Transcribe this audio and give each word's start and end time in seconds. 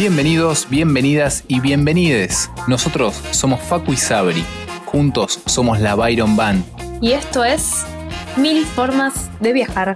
Bienvenidos, 0.00 0.66
bienvenidas 0.70 1.44
y 1.46 1.60
bienvenides. 1.60 2.50
Nosotros 2.66 3.22
somos 3.32 3.60
Facu 3.60 3.92
y 3.92 3.98
Sabri. 3.98 4.42
Juntos 4.86 5.42
somos 5.44 5.78
la 5.78 5.94
Byron 5.94 6.36
Band. 6.36 6.64
Y 7.02 7.12
esto 7.12 7.44
es 7.44 7.84
Mil 8.38 8.64
Formas 8.64 9.30
de 9.40 9.52
Viajar. 9.52 9.94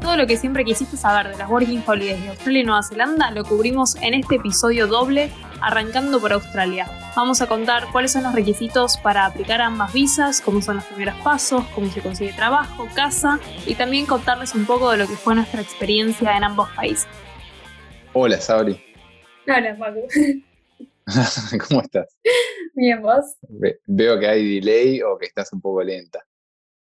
Todo 0.00 0.16
lo 0.16 0.26
que 0.26 0.38
siempre 0.38 0.64
quisiste 0.64 0.96
saber 0.96 1.28
de 1.28 1.36
las 1.36 1.50
Working 1.50 1.82
Holidays 1.86 2.22
de 2.22 2.28
Australia 2.30 2.62
y 2.62 2.64
Nueva 2.64 2.82
Zelanda 2.82 3.30
lo 3.30 3.44
cubrimos 3.44 3.96
en 3.96 4.14
este 4.14 4.36
episodio 4.36 4.86
doble, 4.86 5.30
arrancando 5.60 6.18
por 6.20 6.32
Australia. 6.32 6.86
Vamos 7.14 7.42
a 7.42 7.46
contar 7.46 7.84
cuáles 7.92 8.12
son 8.12 8.22
los 8.22 8.32
requisitos 8.32 8.96
para 8.96 9.26
aplicar 9.26 9.60
ambas 9.60 9.92
visas, 9.92 10.40
cómo 10.40 10.62
son 10.62 10.76
los 10.76 10.86
primeros 10.86 11.16
pasos, 11.16 11.66
cómo 11.74 11.90
se 11.90 12.00
consigue 12.00 12.32
trabajo, 12.32 12.88
casa 12.94 13.40
y 13.66 13.74
también 13.74 14.06
contarles 14.06 14.54
un 14.54 14.64
poco 14.64 14.90
de 14.90 14.96
lo 14.96 15.06
que 15.06 15.16
fue 15.16 15.34
nuestra 15.34 15.60
experiencia 15.60 16.34
en 16.34 16.44
ambos 16.44 16.70
países. 16.70 17.08
Hola, 18.14 18.40
Sabri. 18.40 18.87
Hola, 19.48 19.76
Paco. 19.78 20.00
¿Cómo 21.68 21.80
estás? 21.80 22.18
Bien, 22.74 23.00
¿vos? 23.00 23.24
veo 23.86 24.20
que 24.20 24.26
hay 24.26 24.56
delay 24.56 25.00
o 25.00 25.16
que 25.16 25.24
estás 25.24 25.50
un 25.54 25.60
poco 25.62 25.82
lenta. 25.82 26.22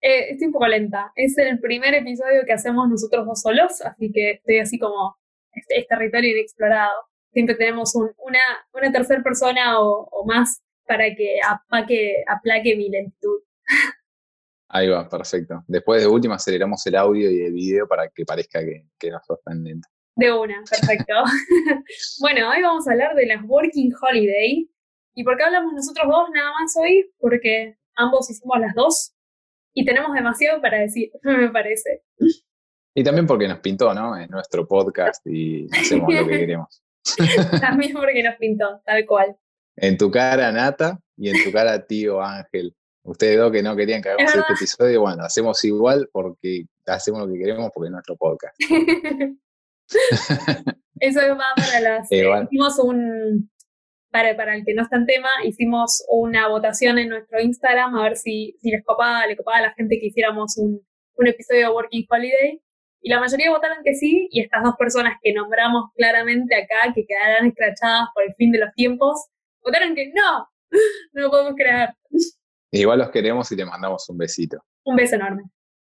Eh, 0.01 0.31
estoy 0.31 0.47
un 0.47 0.53
poco 0.53 0.69
lenta. 0.69 1.13
Es 1.17 1.37
el 1.39 1.59
primer 1.59 1.93
episodio 1.95 2.45
que 2.47 2.53
hacemos 2.53 2.89
nosotros 2.89 3.27
dos 3.27 3.41
solos, 3.41 3.81
así 3.83 4.13
que 4.13 4.33
estoy 4.33 4.59
así 4.61 4.79
como, 4.79 5.17
este, 5.53 5.81
es, 5.81 5.89
territorio 5.89 6.31
inexplorado. 6.31 6.93
Siempre 7.33 7.57
tenemos 7.57 7.97
una, 7.97 8.39
una 8.73 8.93
tercera 8.93 9.23
persona 9.25 9.81
o, 9.81 10.25
más 10.25 10.63
para 10.87 11.13
que 11.17 11.39
apaque, 11.45 12.23
aplaque 12.29 12.77
mi 12.77 12.91
lentitud. 12.91 13.41
Ahí 14.69 14.89
va, 14.89 15.09
perfecto. 15.09 15.65
Después 15.67 16.01
de 16.01 16.09
última 16.09 16.37
aceleramos 16.37 16.87
el 16.87 16.95
audio 16.95 17.29
y 17.29 17.43
el 17.43 17.53
video 17.53 17.89
para 17.89 18.09
que 18.09 18.25
parezca 18.25 18.61
que, 18.61 18.87
que 18.99 19.11
no 19.11 19.19
sos 19.27 19.43
tan 19.43 19.65
lento. 19.65 19.89
De 20.15 20.31
una, 20.31 20.63
perfecto. 20.69 21.15
bueno, 22.21 22.51
hoy 22.51 22.63
vamos 22.63 22.87
a 22.87 22.93
hablar 22.93 23.15
de 23.15 23.27
las 23.27 23.43
Working 23.45 23.93
Holiday. 24.01 24.69
¿Y 25.15 25.25
por 25.25 25.37
qué 25.37 25.45
hablamos 25.45 25.73
nosotros 25.73 26.07
dos 26.07 26.29
nada 26.35 26.51
más 26.59 26.75
hoy? 26.77 27.11
Porque 27.19 27.77
ambos 27.97 28.31
hicimos 28.31 28.61
las 28.61 28.75
dos 28.75 29.15
y 29.75 29.85
tenemos 29.85 30.13
demasiado 30.13 30.61
para 30.61 30.79
decir, 30.81 31.11
me 31.23 31.51
parece. 31.51 32.03
Y 32.95 33.03
también 33.03 33.27
porque 33.27 33.49
nos 33.49 33.61
pintó, 33.61 33.95
¿no? 33.95 34.17
En 34.19 34.31
nuestro 34.31 34.67
podcast 34.67 35.27
y 35.27 35.67
hacemos 35.73 36.13
lo 36.13 36.27
que 36.27 36.39
queremos. 36.41 36.83
también 37.61 37.95
porque 37.95 38.23
nos 38.23 38.37
pintó, 38.37 38.83
tal 38.85 39.07
cual. 39.07 39.37
En 39.77 39.97
tu 39.97 40.11
cara, 40.11 40.53
Nata, 40.53 41.01
y 41.17 41.31
en 41.31 41.43
tu 41.43 41.51
cara, 41.51 41.87
tío 41.87 42.21
Ángel. 42.21 42.77
Ustedes 43.05 43.39
dos 43.39 43.51
que 43.51 43.63
no 43.63 43.75
querían 43.75 44.01
que 44.01 44.11
hagamos 44.11 44.33
este 44.35 44.53
episodio, 44.53 45.01
bueno, 45.01 45.25
hacemos 45.25 45.65
igual 45.65 46.09
porque 46.13 46.67
hacemos 46.87 47.27
lo 47.27 47.33
que 47.33 47.39
queremos 47.39 47.71
porque 47.75 47.89
es 47.89 47.93
nuestro 47.93 48.17
podcast. 48.17 48.55
Eso 51.01 51.21
va 51.37 51.45
para 51.57 51.81
las. 51.81 52.13
Eh, 52.13 52.25
hicimos 52.51 52.79
un. 52.79 53.51
Para, 54.11 54.37
para 54.37 54.55
el 54.55 54.65
que 54.65 54.75
no 54.75 54.83
está 54.83 54.97
en 54.97 55.07
tema, 55.07 55.29
hicimos 55.45 56.05
una 56.11 56.47
votación 56.49 56.99
en 56.99 57.09
nuestro 57.09 57.41
Instagram 57.41 57.97
a 57.97 58.03
ver 58.03 58.17
si, 58.17 58.59
si 58.61 58.71
les 58.71 58.85
copaba, 58.85 59.27
le 59.27 59.37
copaba 59.37 59.57
a 59.57 59.63
la 59.63 59.73
gente 59.73 59.99
que 59.99 60.09
hiciéramos 60.09 60.59
un, 60.59 60.83
un 61.17 61.27
episodio 61.27 61.69
de 61.69 61.75
Working 61.75 62.07
Holiday. 62.09 62.63
Y 63.01 63.11
la 63.11 63.19
mayoría 63.19 63.51
votaron 63.51 63.79
que 63.83 63.95
sí, 63.95 64.29
y 64.31 64.43
estas 64.43 64.63
dos 64.63 64.75
personas 64.79 65.15
que 65.23 65.33
nombramos 65.33 65.91
claramente 65.97 66.55
acá, 66.55 66.93
que 66.95 67.05
quedarán 67.07 67.47
escrachadas 67.47 68.09
por 68.15 68.23
el 68.25 68.35
fin 68.35 68.53
de 68.53 68.61
los 68.61 68.73
tiempos, 68.75 69.29
votaron 69.65 69.95
que 69.95 70.13
no, 70.15 70.49
no 71.13 71.23
lo 71.23 71.31
podemos 71.31 71.55
creer. 71.57 71.91
Igual 72.71 73.01
los 73.01 73.11
queremos 73.11 73.51
y 73.51 73.57
te 73.57 73.65
mandamos 73.65 74.09
un 74.09 74.19
besito. 74.19 74.65
Un 74.85 74.97
beso 74.97 75.17
enorme. 75.17 75.43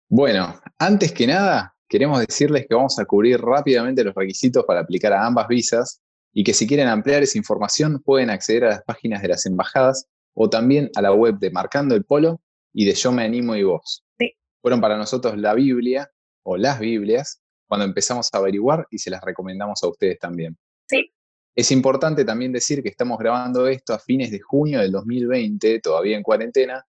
Bueno, 0.09 0.61
antes 0.79 1.13
que 1.13 1.27
nada, 1.27 1.74
queremos 1.95 2.19
decirles 2.19 2.67
que 2.69 2.75
vamos 2.75 2.99
a 2.99 3.05
cubrir 3.05 3.41
rápidamente 3.41 4.03
los 4.03 4.17
requisitos 4.17 4.65
para 4.65 4.81
aplicar 4.81 5.13
a 5.13 5.25
ambas 5.25 5.47
visas 5.47 6.01
y 6.33 6.43
que 6.43 6.53
si 6.53 6.67
quieren 6.67 6.89
ampliar 6.89 7.23
esa 7.23 7.39
información 7.39 8.03
pueden 8.03 8.31
acceder 8.31 8.65
a 8.65 8.71
las 8.71 8.83
páginas 8.83 9.23
de 9.23 9.29
las 9.29 9.47
embajadas 9.47 10.09
o 10.35 10.51
también 10.51 10.91
a 10.97 11.03
la 11.03 11.13
web 11.13 11.39
de 11.39 11.53
Marcando 11.53 11.95
el 11.95 12.05
Polo 12.05 12.41
y 12.73 12.85
de 12.85 12.95
Yo 12.95 13.13
Me 13.13 13.23
Animo 13.23 13.55
y 13.55 13.63
Vos. 13.63 14.05
Fueron 14.61 14.81
para 14.81 14.97
nosotros 14.97 15.39
la 15.39 15.55
Biblia 15.55 16.11
o 16.43 16.57
las 16.57 16.81
Biblias 16.81 17.41
cuando 17.69 17.87
empezamos 17.87 18.29
a 18.33 18.39
averiguar 18.39 18.89
y 18.91 18.99
se 18.99 19.11
las 19.11 19.23
recomendamos 19.23 19.81
a 19.85 19.87
ustedes 19.87 20.19
también. 20.19 20.59
Sí. 20.89 21.13
Es 21.55 21.71
importante 21.71 22.25
también 22.25 22.51
decir 22.51 22.83
que 22.83 22.89
estamos 22.89 23.21
grabando 23.21 23.69
esto 23.69 23.95
a 23.95 24.01
fines 24.01 24.33
de 24.33 24.41
junio 24.41 24.81
del 24.81 24.91
2020, 24.91 25.79
todavía 25.79 26.17
en 26.17 26.25
cuarentena, 26.25 26.85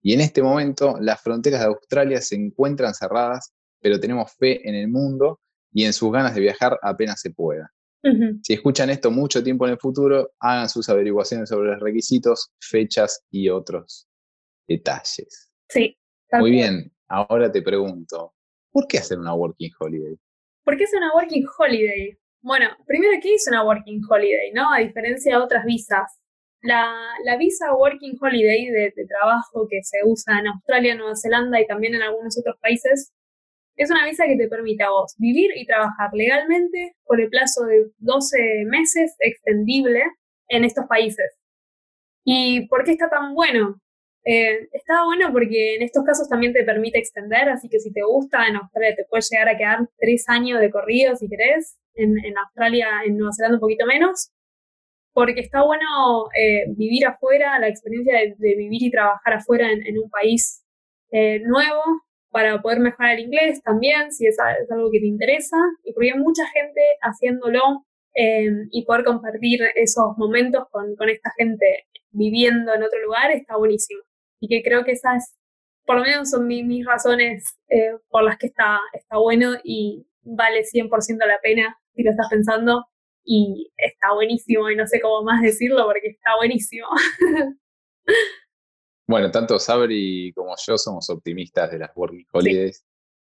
y 0.00 0.14
en 0.14 0.22
este 0.22 0.42
momento 0.42 0.96
las 0.98 1.20
fronteras 1.20 1.60
de 1.60 1.66
Australia 1.66 2.22
se 2.22 2.36
encuentran 2.36 2.94
cerradas 2.94 3.52
pero 3.86 4.00
tenemos 4.00 4.32
fe 4.32 4.68
en 4.68 4.74
el 4.74 4.88
mundo 4.88 5.38
y 5.72 5.84
en 5.84 5.92
sus 5.92 6.10
ganas 6.10 6.34
de 6.34 6.40
viajar 6.40 6.76
apenas 6.82 7.20
se 7.20 7.30
pueda. 7.30 7.72
Si 8.42 8.52
escuchan 8.52 8.90
esto 8.90 9.12
mucho 9.12 9.44
tiempo 9.44 9.64
en 9.64 9.74
el 9.74 9.78
futuro, 9.78 10.32
hagan 10.40 10.68
sus 10.68 10.88
averiguaciones 10.88 11.48
sobre 11.48 11.70
los 11.70 11.80
requisitos, 11.80 12.50
fechas 12.58 13.24
y 13.30 13.48
otros 13.48 14.08
detalles. 14.66 15.52
Sí. 15.68 15.96
Muy 16.32 16.50
bien, 16.50 16.92
ahora 17.06 17.52
te 17.52 17.62
pregunto, 17.62 18.34
¿por 18.72 18.88
qué 18.88 18.98
hacer 18.98 19.20
una 19.20 19.34
Working 19.34 19.70
Holiday? 19.78 20.16
¿Por 20.64 20.76
qué 20.76 20.82
es 20.82 20.92
una 20.92 21.14
Working 21.14 21.46
Holiday? 21.56 22.18
Bueno, 22.42 22.66
primero, 22.88 23.12
¿qué 23.22 23.34
es 23.34 23.46
una 23.46 23.62
Working 23.62 24.02
Holiday? 24.08 24.50
¿no? 24.52 24.72
A 24.72 24.78
diferencia 24.80 25.36
de 25.36 25.44
otras 25.44 25.64
visas. 25.64 26.10
La, 26.60 27.36
visa 27.38 27.72
Working 27.72 28.18
Holiday 28.20 28.66
de, 28.66 28.92
de, 28.96 29.06
trabajo 29.06 29.68
que 29.70 29.84
se 29.84 29.98
usa 30.04 30.40
en 30.40 30.48
Australia, 30.48 30.96
Nueva 30.96 31.14
Zelanda 31.14 31.60
y 31.60 31.66
también 31.68 31.94
en 31.94 32.02
algunos 32.02 32.36
otros 32.36 32.56
países 32.60 33.12
es 33.76 33.90
una 33.90 34.04
visa 34.06 34.26
que 34.26 34.36
te 34.36 34.48
permite 34.48 34.84
a 34.84 34.90
vos 34.90 35.14
vivir 35.18 35.50
y 35.54 35.66
trabajar 35.66 36.10
legalmente 36.12 36.96
por 37.04 37.20
el 37.20 37.28
plazo 37.28 37.64
de 37.64 37.86
12 37.98 38.64
meses 38.66 39.14
extendible 39.20 40.02
en 40.48 40.64
estos 40.64 40.86
países. 40.86 41.38
¿Y 42.24 42.66
por 42.68 42.84
qué 42.84 42.92
está 42.92 43.08
tan 43.08 43.34
bueno? 43.34 43.80
Eh, 44.24 44.68
está 44.72 45.04
bueno 45.04 45.30
porque 45.32 45.76
en 45.76 45.82
estos 45.82 46.02
casos 46.04 46.28
también 46.28 46.52
te 46.52 46.64
permite 46.64 46.98
extender, 46.98 47.48
así 47.48 47.68
que 47.68 47.78
si 47.78 47.92
te 47.92 48.02
gusta, 48.02 48.48
en 48.48 48.56
Australia 48.56 48.96
te 48.96 49.04
puedes 49.08 49.30
llegar 49.30 49.48
a 49.48 49.56
quedar 49.56 49.88
tres 49.96 50.24
años 50.28 50.60
de 50.60 50.70
corrido 50.70 51.14
si 51.14 51.28
querés, 51.28 51.78
en, 51.94 52.36
Australia, 52.36 52.88
en 53.06 53.16
Nueva 53.16 53.32
Zelanda 53.32 53.56
un 53.56 53.60
poquito 53.60 53.86
menos, 53.86 54.32
porque 55.12 55.40
está 55.40 55.62
bueno 55.62 56.26
eh, 56.36 56.64
vivir 56.76 57.06
afuera, 57.06 57.58
la 57.60 57.68
experiencia 57.68 58.18
de, 58.18 58.34
vivir 58.56 58.82
y 58.82 58.90
trabajar 58.90 59.34
afuera 59.34 59.70
en, 59.70 59.96
un 59.96 60.10
país 60.10 60.64
eh, 61.12 61.40
nuevo, 61.44 61.82
para 62.36 62.60
poder 62.60 62.80
mejorar 62.80 63.14
el 63.14 63.20
inglés 63.20 63.62
también, 63.62 64.12
si 64.12 64.26
es, 64.26 64.36
algo 64.70 64.90
que 64.92 65.00
te 65.00 65.06
interesa, 65.06 65.56
y 65.84 65.94
porque 65.94 66.10
hay 66.12 66.18
mucha 66.18 66.46
gente 66.48 66.82
haciéndolo 67.00 67.86
eh, 68.14 68.50
y 68.72 68.84
poder 68.84 69.04
compartir 69.06 69.60
esos 69.74 70.18
momentos 70.18 70.64
con, 70.70 71.08
esta 71.08 71.32
gente 71.38 71.86
viviendo 72.10 72.74
en 72.74 72.82
otro 72.82 73.02
lugar 73.02 73.30
está 73.30 73.56
buenísimo. 73.56 74.02
Y 74.38 74.48
que 74.48 74.62
creo 74.62 74.84
que 74.84 74.92
esas, 74.92 75.34
por 75.86 75.96
lo 75.96 76.02
menos 76.02 76.28
son 76.28 76.46
mis 76.46 76.84
razones 76.84 77.56
eh, 77.70 77.92
por 78.10 78.22
las 78.22 78.36
que 78.36 78.48
está, 78.48 78.80
está 78.92 79.16
bueno 79.16 79.52
y 79.64 80.06
vale 80.20 80.60
100% 80.62 80.90
la 81.26 81.40
pena 81.42 81.74
si 81.94 82.02
lo 82.02 82.10
estás 82.10 82.28
pensando. 82.28 82.84
Y 83.24 83.72
está 83.78 84.12
buenísimo, 84.12 84.68
y 84.68 84.76
no 84.76 84.86
sé 84.86 85.00
cómo 85.00 85.22
más 85.22 85.40
decirlo 85.40 85.86
porque 85.86 86.08
está 86.08 86.36
buenísimo. 86.36 86.86
Bueno, 89.08 89.30
tanto 89.30 89.58
Sabri 89.60 90.32
como 90.34 90.54
yo 90.66 90.76
somos 90.76 91.08
optimistas 91.10 91.70
de 91.70 91.78
las 91.78 91.90
Working 91.94 92.26
Holidays. 92.32 92.84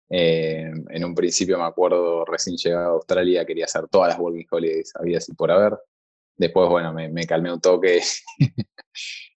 Eh, 0.08 0.70
en 0.90 1.04
un 1.04 1.14
principio 1.14 1.58
me 1.58 1.64
acuerdo, 1.64 2.24
recién 2.24 2.56
llegado 2.56 2.90
a 2.90 2.94
Australia, 2.94 3.44
quería 3.44 3.64
hacer 3.64 3.88
todas 3.88 4.10
las 4.10 4.18
Working 4.18 4.46
Holidays, 4.48 4.92
había 4.94 5.18
así 5.18 5.34
por 5.34 5.50
haber. 5.50 5.76
Después, 6.36 6.68
bueno, 6.68 6.92
me, 6.92 7.26
calmé 7.26 7.52
un 7.52 7.60
toque 7.60 8.02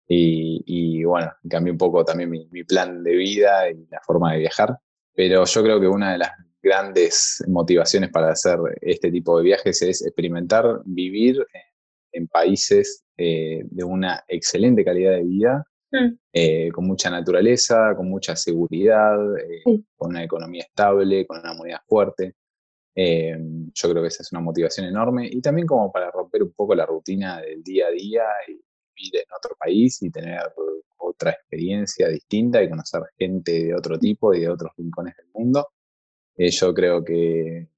y, 0.09 1.05
bueno, 1.05 1.33
cambié 1.49 1.71
un 1.71 1.79
poco 1.79 2.05
también 2.05 2.31
mi, 2.31 2.65
plan 2.65 3.05
de 3.05 3.15
vida 3.15 3.71
y 3.71 3.87
la 3.89 4.01
forma 4.01 4.33
de 4.33 4.41
viajar. 4.41 4.77
Pero 5.15 5.45
yo 5.45 5.63
creo 5.63 5.81
que 5.81 5.87
una 5.87 6.13
de 6.13 6.19
las 6.19 6.33
grandes 6.61 7.45
motivaciones 7.47 8.11
para 8.11 8.31
hacer 8.33 8.59
este 8.81 9.13
tipo 9.13 9.39
de 9.39 9.45
viajes 9.45 9.83
es 9.83 10.05
experimentar, 10.05 10.81
vivir 10.85 11.47
en, 12.13 12.27
países 12.27 13.05
eh, 13.17 13.63
de 13.65 13.85
una 13.85 14.25
excelente 14.29 14.85
calidad 14.85 15.13
de 15.13 15.23
vida 15.23 15.67
Mm. 15.95 16.19
Eh, 16.33 16.71
con 16.73 16.87
mucha 16.87 17.09
naturaleza, 17.09 17.95
con 17.97 18.09
mucha 18.09 18.35
seguridad, 18.35 19.17
eh, 19.39 19.63
con 19.97 20.11
una 20.11 20.25
economía 20.25 20.65
estable, 20.65 21.25
con 21.25 21.39
una 21.39 21.55
moneda 21.55 21.85
fuerte. 21.87 22.35
Eh, 22.97 23.37
yo 23.73 23.91
creo 23.91 24.03
que 24.03 24.09
esa 24.09 24.25
es 24.25 24.33
una 24.33 24.41
motivación 24.41 24.87
enorme 24.87 25.29
y 25.31 25.41
también 25.41 25.67
como 25.69 25.93
para 25.93 26.11
romper 26.11 26.43
un 26.43 26.53
poco 26.53 26.75
la 26.75 26.85
rutina 26.87 27.41
del 27.41 27.63
día 27.63 27.87
a 27.87 27.91
día 27.91 28.25
y 28.49 28.53
vivir 28.97 29.17
en 29.17 29.33
otro 29.37 29.57
país 29.57 30.03
y 30.03 30.11
tener 30.11 30.41
otra 30.99 31.31
experiencia 31.31 32.09
distinta 32.09 32.63
y 32.63 32.69
conocer 32.69 33.03
gente 33.17 33.65
de 33.67 33.75
otro 33.75 33.99
tipo 33.99 34.35
y 34.35 34.41
de 34.41 34.49
otros 34.49 34.73
rincones 34.77 35.17
del 35.17 35.27
mundo. 35.33 35.69
yo 36.37 36.75
creo 36.75 37.05
que 37.05 37.69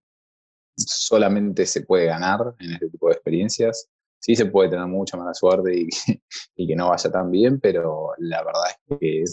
solamente 0.77 1.67
se 1.67 1.83
puede 1.83 2.07
ganar 2.07 2.55
en 2.61 2.73
este 2.73 2.89
tipo 2.89 3.09
de 3.09 3.15
experiencias 3.15 3.91
sí 4.27 4.35
se 4.35 4.47
puede 4.47 4.71
tener 4.71 4.87
mucha 4.87 5.17
mala 5.17 5.33
suerte 5.35 5.73
y 5.73 5.87
que, 5.87 6.21
y 6.57 6.67
que 6.67 6.75
no 6.75 6.89
vaya 6.89 7.11
tan 7.11 7.31
bien, 7.31 7.61
pero 7.61 8.11
la 8.19 8.43
verdad 8.43 8.63
es 8.89 8.99
que 8.99 9.25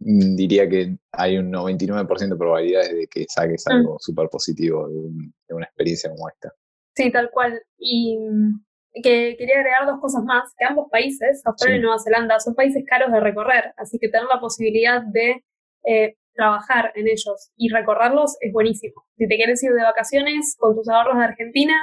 mm, 0.00 0.34
diría 0.34 0.68
que 0.68 0.96
hay 1.12 1.38
un 1.38 1.52
99% 1.52 2.28
de 2.28 2.36
probabilidades 2.36 2.92
de 2.92 3.06
que 3.06 3.24
saques 3.28 3.64
mm. 3.68 3.72
algo 3.72 3.96
súper 4.00 4.28
positivo 4.28 4.88
de, 4.88 5.54
una 5.54 5.66
experiencia 5.66 6.10
como 6.10 6.28
esta. 6.28 6.50
Sí, 6.96 7.12
tal 7.12 7.30
cual. 7.30 7.62
Y 7.78 8.18
mm, 8.18 8.64
que 8.94 9.36
quería 9.38 9.60
agregar 9.60 9.86
dos 9.86 10.00
cosas 10.00 10.24
más, 10.24 10.52
que 10.58 10.64
ambos 10.64 10.88
países, 10.90 11.40
Australia 11.44 11.76
y 11.76 11.80
Nueva 11.80 12.02
Zelanda, 12.02 12.40
son 12.40 12.56
países 12.56 12.82
caros 12.84 13.12
de 13.12 13.20
recorrer, 13.20 13.72
así 13.76 13.98
que 14.00 14.08
tener 14.08 14.26
la 14.26 14.40
posibilidad 14.40 15.02
de 15.02 15.44
eh, 15.84 16.16
trabajar 16.34 16.90
en 16.96 17.06
ellos 17.06 17.52
y 17.56 17.68
recorrerlos 17.68 18.36
es 18.40 18.52
buenísimo. 18.52 19.04
Si 19.16 19.28
te 19.28 19.36
quieres 19.36 19.62
ir 19.62 19.70
de 19.72 19.84
vacaciones 19.84 20.56
con 20.58 20.74
tus 20.74 20.88
ahorros 20.88 21.16
de 21.16 21.24
Argentina, 21.24 21.74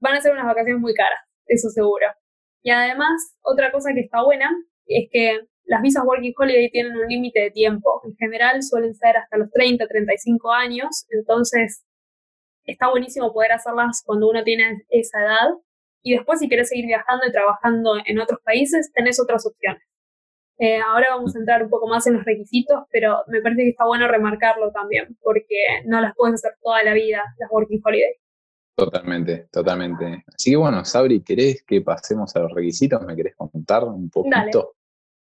van 0.00 0.14
a 0.14 0.20
ser 0.22 0.32
unas 0.32 0.46
vacaciones 0.46 0.80
muy 0.80 0.94
caras, 0.94 1.20
eso 1.48 1.68
seguro. 1.70 2.06
Y 2.62 2.70
además, 2.70 3.36
otra 3.42 3.72
cosa 3.72 3.90
que 3.94 4.00
está 4.00 4.22
buena 4.22 4.50
es 4.86 5.08
que 5.10 5.40
las 5.64 5.82
visas 5.82 6.04
Working 6.04 6.34
Holiday 6.36 6.70
tienen 6.70 6.96
un 6.96 7.06
límite 7.08 7.40
de 7.40 7.50
tiempo. 7.50 8.00
En 8.04 8.16
general 8.16 8.62
suelen 8.62 8.94
ser 8.94 9.16
hasta 9.16 9.36
los 9.36 9.50
30, 9.50 9.86
35 9.86 10.50
años, 10.52 11.06
entonces 11.10 11.84
está 12.64 12.88
buenísimo 12.90 13.32
poder 13.32 13.52
hacerlas 13.52 14.02
cuando 14.04 14.28
uno 14.28 14.42
tiene 14.44 14.82
esa 14.88 15.22
edad. 15.22 15.48
Y 16.02 16.14
después, 16.14 16.38
si 16.38 16.48
quieres 16.48 16.68
seguir 16.68 16.86
viajando 16.86 17.26
y 17.26 17.32
trabajando 17.32 17.94
en 18.04 18.18
otros 18.18 18.40
países, 18.42 18.90
tenés 18.94 19.20
otras 19.20 19.46
opciones. 19.46 19.82
Eh, 20.58 20.80
ahora 20.80 21.08
vamos 21.10 21.36
a 21.36 21.38
entrar 21.38 21.62
un 21.62 21.70
poco 21.70 21.86
más 21.86 22.06
en 22.06 22.14
los 22.14 22.24
requisitos, 22.24 22.84
pero 22.90 23.22
me 23.28 23.40
parece 23.40 23.62
que 23.62 23.70
está 23.70 23.86
bueno 23.86 24.08
remarcarlo 24.08 24.72
también, 24.72 25.16
porque 25.22 25.56
no 25.84 26.00
las 26.00 26.14
puedes 26.16 26.34
hacer 26.34 26.52
toda 26.62 26.82
la 26.82 26.94
vida, 26.94 27.22
las 27.38 27.50
Working 27.50 27.80
Holiday. 27.84 28.14
Totalmente, 28.78 29.48
totalmente. 29.50 30.24
Así 30.32 30.50
que 30.52 30.56
bueno, 30.56 30.84
Sabri, 30.84 31.20
¿querés 31.20 31.64
que 31.64 31.80
pasemos 31.80 32.36
a 32.36 32.40
los 32.42 32.52
requisitos? 32.52 33.02
¿Me 33.02 33.16
querés 33.16 33.34
contar 33.34 33.82
un 33.82 34.08
poquito 34.08 34.76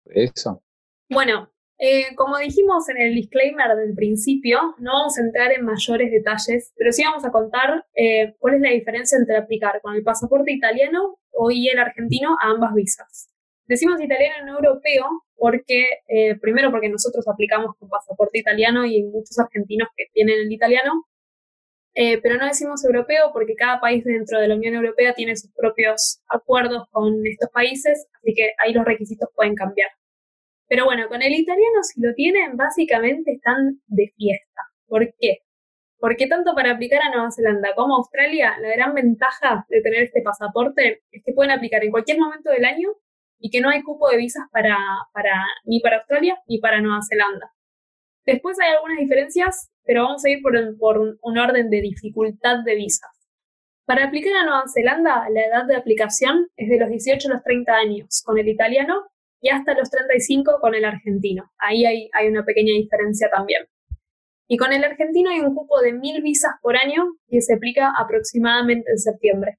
de 0.05 0.25
eso? 0.25 0.61
Bueno, 1.09 1.49
eh, 1.79 2.15
como 2.15 2.37
dijimos 2.37 2.87
en 2.89 3.01
el 3.01 3.15
disclaimer 3.15 3.75
del 3.75 3.95
principio, 3.95 4.75
no 4.77 4.91
vamos 4.93 5.17
a 5.17 5.21
entrar 5.21 5.51
en 5.53 5.65
mayores 5.65 6.11
detalles, 6.11 6.71
pero 6.77 6.91
sí 6.91 7.03
vamos 7.03 7.25
a 7.25 7.31
contar 7.31 7.83
eh, 7.95 8.35
cuál 8.37 8.53
es 8.53 8.61
la 8.61 8.69
diferencia 8.69 9.17
entre 9.17 9.37
aplicar 9.37 9.81
con 9.81 9.95
el 9.95 10.03
pasaporte 10.03 10.51
italiano 10.51 11.17
o 11.31 11.49
y 11.49 11.67
el 11.67 11.79
argentino 11.79 12.37
a 12.39 12.51
ambas 12.51 12.75
visas. 12.75 13.31
Decimos 13.65 13.99
italiano 13.99 14.45
no 14.45 14.57
europeo 14.57 15.23
porque, 15.35 16.01
eh, 16.07 16.35
primero 16.35 16.69
porque 16.69 16.89
nosotros 16.89 17.27
aplicamos 17.27 17.75
con 17.79 17.89
pasaporte 17.89 18.37
italiano 18.37 18.85
y 18.85 19.01
muchos 19.01 19.39
argentinos 19.39 19.89
que 19.97 20.05
tienen 20.13 20.41
el 20.41 20.51
italiano, 20.51 21.07
eh, 21.99 22.19
pero 22.21 22.37
no 22.37 22.45
decimos 22.45 22.85
europeo 22.85 23.31
porque 23.33 23.55
cada 23.55 23.81
país 23.81 24.03
dentro 24.03 24.39
de 24.39 24.47
la 24.47 24.53
Unión 24.53 24.75
Europea 24.75 25.15
tiene 25.15 25.35
sus 25.35 25.51
propios 25.51 26.21
acuerdos 26.29 26.87
con 26.91 27.25
estos 27.25 27.49
países, 27.49 28.05
así 28.21 28.35
que 28.35 28.51
ahí 28.59 28.71
los 28.71 28.85
requisitos 28.85 29.29
pueden 29.33 29.55
cambiar. 29.55 29.89
Pero 30.67 30.85
bueno, 30.85 31.07
con 31.07 31.23
el 31.23 31.33
italiano 31.33 31.81
si 31.81 31.99
lo 31.99 32.13
tienen, 32.13 32.55
básicamente 32.55 33.31
están 33.31 33.81
de 33.87 34.13
fiesta. 34.15 34.61
¿Por 34.85 35.11
qué? 35.19 35.39
Porque 35.97 36.27
tanto 36.27 36.53
para 36.53 36.73
aplicar 36.73 37.01
a 37.01 37.09
Nueva 37.09 37.31
Zelanda 37.31 37.73
como 37.75 37.95
a 37.95 37.97
Australia, 37.97 38.53
la 38.59 38.69
gran 38.69 38.93
ventaja 38.93 39.65
de 39.67 39.81
tener 39.81 40.03
este 40.03 40.21
pasaporte 40.21 41.01
es 41.11 41.23
que 41.25 41.33
pueden 41.33 41.49
aplicar 41.49 41.83
en 41.83 41.89
cualquier 41.89 42.19
momento 42.19 42.51
del 42.51 42.65
año 42.65 42.89
y 43.39 43.49
que 43.49 43.59
no 43.59 43.69
hay 43.69 43.81
cupo 43.81 44.07
de 44.09 44.17
visas 44.17 44.43
para, 44.51 44.77
para, 45.13 45.47
ni 45.65 45.79
para 45.79 45.97
Australia 45.97 46.37
ni 46.45 46.59
para 46.59 46.79
Nueva 46.79 46.99
Zelanda. 47.09 47.51
Después 48.27 48.57
hay 48.59 48.75
algunas 48.75 48.97
diferencias, 48.97 49.71
pero 49.85 50.03
vamos 50.03 50.25
a 50.25 50.29
ir 50.29 50.41
por, 50.41 50.97
un, 50.97 51.37
orden 51.37 51.69
de 51.69 51.79
dificultad 51.79 52.57
de 52.65 52.75
visas. 52.75 53.09
Para 53.85 54.03
aplicar 54.03 54.35
a 54.35 54.43
Nueva 54.43 54.65
Zelanda, 54.67 55.29
la 55.29 55.45
edad 55.45 55.65
de 55.65 55.77
aplicación 55.77 56.45
es 56.57 56.67
de 56.67 56.77
los 56.77 56.89
18 56.89 57.29
a 57.29 57.35
los 57.35 57.43
30 57.43 57.73
años 57.73 58.21
con 58.25 58.37
el 58.37 58.49
italiano 58.49 58.95
y 59.39 59.47
hasta 59.47 59.75
los 59.75 59.89
35 59.89 60.57
con 60.59 60.75
el 60.75 60.83
argentino. 60.83 61.49
Ahí 61.57 61.85
hay, 61.85 62.09
una 62.27 62.43
pequeña 62.43 62.73
diferencia 62.73 63.29
también. 63.29 63.63
Y 64.49 64.57
con 64.57 64.73
el 64.73 64.83
argentino 64.83 65.29
hay 65.29 65.39
un 65.39 65.55
cupo 65.55 65.79
de 65.79 65.93
1.000 65.93 66.21
visas 66.21 66.51
por 66.61 66.75
año 66.75 67.05
que 67.29 67.39
se 67.39 67.53
aplica 67.53 67.93
aproximadamente 67.97 68.91
en 68.91 68.97
septiembre. 68.97 69.57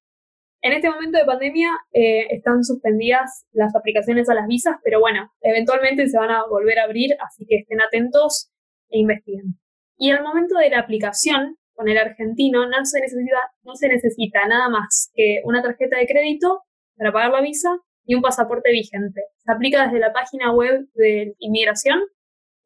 En 0.61 0.75
este 0.75 0.91
momento 0.91 1.17
de 1.17 1.25
pandemia 1.25 1.71
eh, 1.95 2.27
están 2.35 2.65
suspendidas 2.65 3.47
las 3.53 3.75
aplicaciones 3.75 4.29
a 4.29 4.35
las 4.35 4.47
visas, 4.47 4.77
pero 4.85 5.01
bueno, 5.01 5.33
eventualmente 5.41 6.07
se 6.07 6.19
van 6.19 6.33
a 6.33 6.45
volver 6.47 6.81
a 6.81 6.85
abrir, 6.85 7.17
así 7.25 7.47
que 7.47 7.61
estén 7.61 7.81
atentos 7.81 8.51
e 8.91 8.99
investiguen. 8.99 9.59
Y 9.97 10.11
al 10.11 10.23
momento 10.23 10.57
de 10.59 10.71
la 10.71 10.81
aplicación 10.81 11.57
con 11.75 11.89
el 11.89 11.99
argentino 11.99 12.69
no 12.69 12.85
se 12.85 13.01
necesita, 13.01 13.39
no 13.63 13.75
se 13.75 13.89
necesita 13.89 14.47
nada 14.47 14.69
más 14.69 15.11
que 15.15 15.41
una 15.45 15.63
tarjeta 15.63 15.97
de 15.99 16.07
crédito 16.07 16.63
para 16.97 17.13
pagar 17.13 17.31
la 17.31 17.41
visa 17.41 17.79
y 18.05 18.15
un 18.15 18.23
pasaporte 18.23 18.71
vigente. 18.73 19.23
Se 19.39 19.53
aplica 19.53 19.85
desde 19.85 20.01
la 20.01 20.13
página 20.13 20.53
web 20.53 20.89
de 20.95 21.35
inmigración 21.39 22.01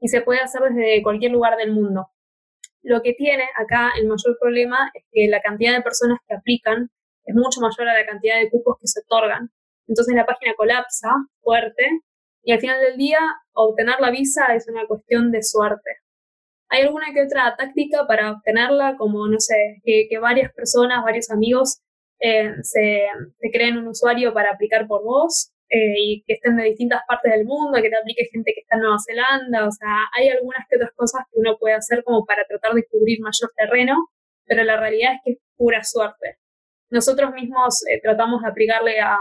y 0.00 0.08
se 0.08 0.22
puede 0.22 0.40
hacer 0.40 0.62
desde 0.62 1.02
cualquier 1.02 1.32
lugar 1.32 1.56
del 1.56 1.72
mundo. 1.72 2.08
Lo 2.82 3.02
que 3.02 3.12
tiene 3.12 3.44
acá 3.56 3.92
el 3.98 4.08
mayor 4.08 4.36
problema 4.40 4.90
es 4.94 5.04
que 5.10 5.28
la 5.28 5.40
cantidad 5.40 5.74
de 5.74 5.82
personas 5.82 6.18
que 6.26 6.34
aplican 6.34 6.90
es 7.24 7.34
mucho 7.34 7.60
mayor 7.60 7.88
a 7.88 7.98
la 7.98 8.06
cantidad 8.06 8.38
de 8.38 8.50
cupos 8.50 8.76
que 8.80 8.88
se 8.88 9.00
otorgan. 9.00 9.50
Entonces 9.86 10.14
la 10.14 10.26
página 10.26 10.54
colapsa 10.56 11.10
fuerte 11.40 11.86
y 12.42 12.52
al 12.52 12.60
final 12.60 12.80
del 12.80 12.96
día 12.96 13.20
obtener 13.52 13.96
la 14.00 14.10
visa 14.10 14.54
es 14.54 14.68
una 14.68 14.86
cuestión 14.86 15.30
de 15.30 15.42
suerte. 15.42 16.01
Hay 16.72 16.84
alguna 16.84 17.12
que 17.12 17.22
otra 17.22 17.54
táctica 17.54 18.06
para 18.06 18.32
obtenerla, 18.32 18.96
como, 18.96 19.28
no 19.28 19.38
sé, 19.38 19.82
que, 19.84 20.18
varias 20.18 20.50
personas, 20.54 21.04
varios 21.04 21.30
amigos 21.30 21.82
eh, 22.18 22.50
se, 22.62 23.08
creen 23.52 23.76
un 23.76 23.88
usuario 23.88 24.32
para 24.32 24.52
aplicar 24.52 24.86
por 24.86 25.04
vos 25.04 25.52
eh, 25.68 25.94
y 25.98 26.24
que 26.26 26.32
estén 26.32 26.56
de 26.56 26.64
distintas 26.64 27.02
partes 27.06 27.30
del 27.30 27.44
mundo, 27.44 27.78
que 27.82 27.90
te 27.90 27.96
aplique 27.98 28.26
gente 28.32 28.54
que 28.54 28.60
está 28.60 28.76
en 28.76 28.82
Nueva 28.84 28.96
Zelanda, 29.06 29.66
o 29.66 29.70
sea, 29.70 29.96
hay 30.16 30.30
algunas 30.30 30.66
que 30.66 30.76
otras 30.76 30.92
cosas 30.96 31.24
que 31.30 31.40
uno 31.40 31.58
puede 31.60 31.74
hacer 31.74 32.02
como 32.04 32.24
para 32.24 32.46
tratar 32.46 32.72
de 32.72 32.86
cubrir 32.90 33.20
mayor 33.20 33.52
terreno, 33.54 34.08
pero 34.46 34.64
la 34.64 34.80
realidad 34.80 35.12
es 35.16 35.20
que 35.24 35.30
es 35.32 35.38
pura 35.58 35.84
suerte. 35.84 36.38
Nosotros 36.88 37.32
mismos 37.34 37.84
eh, 37.90 38.00
tratamos 38.02 38.40
de 38.40 38.48
aplicarle 38.48 38.98
a, 38.98 39.18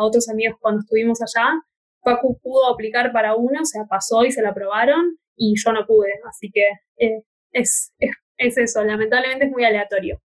otros 0.00 0.28
amigos 0.28 0.58
cuando 0.60 0.80
estuvimos 0.80 1.20
allá. 1.22 1.52
Pacu 2.02 2.40
pudo 2.42 2.66
aplicar 2.66 3.12
para 3.12 3.36
uno, 3.36 3.60
o 3.62 3.64
sea, 3.64 3.84
pasó 3.88 4.24
y 4.24 4.32
se 4.32 4.42
la 4.42 4.48
aprobaron 4.50 5.20
y 5.40 5.54
yo 5.56 5.72
no 5.72 5.86
pude, 5.86 6.12
así 6.28 6.50
que 6.52 6.64
eh, 6.98 7.22
es, 7.52 7.94
es, 7.98 8.58
eso, 8.58 8.84
lamentablemente 8.84 9.46
es 9.46 9.50
muy 9.50 9.64
aleatorio. 9.64 10.20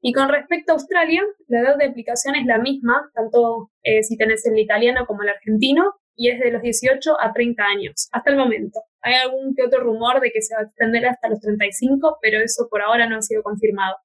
Y 0.00 0.12
con 0.12 0.28
respecto 0.28 0.70
a 0.70 0.74
Australia, 0.76 1.24
la 1.48 1.60
edad 1.60 1.76
de 1.76 1.86
aplicación 1.86 2.36
es 2.36 2.46
la 2.46 2.58
misma, 2.58 3.10
tanto 3.14 3.72
eh, 3.82 4.04
si 4.04 4.16
tenés 4.16 4.46
el 4.46 4.56
italiano 4.56 5.06
como 5.06 5.24
el 5.24 5.30
argentino, 5.30 5.92
y 6.14 6.30
es 6.30 6.38
de 6.38 6.52
los 6.52 6.62
18 6.62 7.20
a 7.20 7.32
30 7.32 7.64
años, 7.64 8.08
hasta 8.12 8.30
el 8.30 8.36
momento. 8.36 8.80
Hay 9.02 9.14
algún 9.14 9.56
que 9.56 9.64
otro 9.64 9.80
rumor 9.80 10.20
de 10.20 10.30
que 10.30 10.40
se 10.40 10.54
va 10.54 10.60
a 10.60 10.64
extender 10.64 11.04
hasta 11.06 11.28
los 11.28 11.40
35, 11.40 12.18
pero 12.22 12.40
eso 12.40 12.68
por 12.70 12.82
ahora 12.82 13.08
no 13.08 13.16
ha 13.16 13.22
sido 13.22 13.42
confirmado. 13.42 13.96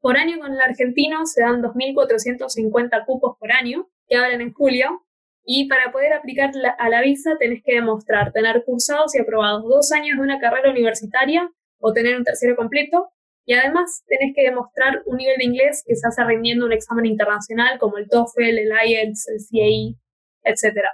Por 0.00 0.16
año 0.16 0.38
con 0.38 0.52
el 0.52 0.60
argentino 0.60 1.26
se 1.26 1.42
dan 1.42 1.60
2.450 1.60 3.04
cupos 3.04 3.36
por 3.38 3.50
año, 3.50 3.88
que 4.06 4.16
abren 4.16 4.40
en 4.40 4.52
julio, 4.52 5.02
y 5.44 5.68
para 5.68 5.90
poder 5.92 6.12
aplicar 6.12 6.50
a 6.78 6.88
la 6.88 7.00
visa 7.02 7.36
tenés 7.38 7.62
que 7.64 7.74
demostrar 7.74 8.32
tener 8.32 8.64
cursados 8.64 9.14
y 9.14 9.20
aprobados 9.20 9.64
dos 9.64 9.92
años 9.92 10.16
de 10.16 10.22
una 10.22 10.38
carrera 10.38 10.70
universitaria 10.70 11.50
o 11.78 11.92
tener 11.92 12.16
un 12.16 12.24
tercero 12.24 12.54
completo, 12.56 13.10
y 13.44 13.54
además 13.54 14.04
tenés 14.06 14.34
que 14.36 14.42
demostrar 14.42 15.02
un 15.04 15.16
nivel 15.16 15.36
de 15.36 15.44
inglés 15.44 15.82
que 15.84 15.96
se 15.96 16.06
hace 16.06 16.22
rindiendo 16.24 16.64
un 16.64 16.72
examen 16.72 17.06
internacional 17.06 17.78
como 17.78 17.98
el 17.98 18.08
TOEFL, 18.08 18.58
el 18.58 18.70
IELTS, 18.86 19.28
el 19.28 19.38
CAE, 19.50 19.96
etc. 20.44 20.86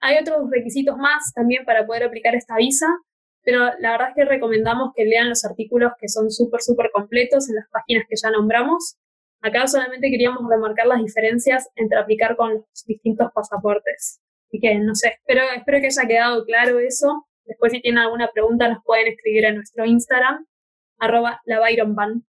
Hay 0.00 0.18
otros 0.18 0.50
requisitos 0.50 0.96
más 0.98 1.32
también 1.34 1.64
para 1.64 1.86
poder 1.86 2.04
aplicar 2.04 2.34
esta 2.34 2.56
visa, 2.56 2.86
pero 3.42 3.70
la 3.80 3.92
verdad 3.92 4.10
es 4.10 4.14
que 4.16 4.24
recomendamos 4.24 4.92
que 4.94 5.04
lean 5.04 5.28
los 5.30 5.44
artículos 5.44 5.92
que 5.98 6.08
son 6.08 6.30
súper, 6.30 6.60
súper 6.60 6.90
completos 6.92 7.48
en 7.48 7.56
las 7.56 7.68
páginas 7.70 8.04
que 8.08 8.16
ya 8.22 8.30
nombramos. 8.30 8.96
Acá 9.42 9.66
solamente 9.66 10.08
queríamos 10.08 10.48
remarcar 10.48 10.86
las 10.86 11.02
diferencias 11.02 11.68
entre 11.74 11.98
aplicar 11.98 12.36
con 12.36 12.54
los 12.54 12.84
distintos 12.86 13.30
pasaportes. 13.34 14.20
Así 14.46 14.60
que, 14.60 14.78
no 14.78 14.94
sé, 14.94 15.08
espero, 15.08 15.42
espero 15.56 15.80
que 15.80 15.86
haya 15.86 16.08
quedado 16.08 16.44
claro 16.44 16.78
eso. 16.78 17.26
Después, 17.44 17.72
si 17.72 17.80
tienen 17.80 17.98
alguna 17.98 18.30
pregunta, 18.32 18.68
nos 18.68 18.84
pueden 18.84 19.08
escribir 19.08 19.46
en 19.46 19.56
nuestro 19.56 19.84
Instagram, 19.84 20.46
arroba 20.98 21.40
la 21.44 21.60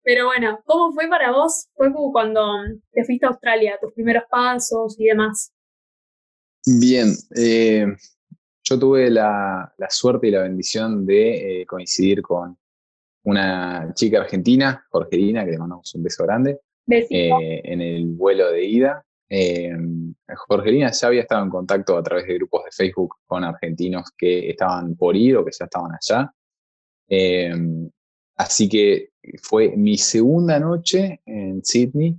Pero 0.04 0.28
bueno, 0.28 0.60
¿cómo 0.66 0.94
fue 0.94 1.08
para 1.08 1.32
vos? 1.32 1.68
Fue 1.74 1.92
cuando 2.12 2.46
te 2.92 3.04
fuiste 3.04 3.25
a 3.25 3.30
Australia, 3.30 3.80
tus 3.82 3.94
primeros 3.94 4.24
pasos 4.30 4.96
y 5.00 5.06
demás. 5.06 5.51
Bien, 6.80 7.08
eh, 7.36 7.88
yo 8.63 8.78
tuve 8.78 9.10
la, 9.10 9.74
suerte 9.89 10.28
y 10.28 10.32
la 10.32 10.44
bendición 10.44 11.06
de 11.08 11.62
eh, 11.62 11.66
coincidir 11.66 12.22
con 12.22 12.56
una 13.24 13.92
chica 13.96 14.20
argentina, 14.22 14.86
Jorgelina, 14.92 15.44
que 15.44 15.51
le 15.51 15.58
mandamos 15.58 15.94
un 15.96 16.04
beso 16.04 16.24
grande, 16.24 16.60
eh, 16.89 17.62
en 17.63 17.81
el 17.81 18.08
vuelo 18.08 18.51
de 18.51 18.65
ida. 18.65 19.05
Eh, 19.29 19.72
Jorgelina 20.48 20.91
ya 20.91 21.08
había 21.08 21.22
estado 21.22 21.43
en 21.43 21.50
contacto 21.50 21.98
a 21.98 22.03
través 22.03 22.25
de 22.25 22.36
grupos 22.36 22.65
de 22.65 22.72
Facebook 22.72 23.15
con 23.25 23.43
argentinos 23.43 24.12
que 24.17 24.50
estaban 24.50 24.96
por 24.96 25.15
ir 25.15 25.38
o 25.38 25.46
que 25.46 25.51
ya 25.58 25.65
estaban 25.65 25.91
allá. 25.93 26.34
así 28.38 28.69
que 28.69 29.10
fue 29.41 29.75
mi 29.77 29.98
segunda 29.98 30.60
noche 30.60 31.22
en 31.25 31.63
Sydney, 31.63 32.15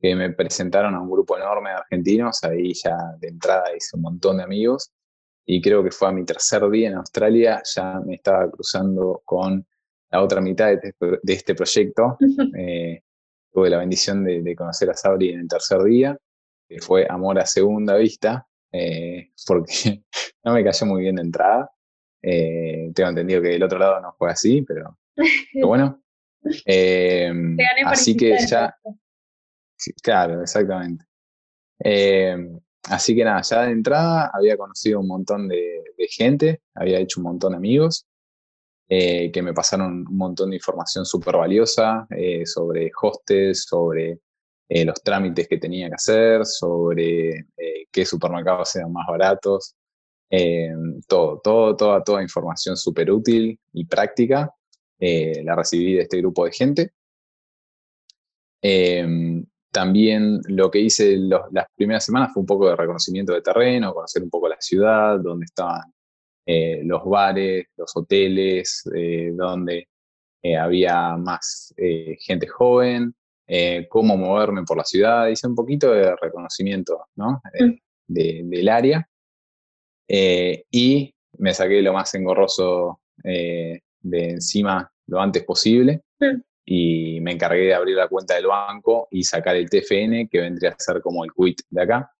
que 0.00 0.14
me 0.14 0.30
presentaron 0.30 0.94
a 0.94 1.00
un 1.00 1.10
grupo 1.10 1.36
enorme 1.36 1.70
de 1.70 1.76
argentinos, 1.76 2.42
ahí 2.44 2.72
ya 2.72 2.96
de 3.18 3.28
entrada 3.28 3.64
hice 3.76 3.96
un 3.96 4.02
montón 4.02 4.38
de 4.38 4.44
amigos 4.44 4.92
y 5.46 5.62
creo 5.62 5.82
que 5.82 5.92
fue 5.92 6.08
a 6.08 6.12
mi 6.12 6.24
tercer 6.24 6.68
día 6.68 6.88
en 6.88 6.96
Australia, 6.96 7.62
ya 7.64 8.00
me 8.00 8.16
estaba 8.16 8.50
cruzando 8.50 9.22
con 9.24 9.64
la 10.10 10.22
otra 10.22 10.40
mitad 10.40 10.66
de, 10.66 10.94
este 11.32 11.54
proyecto. 11.54 12.18
Eh, 12.58 13.02
tuve 13.56 13.70
la 13.70 13.78
bendición 13.78 14.22
de, 14.22 14.54
conocer 14.54 14.90
a 14.90 14.94
Sabri 14.94 15.30
en 15.30 15.40
el 15.40 15.48
tercer 15.48 15.82
día 15.82 16.14
que 16.68 16.78
fue 16.78 17.06
amor 17.08 17.38
a 17.38 17.46
segunda 17.46 17.96
vista, 17.96 18.46
eh, 18.70 19.30
porque 19.46 20.02
no 20.44 20.52
me 20.52 20.62
cayó 20.62 20.84
muy 20.84 21.00
bien 21.00 21.16
de 21.16 21.22
entrada. 21.22 21.70
Eh, 22.20 22.90
tengo 22.94 23.08
entendido 23.08 23.40
que 23.40 23.48
del 23.48 23.62
otro 23.62 23.78
lado 23.78 23.98
no 24.02 24.12
fue 24.18 24.30
así, 24.30 24.60
pero, 24.60 24.98
bueno. 25.54 26.02
así 27.86 28.14
que 28.14 28.36
ya... 28.46 28.76
claro, 30.02 30.42
exactamente. 30.42 31.06
así 32.90 33.16
que 33.16 33.24
nada, 33.24 33.40
ya 33.40 33.62
de 33.62 33.72
entrada 33.72 34.30
había 34.34 34.58
conocido 34.58 35.00
un 35.00 35.08
montón 35.08 35.48
de, 35.48 35.82
de 35.96 36.08
gente, 36.08 36.60
había 36.74 36.98
hecho 36.98 37.20
un 37.20 37.24
montón 37.24 37.52
de 37.52 37.56
amigos. 37.56 38.06
Eh, 38.88 39.32
que 39.32 39.42
me 39.42 39.52
pasaron 39.52 40.06
un 40.08 40.16
montón 40.16 40.50
de 40.50 40.56
información 40.56 41.04
súper 41.04 41.36
valiosa 41.36 42.06
eh, 42.08 42.46
sobre 42.46 42.92
hostes, 43.02 43.64
sobre 43.64 44.20
eh, 44.68 44.84
los 44.84 45.02
trámites 45.02 45.48
que 45.48 45.58
tenía 45.58 45.88
que 45.88 45.96
hacer, 45.96 46.46
sobre 46.46 47.46
qué 47.90 48.06
supermercados 48.06 48.76
eran 48.76 48.92
más 48.92 49.06
baratos, 49.08 49.74
todo, 51.08 51.40
todo, 51.42 51.76
toda, 51.76 52.04
toda 52.04 52.22
información 52.22 52.76
súper 52.76 53.10
útil 53.10 53.58
y 53.72 53.84
práctica 53.86 54.52
la 54.98 55.54
recibí 55.56 55.94
de 55.94 56.02
este 56.02 56.18
grupo 56.18 56.44
de 56.44 56.52
gente. 56.52 56.92
también 59.70 60.40
lo 60.48 60.70
que 60.70 60.80
hice 60.80 61.16
las 61.16 61.66
primeras 61.74 62.04
semanas 62.04 62.32
fue 62.32 62.40
un 62.40 62.46
poco 62.46 62.68
de 62.68 62.76
reconocimiento 62.76 63.32
de 63.32 63.42
terreno, 63.42 63.94
conocer 63.94 64.22
un 64.22 64.30
poco 64.30 64.48
la 64.48 64.60
ciudad, 64.60 65.18
dónde 65.20 65.46
estaban 65.46 65.92
eh, 66.48 66.80
los 66.84 67.04
bares, 67.04 67.66
los 67.76 67.90
hoteles, 67.96 68.88
eh, 68.94 69.32
donde 69.34 69.88
eh, 70.42 70.56
había 70.56 71.16
más 71.16 71.74
gente 71.76 72.46
joven, 72.46 73.14
cómo 73.88 74.16
moverme 74.16 74.62
por 74.64 74.76
la 74.76 74.84
ciudad, 74.84 75.28
hice 75.28 75.46
un 75.46 75.54
poquito 75.54 75.92
de 75.92 76.14
reconocimiento 76.16 77.06
¿no? 77.16 77.40
Mm. 77.60 77.74
del 78.08 78.68
área 78.68 79.08
y 80.08 81.14
me 81.38 81.54
saqué 81.54 81.80
lo 81.80 81.92
más 81.92 82.12
engorroso 82.14 83.00
de 83.22 83.80
encima 84.02 84.90
lo 85.06 85.20
antes 85.20 85.44
posible 85.44 86.02
mm. 86.18 86.40
y 86.64 87.20
me 87.20 87.32
encargué 87.32 87.66
de 87.66 87.74
abrir 87.74 87.96
la 87.96 88.08
cuenta 88.08 88.34
del 88.34 88.46
banco 88.46 89.06
y 89.12 89.22
sacar 89.22 89.54
el 89.54 89.70
TFN, 89.70 90.28
que 90.28 90.40
vendría 90.40 90.70
a 90.70 90.78
ser 90.78 91.00
como 91.00 91.24
el 91.24 91.30
quit 91.32 91.60
de 91.70 91.82
acá. 91.82 92.15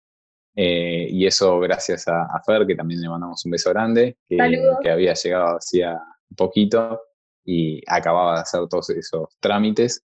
Eh, 0.58 1.06
y 1.10 1.26
eso 1.26 1.60
gracias 1.60 2.08
a, 2.08 2.26
Fer, 2.44 2.66
que 2.66 2.74
también 2.74 3.02
le 3.02 3.08
mandamos 3.10 3.44
un 3.44 3.50
beso 3.52 3.70
grande, 3.70 4.16
que, 4.26 4.38
que 4.82 4.90
había 4.90 5.12
llegado 5.12 5.58
hacía 5.58 6.00
poquito 6.34 7.00
y 7.44 7.80
acababa 7.86 8.36
de 8.36 8.40
hacer 8.40 8.66
todos 8.68 8.90
esos 8.90 9.28
trámites. 9.38 10.02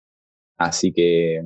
Así 0.59 0.93
que, 0.93 1.41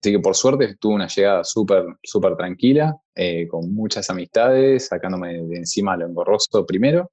así 0.00 0.12
que 0.12 0.18
por 0.18 0.34
suerte 0.34 0.76
tuve 0.76 0.94
una 0.94 1.06
llegada 1.06 1.44
súper, 1.44 1.84
súper 2.02 2.36
tranquila, 2.36 2.96
eh, 3.14 3.46
con 3.46 3.72
muchas 3.72 4.10
amistades, 4.10 4.88
sacándome 4.88 5.42
de 5.44 5.56
encima 5.56 5.96
lo 5.96 6.06
engorroso 6.06 6.66
primero 6.66 7.10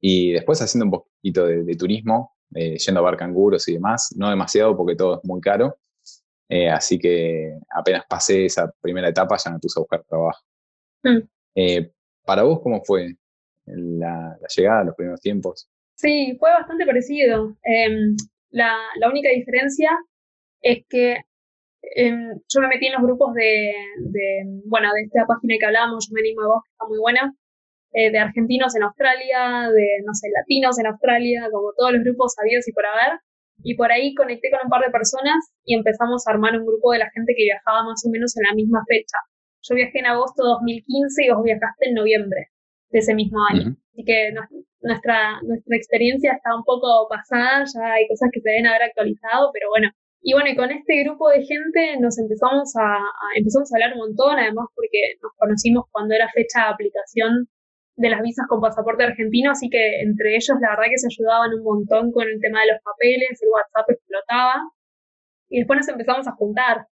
y 0.00 0.32
después 0.32 0.60
haciendo 0.60 0.84
un 0.86 0.90
poquito 0.90 1.46
de, 1.46 1.76
turismo, 1.76 2.36
eh, 2.54 2.76
yendo 2.76 3.00
a 3.00 3.04
bar 3.04 3.16
canguros 3.16 3.66
y 3.68 3.74
demás, 3.74 4.14
no 4.16 4.28
demasiado 4.28 4.76
porque 4.76 4.94
todo 4.94 5.16
es 5.16 5.24
muy 5.24 5.40
caro, 5.40 5.78
eh, 6.48 6.68
así 6.70 6.98
que 6.98 7.58
apenas 7.70 8.04
pasé 8.08 8.46
esa 8.46 8.72
primera 8.80 9.08
etapa 9.08 9.36
ya 9.36 9.50
me 9.50 9.58
puse 9.58 9.78
a 9.78 9.82
buscar 9.82 10.04
trabajo. 10.04 10.42
Mm. 11.02 11.18
Eh, 11.56 11.90
¿Para 12.24 12.42
vos 12.42 12.60
cómo 12.60 12.82
fue 12.84 13.14
la, 13.66 14.36
llegada, 14.56 14.84
los 14.84 14.94
primeros 14.94 15.20
tiempos? 15.20 15.68
Sí, 15.94 16.36
fue 16.38 16.50
bastante 16.50 16.84
parecido. 16.84 17.56
Em, 17.62 18.16
la, 18.50 18.78
única 19.08 19.30
diferencia 19.30 19.90
es 20.60 20.84
que 20.88 21.18
em, 21.82 22.38
yo 22.48 22.60
me 22.60 22.68
metí 22.68 22.86
en 22.86 22.94
los 22.94 23.02
grupos 23.02 23.34
de, 23.34 23.72
bueno, 24.66 24.92
de 24.92 25.02
esta 25.02 25.24
página 25.26 25.54
que 25.58 25.66
hablábamos, 25.66 26.08
yo 26.08 26.14
me 26.14 26.20
animo 26.20 26.42
a 26.42 26.46
vos, 26.48 26.62
que 26.64 26.70
está 26.72 26.86
muy 26.86 26.98
buena, 26.98 27.34
eh, 27.92 28.10
de 28.10 28.18
argentinos 28.18 28.74
en 28.76 28.82
Australia, 28.82 29.70
de, 29.70 30.02
no 30.04 30.14
sé, 30.14 30.28
latinos 30.30 30.78
en 30.78 30.86
Australia, 30.86 31.48
como 31.50 31.72
todos 31.76 31.92
los 31.92 32.02
grupos 32.04 32.34
sabidos 32.34 32.66
y 32.68 32.72
por 32.72 32.86
haber. 32.86 33.18
Y 33.66 33.74
por 33.74 33.90
ahí 33.90 34.14
conecté 34.14 34.48
con 34.48 34.60
un 34.62 34.70
par 34.70 34.80
de 34.86 34.92
personas 34.92 35.42
y 35.64 35.74
empezamos 35.74 36.22
a 36.22 36.30
armar 36.30 36.54
un 36.56 36.64
grupo 36.64 36.92
de 36.92 37.00
la 37.00 37.10
gente 37.10 37.34
que 37.36 37.50
viajaba 37.50 37.82
más 37.82 37.98
o 38.06 38.10
menos 38.10 38.30
en 38.36 38.44
la 38.48 38.54
misma 38.54 38.84
fecha. 38.86 39.18
Yo 39.66 39.74
viajé 39.74 39.98
en 39.98 40.06
agosto 40.06 40.38
de 40.44 40.50
2015 40.62 41.24
y 41.24 41.30
vos 41.34 41.42
viajaste 41.42 41.88
en 41.88 41.94
noviembre 41.94 42.54
de 42.90 42.98
ese 43.00 43.12
mismo 43.12 43.38
año. 43.50 43.74
Así 43.90 44.04
que 44.06 44.30
nuestra, 44.82 45.42
nuestra 45.42 45.76
experiencia 45.76 46.34
está 46.38 46.54
un 46.54 46.62
poco 46.62 47.08
pasada, 47.10 47.64
ya 47.66 47.94
hay 47.98 48.06
cosas 48.06 48.30
que 48.30 48.38
se 48.38 48.50
deben 48.50 48.68
haber 48.68 48.84
actualizado, 48.84 49.50
pero 49.52 49.66
bueno. 49.70 49.90
Y 50.22 50.32
bueno, 50.34 50.48
y 50.48 50.54
con 50.54 50.70
este 50.70 51.02
grupo 51.02 51.28
de 51.30 51.42
gente 51.42 51.98
nos 51.98 52.18
empezamos 52.22 52.70
a, 52.78 53.02
a, 53.02 53.26
empezamos 53.34 53.66
a 53.66 53.76
hablar 53.76 53.98
un 53.98 54.14
montón, 54.14 54.38
además 54.38 54.70
porque 54.76 55.18
nos 55.20 55.32
conocimos 55.34 55.86
cuando 55.90 56.14
era 56.14 56.30
fecha 56.30 56.70
de 56.70 56.70
aplicación 56.70 57.50
de 57.96 58.10
las 58.10 58.22
visas 58.22 58.46
con 58.48 58.60
pasaporte 58.60 59.04
argentino, 59.04 59.50
así 59.50 59.68
que 59.70 60.00
entre 60.00 60.36
ellos 60.36 60.56
la 60.60 60.70
verdad 60.70 60.90
que 60.90 60.98
se 60.98 61.08
ayudaban 61.08 61.54
un 61.54 61.64
montón 61.64 62.12
con 62.12 62.28
el 62.28 62.40
tema 62.40 62.60
de 62.60 62.72
los 62.72 62.82
papeles, 62.82 63.40
el 63.40 63.48
WhatsApp 63.48 63.90
explotaba, 63.90 64.54
y 65.48 65.58
después 65.58 65.78
nos 65.78 65.88
empezamos 65.88 66.26
a 66.28 66.32
juntar. 66.32 66.86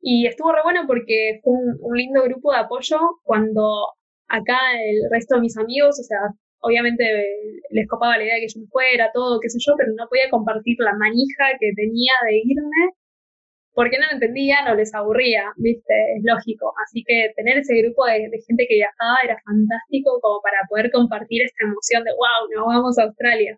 Y 0.00 0.26
estuvo 0.26 0.52
re 0.52 0.60
bueno 0.62 0.84
porque 0.86 1.40
fue 1.42 1.52
un, 1.54 1.96
lindo 1.96 2.22
grupo 2.22 2.52
de 2.52 2.58
apoyo 2.58 2.98
cuando 3.24 3.88
acá 4.28 4.58
el 4.74 5.10
resto 5.10 5.36
de 5.36 5.42
mis 5.42 5.56
amigos, 5.58 5.98
o 5.98 6.04
sea, 6.04 6.18
obviamente 6.60 7.04
les 7.70 7.88
copaba 7.88 8.16
la 8.16 8.24
idea 8.24 8.34
de 8.36 8.42
que 8.42 8.48
yo 8.54 8.60
me 8.60 8.68
fuera, 8.68 9.10
todo, 9.12 9.40
qué 9.40 9.48
sé 9.48 9.58
yo, 9.60 9.74
pero 9.76 9.90
no 9.96 10.06
podía 10.08 10.30
compartir 10.30 10.76
la 10.78 10.94
manija 10.94 11.58
que 11.58 11.72
tenía 11.74 12.12
de 12.26 12.36
irme 12.44 12.94
porque 13.78 13.96
no 13.96 14.06
lo 14.10 14.14
entendían 14.14 14.66
o 14.66 14.74
les 14.74 14.92
aburría, 14.92 15.54
¿viste? 15.56 15.94
Es 16.16 16.22
lógico. 16.24 16.74
Así 16.82 17.04
que 17.06 17.30
tener 17.36 17.58
ese 17.58 17.80
grupo 17.80 18.06
de, 18.06 18.26
gente 18.44 18.66
que 18.66 18.74
viajaba 18.74 19.18
era 19.22 19.38
fantástico 19.46 20.18
como 20.20 20.42
para 20.42 20.66
poder 20.68 20.90
compartir 20.90 21.42
esta 21.46 21.62
emoción 21.62 22.02
de, 22.02 22.10
wow, 22.10 22.50
nos 22.50 22.66
vamos 22.66 22.98
a 22.98 23.04
Australia. 23.04 23.56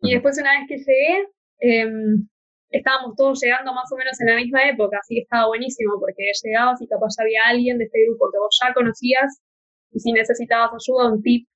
Y 0.00 0.14
después 0.14 0.38
una 0.38 0.52
vez 0.60 0.68
que 0.68 0.78
llegué, 0.78 1.26
em, 1.58 2.28
estábamos 2.70 3.16
todos 3.16 3.42
llegando 3.42 3.74
más 3.74 3.90
o 3.90 3.96
menos 3.96 4.14
en 4.20 4.28
la 4.28 4.36
misma 4.36 4.62
época, 4.62 4.98
así 5.02 5.16
que 5.16 5.22
estaba 5.22 5.48
buenísimo 5.48 5.98
porque 5.98 6.22
llegabas 6.40 6.80
y 6.80 6.86
capaz 6.86 7.18
había 7.18 7.42
alguien 7.50 7.78
de 7.78 7.86
este 7.86 7.98
grupo 8.06 8.30
que 8.30 8.38
vos 8.38 8.56
ya 8.62 8.72
conocías 8.72 9.42
y 9.90 9.98
si 9.98 10.12
necesitabas 10.12 10.70
ayuda, 10.70 11.12
un 11.12 11.20
tip, 11.20 11.48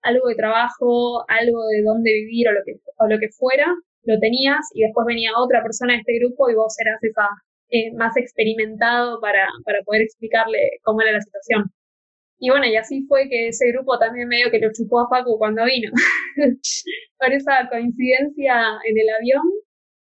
algo 0.00 0.28
de 0.28 0.34
trabajo, 0.34 1.28
algo 1.28 1.60
de 1.68 1.82
dónde 1.82 2.10
vivir 2.10 2.48
o 2.48 2.52
lo 2.52 2.60
que, 2.64 2.80
o 2.96 3.06
lo 3.06 3.18
que 3.18 3.28
fuera, 3.36 3.68
lo 4.04 4.18
tenías 4.18 4.60
y 4.74 4.82
después 4.82 5.06
venía 5.06 5.32
otra 5.36 5.62
persona 5.62 5.94
de 5.94 6.00
este 6.00 6.18
grupo 6.18 6.50
y 6.50 6.54
vos 6.54 6.74
eras 6.78 7.02
esa 7.02 7.28
eh, 7.70 7.92
más 7.94 8.16
experimentado 8.16 9.20
para, 9.20 9.48
para 9.64 9.82
poder 9.84 10.02
explicarle 10.02 10.78
cómo 10.82 11.02
era 11.02 11.12
la 11.12 11.20
situación. 11.20 11.72
Y 12.38 12.50
bueno, 12.50 12.66
y 12.66 12.76
así 12.76 13.06
fue 13.08 13.28
que 13.28 13.48
ese 13.48 13.70
grupo 13.72 13.98
también 13.98 14.28
medio 14.28 14.50
que 14.50 14.58
lo 14.58 14.70
chupó 14.72 15.00
a 15.00 15.08
Facu 15.08 15.38
cuando 15.38 15.64
vino. 15.64 15.90
Por 17.18 17.32
esa 17.32 17.68
coincidencia 17.70 18.54
en 18.84 18.98
el 18.98 19.08
avión. 19.08 19.42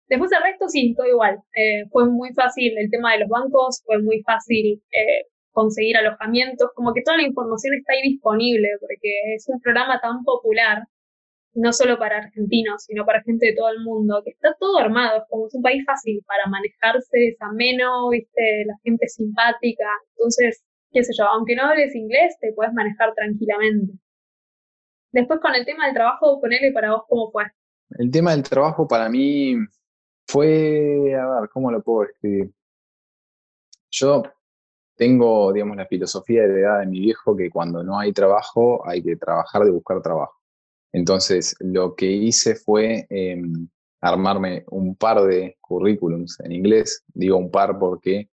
Después 0.08 0.30
el 0.32 0.42
resto 0.42 0.68
sí, 0.68 0.94
todo 0.96 1.06
igual. 1.06 1.38
Eh, 1.56 1.86
fue 1.90 2.08
muy 2.10 2.32
fácil 2.34 2.76
el 2.78 2.90
tema 2.90 3.12
de 3.12 3.20
los 3.20 3.28
bancos, 3.28 3.82
fue 3.84 4.02
muy 4.02 4.22
fácil 4.22 4.82
eh, 4.92 5.26
conseguir 5.50 5.96
alojamientos, 5.96 6.70
como 6.74 6.92
que 6.92 7.02
toda 7.02 7.16
la 7.16 7.24
información 7.24 7.74
está 7.74 7.94
ahí 7.94 8.02
disponible, 8.02 8.68
porque 8.80 9.34
es 9.34 9.48
un 9.48 9.60
programa 9.60 9.98
tan 10.00 10.22
popular 10.22 10.82
no 11.56 11.72
solo 11.72 11.98
para 11.98 12.18
argentinos, 12.18 12.84
sino 12.84 13.04
para 13.06 13.22
gente 13.22 13.46
de 13.46 13.54
todo 13.54 13.70
el 13.70 13.80
mundo, 13.80 14.22
que 14.24 14.30
está 14.30 14.54
todo 14.60 14.78
armado, 14.78 15.18
es 15.18 15.24
como 15.28 15.46
es 15.46 15.54
un 15.54 15.62
país 15.62 15.82
fácil 15.86 16.22
para 16.26 16.46
manejarse, 16.46 17.28
es 17.28 17.36
ameno, 17.40 18.10
viste, 18.10 18.64
la 18.66 18.74
gente 18.84 19.08
simpática, 19.08 19.86
entonces, 20.16 20.62
qué 20.92 21.02
sé 21.02 21.12
yo, 21.16 21.24
aunque 21.24 21.56
no 21.56 21.64
hables 21.64 21.94
inglés, 21.94 22.36
te 22.40 22.52
puedes 22.52 22.74
manejar 22.74 23.14
tranquilamente. 23.14 23.94
Después 25.12 25.40
con 25.40 25.54
el 25.54 25.64
tema 25.64 25.86
del 25.86 25.94
trabajo, 25.94 26.40
ponele 26.40 26.72
para 26.72 26.92
vos 26.92 27.04
cómo 27.08 27.30
fue. 27.30 27.44
El 27.98 28.10
tema 28.10 28.32
del 28.32 28.42
trabajo 28.42 28.86
para 28.86 29.08
mí 29.08 29.56
fue, 30.26 31.14
a 31.14 31.40
ver, 31.40 31.48
¿cómo 31.50 31.70
lo 31.70 31.82
puedo 31.82 32.04
escribir? 32.04 32.50
Yo 33.90 34.24
tengo, 34.94 35.54
digamos, 35.54 35.76
la 35.76 35.86
filosofía 35.86 36.42
heredada 36.42 36.80
de 36.80 36.86
mi 36.86 37.00
viejo 37.00 37.34
que 37.34 37.48
cuando 37.48 37.82
no 37.82 37.98
hay 37.98 38.12
trabajo 38.12 38.86
hay 38.86 39.02
que 39.02 39.16
trabajar 39.16 39.64
de 39.64 39.70
buscar 39.70 40.02
trabajo. 40.02 40.35
Entonces, 40.96 41.54
lo 41.60 41.94
que 41.94 42.10
hice 42.10 42.54
fue 42.54 43.06
em, 43.10 43.68
armarme 44.00 44.64
un 44.68 44.96
par 44.96 45.20
de 45.24 45.58
currículums 45.60 46.40
en 46.40 46.52
inglés. 46.52 47.04
Digo 47.12 47.36
un 47.36 47.50
par 47.50 47.78
porque 47.78 48.30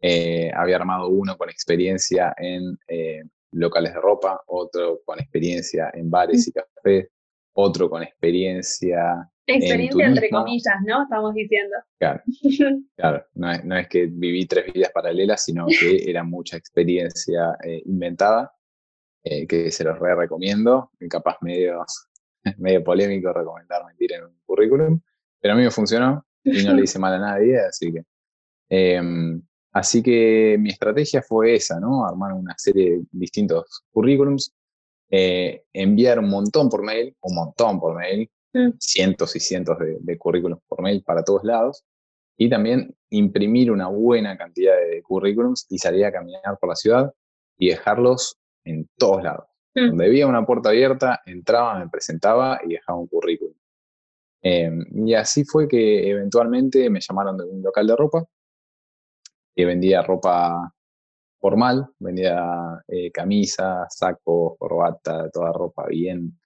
eh, 0.00 0.52
había 0.54 0.76
armado 0.76 1.08
uno 1.08 1.36
con 1.36 1.50
experiencia 1.50 2.32
en 2.38 2.78
eh, 2.86 3.24
locales 3.50 3.92
de 3.92 4.00
ropa, 4.00 4.40
otro 4.46 5.00
con 5.04 5.18
experiencia 5.18 5.90
en 5.94 6.08
bares 6.08 6.46
y 6.46 6.52
cafés, 6.52 7.08
otro 7.54 7.90
con 7.90 8.04
experiencia. 8.04 9.28
Experiencia 9.44 10.06
entre 10.06 10.30
comillas, 10.30 10.76
¿no? 10.86 11.02
Estamos 11.02 11.34
diciendo. 11.34 11.74
Claro, 11.98 12.22
claro. 12.96 13.26
No, 13.34 13.76
es, 13.78 13.88
que 13.88 14.06
viví 14.06 14.46
tres 14.46 14.72
vidas 14.72 14.92
paralelas, 14.92 15.44
sino 15.44 15.66
que 15.66 16.08
era 16.08 16.22
mucha 16.22 16.56
experiencia 16.56 17.56
eh, 17.64 17.82
inventada. 17.84 18.52
Eh, 19.28 19.44
que 19.44 19.72
se 19.72 19.82
los 19.82 19.98
re 19.98 20.14
recomiendo, 20.14 20.92
capaz 21.10 21.38
medio, 21.40 21.84
medio 22.58 22.84
polémico 22.84 23.32
recomendar 23.32 23.84
mentir 23.84 24.12
en 24.12 24.24
un 24.24 24.38
currículum, 24.46 25.00
pero 25.40 25.54
a 25.54 25.56
mí 25.56 25.64
me 25.64 25.70
funcionó 25.72 26.24
y 26.44 26.62
no 26.62 26.74
le 26.74 26.84
hice 26.84 27.00
mal 27.00 27.14
a 27.14 27.18
nadie, 27.18 27.58
así 27.58 27.92
que... 27.92 28.02
Em, 28.68 29.42
Así 29.76 30.02
que 30.02 30.56
mi 30.58 30.70
estrategia 30.70 31.20
fue 31.20 31.54
esa, 31.54 31.78
¿no? 31.78 32.06
Armar 32.06 32.32
una 32.32 32.54
serie 32.56 32.92
de 32.92 33.04
distintos 33.12 33.84
currículums, 33.92 34.54
eh, 35.10 35.64
enviar 35.70 36.18
un 36.18 36.30
montón 36.30 36.70
por 36.70 36.82
mail, 36.82 37.14
un 37.20 37.34
montón 37.34 37.78
por 37.78 37.94
mail, 37.94 38.30
mm. 38.54 38.70
cientos 38.78 39.36
y 39.36 39.40
cientos 39.40 39.78
de, 39.78 39.98
de 40.00 40.16
currículums 40.16 40.62
por 40.66 40.80
mail 40.80 41.02
para 41.02 41.22
todos 41.22 41.44
lados, 41.44 41.84
y 42.38 42.48
también 42.48 42.96
imprimir 43.10 43.70
una 43.70 43.88
buena 43.88 44.38
cantidad 44.38 44.76
de 44.78 45.02
currículums 45.02 45.66
y 45.68 45.76
salir 45.76 46.06
a 46.06 46.12
caminar 46.12 46.56
por 46.58 46.70
la 46.70 46.76
ciudad 46.76 47.12
y 47.58 47.68
dejarlos 47.68 48.38
en 48.66 48.88
todos 48.96 49.22
lados. 49.22 49.46
Mm. 49.74 49.88
Donde 49.88 50.06
había 50.06 50.26
una 50.26 50.44
puerta 50.44 50.70
abierta, 50.70 51.22
entraba, 51.24 51.78
me 51.78 51.88
presentaba 51.88 52.60
y 52.64 52.74
dejaba 52.74 52.98
un 52.98 53.06
currículum. 53.06 53.54
Em, 54.42 54.84
y 55.06 55.14
así 55.14 55.44
fue 55.44 55.66
que 55.66 56.10
eventualmente 56.10 56.88
me 56.90 57.00
llamaron 57.00 57.36
de 57.36 57.44
un 57.44 57.62
local 57.62 57.86
de 57.86 57.96
ropa 57.96 58.24
que 59.54 59.64
vendía 59.64 60.02
ropa 60.02 60.72
formal, 61.40 61.88
vendía 61.98 62.82
eh, 62.88 63.10
camisas, 63.10 63.96
sacos, 63.96 64.56
corbata, 64.58 65.30
toda 65.30 65.52
ropa 65.52 65.86
bien, 65.86 66.38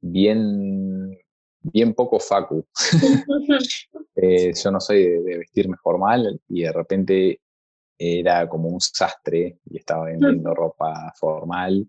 bien, 0.00 1.16
bien 1.60 1.94
poco 1.94 2.18
facu. 2.18 2.66
Eh, 4.22 4.52
yo 4.52 4.70
no 4.70 4.80
soy 4.80 5.02
de, 5.22 5.38
vestirme 5.38 5.76
formal 5.82 6.38
y 6.48 6.62
de 6.62 6.72
repente 6.72 7.40
era 8.00 8.48
como 8.48 8.68
un 8.68 8.80
sastre 8.80 9.58
y 9.66 9.78
estaba 9.78 10.06
vendiendo 10.06 10.54
ropa 10.54 11.12
formal, 11.18 11.86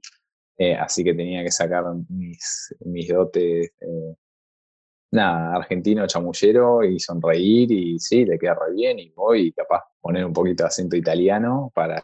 eh, 0.58 0.76
así 0.76 1.04
que 1.04 1.14
tenía 1.14 1.44
que 1.44 1.52
sacar 1.52 1.86
mis, 2.10 2.76
mis 2.86 3.08
dotes 3.08 3.72
nada, 5.12 5.56
argentino 5.56 6.08
chamullero 6.08 6.84
y 6.84 7.00
sonreír 7.00 7.72
y 7.72 8.00
sí, 8.00 8.26
le 8.26 8.40
queda 8.40 8.56
re 8.56 8.74
bien 8.74 9.00
y 9.00 9.10
voy 9.12 9.52
capaz 9.52 9.84
poner 10.00 10.26
un 10.26 10.34
poquito 10.34 10.64
de 10.64 10.68
acento 10.68 10.96
italiano 10.96 11.72
para 11.76 12.04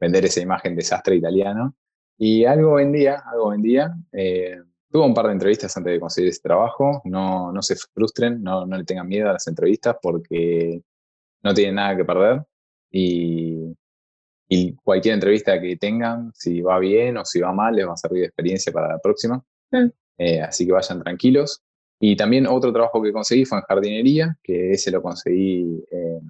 vender 0.00 0.24
esa 0.24 0.40
imagen 0.40 0.76
desastre 0.76 1.16
italiano. 1.16 1.74
Y 2.16 2.44
algo 2.44 2.74
vendía, 2.74 3.22
algo 3.30 3.50
vendía. 3.50 3.92
Eh, 4.12 4.56
tuve 4.90 5.04
un 5.04 5.14
par 5.14 5.26
de 5.26 5.32
entrevistas 5.32 5.76
antes 5.76 5.92
de 5.92 6.00
conseguir 6.00 6.30
ese 6.30 6.40
trabajo. 6.40 7.02
No, 7.04 7.52
no 7.52 7.62
se 7.62 7.74
frustren, 7.76 8.42
no, 8.42 8.64
no 8.66 8.76
le 8.78 8.84
tengan 8.84 9.08
miedo 9.08 9.28
a 9.28 9.32
las 9.32 9.48
entrevistas 9.48 9.96
porque 10.00 10.80
no 11.42 11.52
tienen 11.52 11.74
nada 11.74 11.96
que 11.96 12.04
perder. 12.04 12.44
Y, 12.96 13.76
y 14.48 14.74
cualquier 14.76 15.14
entrevista 15.14 15.60
que 15.60 15.76
tengan, 15.76 16.30
si 16.32 16.60
va 16.60 16.78
bien 16.78 17.16
o 17.16 17.24
si 17.24 17.40
va 17.40 17.52
mal, 17.52 17.74
les 17.74 17.88
va 17.88 17.94
a 17.94 17.96
servir 17.96 18.20
de 18.20 18.26
experiencia 18.26 18.72
para 18.72 18.88
la 18.88 18.98
próxima. 18.98 19.42
Mm. 19.72 19.88
Eh, 20.18 20.40
así 20.40 20.64
que 20.64 20.72
vayan 20.72 21.02
tranquilos. 21.02 21.62
Y 21.98 22.14
también 22.14 22.46
otro 22.46 22.72
trabajo 22.72 23.02
que 23.02 23.12
conseguí 23.12 23.44
fue 23.44 23.58
en 23.58 23.64
jardinería, 23.64 24.38
que 24.42 24.70
ese 24.70 24.92
lo 24.92 25.02
conseguí 25.02 25.84
eh, 25.90 26.20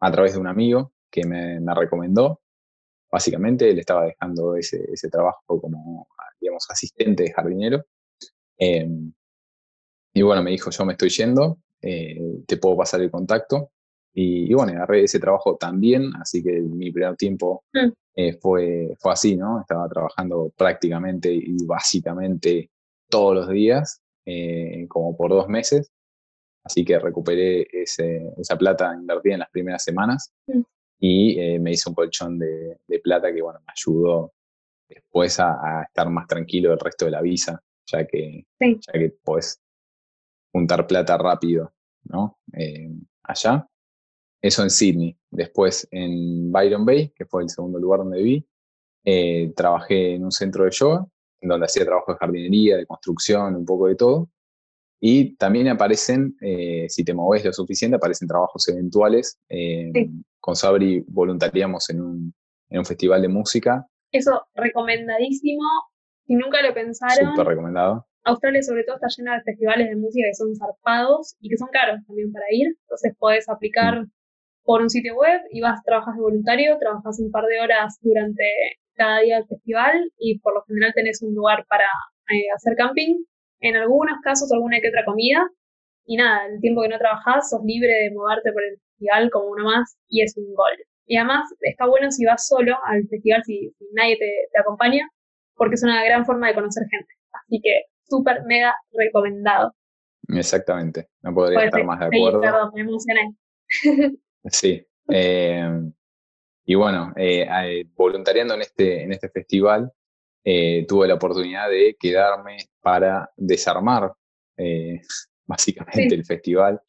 a 0.00 0.10
través 0.10 0.32
de 0.32 0.40
un 0.40 0.48
amigo 0.48 0.92
que 1.08 1.24
me, 1.24 1.60
recomendó. 1.74 2.40
Básicamente, 3.10 3.70
él 3.70 3.78
estaba 3.78 4.06
dejando 4.06 4.56
ese, 4.56 4.84
ese, 4.92 5.08
trabajo 5.08 5.60
como, 5.60 6.08
digamos, 6.40 6.66
asistente 6.68 7.24
de 7.24 7.32
jardinero. 7.32 7.84
Em, 8.58 9.12
y 10.14 10.22
bueno, 10.22 10.42
me 10.42 10.50
dijo, 10.50 10.70
yo 10.70 10.84
me 10.84 10.92
estoy 10.92 11.10
yendo, 11.10 11.58
eh, 11.80 12.18
te 12.46 12.56
puedo 12.56 12.76
pasar 12.76 13.02
el 13.02 13.10
contacto. 13.10 13.70
Y, 14.14 14.52
bueno, 14.52 14.72
agarré 14.72 15.04
ese 15.04 15.18
trabajo 15.18 15.56
también, 15.56 16.10
así 16.20 16.42
que 16.42 16.60
mi 16.60 16.90
primer 16.90 17.16
tiempo 17.16 17.64
mm. 17.72 17.88
eh, 18.16 18.32
fue, 18.34 18.94
fue 18.98 19.12
así, 19.12 19.36
¿no? 19.36 19.60
Estaba 19.60 19.88
trabajando 19.88 20.52
prácticamente 20.56 21.32
y 21.32 21.64
básicamente 21.64 22.70
todos 23.08 23.34
los 23.34 23.48
días 23.48 24.02
eh, 24.24 24.86
como 24.88 25.16
por 25.16 25.30
dos 25.30 25.48
meses. 25.48 25.90
Así 26.64 26.84
que 26.84 26.98
recuperé 26.98 27.66
esa 27.72 28.56
plata 28.56 28.94
invertida 28.94 29.34
en 29.34 29.40
las 29.40 29.50
primeras 29.50 29.82
semanas 29.82 30.32
mm. 30.46 30.60
y 31.00 31.40
eh, 31.40 31.58
me 31.58 31.72
hice 31.72 31.88
un 31.88 31.94
colchón 31.94 32.38
de, 32.38 32.78
plata 33.02 33.32
que 33.32 33.42
bueno, 33.42 33.58
me 33.66 33.72
ayudó 33.72 34.32
después 34.88 35.40
a, 35.40 35.82
estar 35.82 36.08
más 36.08 36.28
tranquilo 36.28 36.72
el 36.72 36.78
resto 36.78 37.06
de 37.06 37.10
la 37.10 37.20
visa, 37.20 37.60
ya 37.86 38.06
que, 38.06 38.46
ya 38.60 38.92
que 38.92 39.12
puedes 39.24 39.60
juntar 40.52 40.86
plata 40.86 41.18
rápido, 41.18 41.72
¿no? 42.04 42.38
Eh, 42.52 42.90
allá. 43.24 43.66
Eso 44.42 44.62
en 44.62 44.70
Sydney. 44.70 45.16
Después 45.30 45.88
en 45.92 46.50
Byron 46.50 46.84
Bay, 46.84 47.10
que 47.14 47.24
fue 47.24 47.44
el 47.44 47.48
segundo 47.48 47.78
lugar 47.78 48.00
donde 48.00 48.18
viví, 48.18 49.52
trabajé 49.54 50.16
en 50.16 50.24
un 50.24 50.32
centro 50.32 50.64
de 50.64 50.70
yoga 50.72 51.06
donde 51.40 51.66
hacía 51.66 51.84
trabajo 51.84 52.12
de 52.12 52.18
jardinería, 52.18 52.76
de 52.76 52.86
construcción, 52.86 53.56
un 53.56 53.64
poco 53.64 53.88
de 53.88 53.96
todo. 53.96 54.30
Y 55.00 55.34
también 55.36 55.66
aparecen, 55.68 56.36
eh, 56.40 56.86
si 56.88 57.04
te 57.04 57.12
moves 57.12 57.44
lo 57.44 57.52
suficiente, 57.52 57.96
aparecen 57.96 58.28
trabajos 58.28 58.68
eventuales. 58.68 59.38
Con 60.40 60.54
Sabri 60.54 61.04
voluntariamos 61.08 61.90
en 61.90 62.00
un, 62.00 62.34
en 62.70 62.78
un 62.78 62.84
festival 62.84 63.22
de 63.22 63.28
música. 63.28 63.86
Eso, 64.12 64.46
recomendadísimo. 64.54 65.62
Si 66.26 66.34
nunca 66.34 66.62
lo 66.62 66.72
pensaron. 66.72 67.30
Súper 67.30 67.46
recomendado. 67.46 68.06
Australia 68.24 68.62
sobre 68.62 68.84
todo 68.84 68.96
está 68.96 69.08
llena 69.08 69.36
de 69.38 69.42
festivales 69.42 69.88
de 69.88 69.96
música 69.96 70.28
que 70.28 70.34
son 70.34 70.54
zarpados 70.54 71.34
y 71.40 71.48
que 71.48 71.56
son 71.56 71.68
caros 71.72 71.98
también 72.06 72.32
para 72.32 72.46
ir. 72.52 72.68
Entonces 72.82 73.16
podés 73.18 73.48
aplicar 73.48 74.02
mm. 74.02 74.10
Por 74.64 74.82
un 74.82 74.90
sitio 74.90 75.16
web 75.16 75.40
y 75.50 75.60
vas, 75.60 75.82
trabajas 75.84 76.14
de 76.16 76.22
voluntario, 76.22 76.78
trabajas 76.78 77.18
un 77.20 77.30
par 77.30 77.44
de 77.46 77.60
horas 77.60 77.98
durante 78.00 78.44
cada 78.94 79.20
día 79.20 79.36
del 79.36 79.46
festival 79.46 80.12
y 80.18 80.38
por 80.38 80.54
lo 80.54 80.62
general 80.64 80.92
tenés 80.94 81.22
un 81.22 81.34
lugar 81.34 81.64
para 81.68 81.86
eh, 82.30 82.46
hacer 82.54 82.74
camping, 82.76 83.16
en 83.60 83.76
algunos 83.76 84.18
casos 84.22 84.52
alguna 84.52 84.80
que 84.80 84.88
otra 84.88 85.04
comida 85.04 85.48
y 86.04 86.16
nada, 86.16 86.46
el 86.46 86.60
tiempo 86.60 86.82
que 86.82 86.88
no 86.88 86.98
trabajás 86.98 87.50
sos 87.50 87.62
libre 87.64 87.92
de 87.92 88.10
moverte 88.10 88.52
por 88.52 88.62
el 88.62 88.78
festival 88.78 89.30
como 89.30 89.50
uno 89.50 89.64
más 89.64 89.96
y 90.08 90.22
es 90.22 90.36
un 90.36 90.52
gol. 90.54 90.76
Y 91.06 91.16
además 91.16 91.48
está 91.60 91.86
bueno 91.86 92.10
si 92.10 92.24
vas 92.24 92.46
solo 92.46 92.76
al 92.84 93.06
festival, 93.08 93.42
si, 93.44 93.72
nadie 93.92 94.16
te, 94.18 94.58
acompaña, 94.58 95.08
porque 95.54 95.74
es 95.74 95.82
una 95.82 96.04
gran 96.04 96.24
forma 96.24 96.48
de 96.48 96.54
conocer 96.54 96.84
gente. 96.90 97.12
Así 97.32 97.60
que 97.62 97.82
súper, 98.08 98.44
mega 98.46 98.74
recomendado. 98.92 99.72
Exactamente, 100.28 101.08
no 101.22 101.34
podría 101.34 101.64
estar 101.64 101.84
más 101.84 101.98
de 101.98 102.06
acuerdo. 102.06 102.40
Sí, 102.40 102.46
perdón, 102.46 102.70
me 102.74 102.80
emocioné. 102.80 103.34
sí. 104.44 104.86
Eh, 105.08 105.92
y 106.64 106.74
bueno, 106.74 107.12
eh, 107.16 107.46
eh, 107.64 107.84
voluntariando 107.94 108.54
en 108.54 108.62
este, 108.62 109.02
en 109.02 109.12
este 109.12 109.28
festival, 109.28 109.92
eh, 110.44 110.86
tuve 110.86 111.08
la 111.08 111.14
oportunidad 111.14 111.68
de 111.68 111.96
quedarme 111.98 112.58
para 112.80 113.30
desarmar 113.36 114.12
básicamente 115.46 116.14
el 116.14 116.24
festival, 116.24 116.80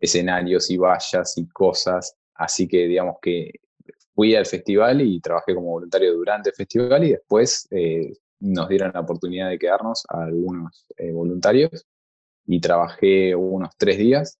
escenarios 0.00 0.70
y 0.70 0.76
vallas 0.76 1.36
y 1.36 1.46
cosas. 1.48 2.16
Así 2.34 2.66
que 2.66 2.86
digamos 2.86 3.16
que 3.20 3.52
fui 4.14 4.34
al 4.34 4.46
festival 4.46 5.02
y 5.02 5.20
trabajé 5.20 5.54
como 5.54 5.72
voluntario 5.72 6.14
durante 6.14 6.50
el 6.50 6.56
festival 6.56 7.04
y 7.04 7.12
después 7.12 7.68
nos 8.40 8.68
dieron 8.68 8.92
la 8.94 9.00
oportunidad 9.00 9.50
de 9.50 9.58
quedarnos 9.58 10.04
a 10.08 10.24
algunos 10.24 10.86
voluntarios 11.12 11.86
y 12.46 12.60
trabajé 12.60 13.34
unos 13.34 13.70
tres 13.76 13.98
días. 13.98 14.38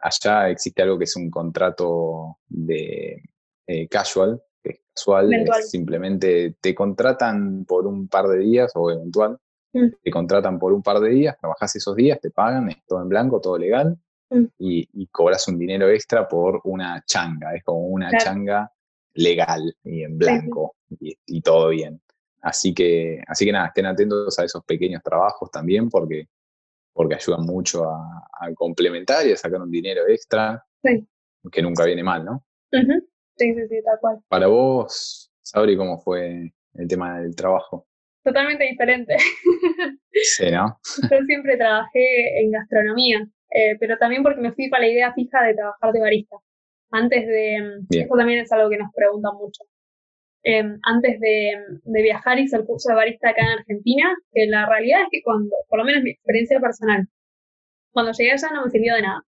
Allá 0.00 0.48
existe 0.48 0.82
algo 0.82 0.98
que 0.98 1.04
es 1.04 1.16
un 1.16 1.30
contrato 1.30 2.38
de 2.48 3.22
eh, 3.66 3.88
casual, 3.88 4.42
que 4.62 4.70
es 4.70 4.80
casual, 4.94 5.30
simplemente 5.62 6.56
te 6.60 6.74
contratan 6.74 7.64
por 7.66 7.86
un 7.86 8.08
par 8.08 8.26
de 8.28 8.38
días 8.38 8.72
o 8.74 8.90
eventual, 8.90 9.38
mm. 9.72 9.86
te 10.02 10.10
contratan 10.10 10.58
por 10.58 10.72
un 10.72 10.82
par 10.82 11.00
de 11.00 11.10
días, 11.10 11.36
trabajas 11.38 11.76
esos 11.76 11.94
días, 11.94 12.18
te 12.20 12.30
pagan, 12.30 12.70
es 12.70 12.84
todo 12.86 13.02
en 13.02 13.08
blanco, 13.08 13.40
todo 13.40 13.58
legal, 13.58 13.98
mm. 14.30 14.44
y, 14.58 15.06
cobras 15.08 15.46
un 15.48 15.58
dinero 15.58 15.88
extra 15.88 16.26
por 16.26 16.60
una 16.64 17.04
changa, 17.06 17.54
es 17.54 17.62
como 17.62 17.86
una 17.88 18.10
changa 18.16 18.72
legal 19.14 19.74
y 19.84 20.02
en 20.02 20.16
blanco, 20.16 20.76
y, 20.98 21.42
todo 21.42 21.68
bien. 21.68 22.00
Así 22.42 22.72
que, 22.72 23.22
así 23.26 23.44
que 23.44 23.52
nada, 23.52 23.66
estén 23.66 23.84
atentos 23.84 24.38
a 24.38 24.44
esos 24.44 24.64
pequeños 24.64 25.02
trabajos 25.02 25.50
también 25.50 25.90
porque, 25.90 26.28
porque 26.92 27.14
ayudan 27.14 27.44
mucho 27.44 27.84
a, 27.84 28.26
complementar 28.54 29.26
y 29.26 29.32
a 29.32 29.36
sacar 29.36 29.60
un 29.60 29.70
dinero 29.70 30.02
extra, 30.08 30.64
que 30.82 31.62
nunca 31.62 31.84
viene 31.84 32.02
mal, 32.02 32.24
¿no? 32.24 32.44
Sí, 32.70 33.54
sí, 33.54 33.68
sí, 33.68 33.82
tal 33.84 33.98
cual. 34.00 34.18
Para 34.28 34.46
vos, 34.46 35.30
Sabri, 35.42 35.76
¿cómo 35.76 35.98
fue 35.98 36.52
el 36.74 36.88
tema 36.88 37.20
del 37.20 37.34
trabajo? 37.34 37.86
Totalmente 38.22 38.64
diferente. 38.64 39.16
Sí, 40.12 40.50
¿no? 40.50 40.78
Yo 41.08 41.18
siempre 41.24 41.56
trabajé 41.56 42.40
en 42.42 42.50
gastronomía, 42.50 43.26
eh, 43.54 43.76
pero 43.78 43.96
también 43.96 44.24
porque 44.24 44.40
me 44.40 44.52
fui 44.52 44.68
para 44.68 44.82
la 44.82 44.90
idea 44.90 45.14
fija 45.14 45.42
de 45.44 45.54
trabajar 45.54 45.92
de 45.92 46.00
barista. 46.00 46.36
Antes 46.90 47.26
de... 47.26 47.78
Esto 47.88 48.16
también 48.16 48.40
es 48.40 48.50
algo 48.52 48.68
que 48.68 48.76
nos 48.76 48.92
preguntan 48.92 49.36
mucho. 49.36 49.62
Em, 50.42 50.78
antes 50.84 51.20
de, 51.20 51.52
de, 51.84 52.02
viajar 52.02 52.38
hice 52.38 52.56
el 52.56 52.64
curso 52.64 52.88
de 52.90 52.96
barista 52.96 53.30
acá 53.30 53.42
en 53.42 53.58
Argentina, 53.58 54.14
que 54.32 54.46
la 54.46 54.66
realidad 54.66 55.02
es 55.02 55.08
que 55.10 55.22
cuando, 55.22 55.50
por 55.68 55.78
lo 55.78 55.84
menos 55.84 56.02
mi 56.02 56.10
experiencia 56.12 56.58
personal, 56.60 57.06
cuando 57.92 58.12
llegué 58.12 58.32
allá 58.32 58.48
no 58.52 58.64
me 58.64 58.70
sirvió 58.70 58.94
de 58.94 59.02
nada. 59.02 59.22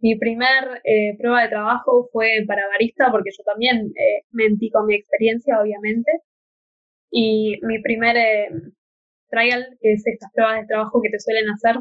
Mi 0.00 0.16
primer 0.18 0.80
eh, 0.84 1.16
prueba 1.18 1.42
de 1.42 1.48
trabajo 1.48 2.08
fue 2.12 2.44
para 2.46 2.68
barista, 2.68 3.10
porque 3.10 3.30
yo 3.36 3.44
también 3.44 3.92
eh, 3.96 4.24
mentí 4.32 4.70
con 4.70 4.86
mi 4.86 4.96
experiencia, 4.96 5.60
obviamente. 5.60 6.12
Y 7.10 7.58
mi 7.62 7.80
primer 7.82 8.16
eh, 8.16 8.48
trial, 9.30 9.66
que 9.80 9.92
es 9.94 10.06
estas 10.06 10.30
pruebas 10.32 10.60
de 10.62 10.66
trabajo 10.66 11.00
que 11.02 11.10
te 11.10 11.20
suelen 11.20 11.50
hacer 11.50 11.76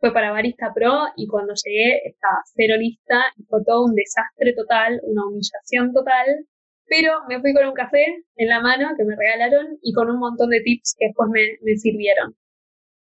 fue 0.00 0.12
para 0.12 0.32
Barista 0.32 0.72
Pro 0.74 0.92
y 1.16 1.28
cuando 1.28 1.54
llegué 1.54 2.08
estaba 2.08 2.38
cero 2.56 2.74
lista 2.76 3.22
y 3.36 3.44
fue 3.44 3.60
todo 3.64 3.84
un 3.84 3.94
desastre 3.94 4.52
total, 4.54 5.00
una 5.04 5.26
humillación 5.28 5.92
total, 5.92 6.44
pero 6.92 7.24
me 7.26 7.40
fui 7.40 7.54
con 7.54 7.64
un 7.66 7.72
café 7.72 8.04
en 8.36 8.48
la 8.48 8.60
mano 8.60 8.90
que 8.98 9.04
me 9.04 9.16
regalaron 9.16 9.78
y 9.80 9.94
con 9.94 10.10
un 10.10 10.18
montón 10.18 10.50
de 10.50 10.60
tips 10.60 10.94
que 10.98 11.06
después 11.06 11.30
me, 11.32 11.40
me 11.62 11.74
sirvieron. 11.76 12.36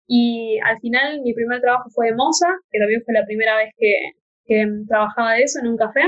Y 0.06 0.58
al 0.62 0.78
final 0.80 1.22
mi 1.22 1.32
primer 1.32 1.62
trabajo 1.62 1.88
fue 1.94 2.08
de 2.08 2.14
moza, 2.14 2.48
que 2.70 2.80
también 2.80 3.02
fue 3.02 3.14
la 3.14 3.24
primera 3.24 3.56
vez 3.56 3.72
que, 3.78 3.94
que 4.44 4.66
trabajaba 4.86 5.32
de 5.34 5.44
eso 5.44 5.60
en 5.60 5.68
un 5.68 5.78
café. 5.78 6.02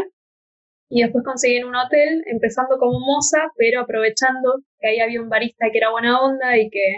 Y 0.91 1.01
después 1.03 1.25
conseguí 1.25 1.57
en 1.57 1.69
un 1.69 1.75
hotel, 1.75 2.23
empezando 2.27 2.77
como 2.77 3.01
moza, 3.01 3.49
pero 3.57 3.81
aprovechando 3.81 4.61
que 4.79 4.89
ahí 4.89 5.01
había 5.01 5.23
un 5.23 5.31
barista 5.31 5.71
que 5.73 5.79
era 5.79 5.91
buena 5.91 6.21
onda 6.21 6.59
y 6.59 6.69
que, 6.69 6.97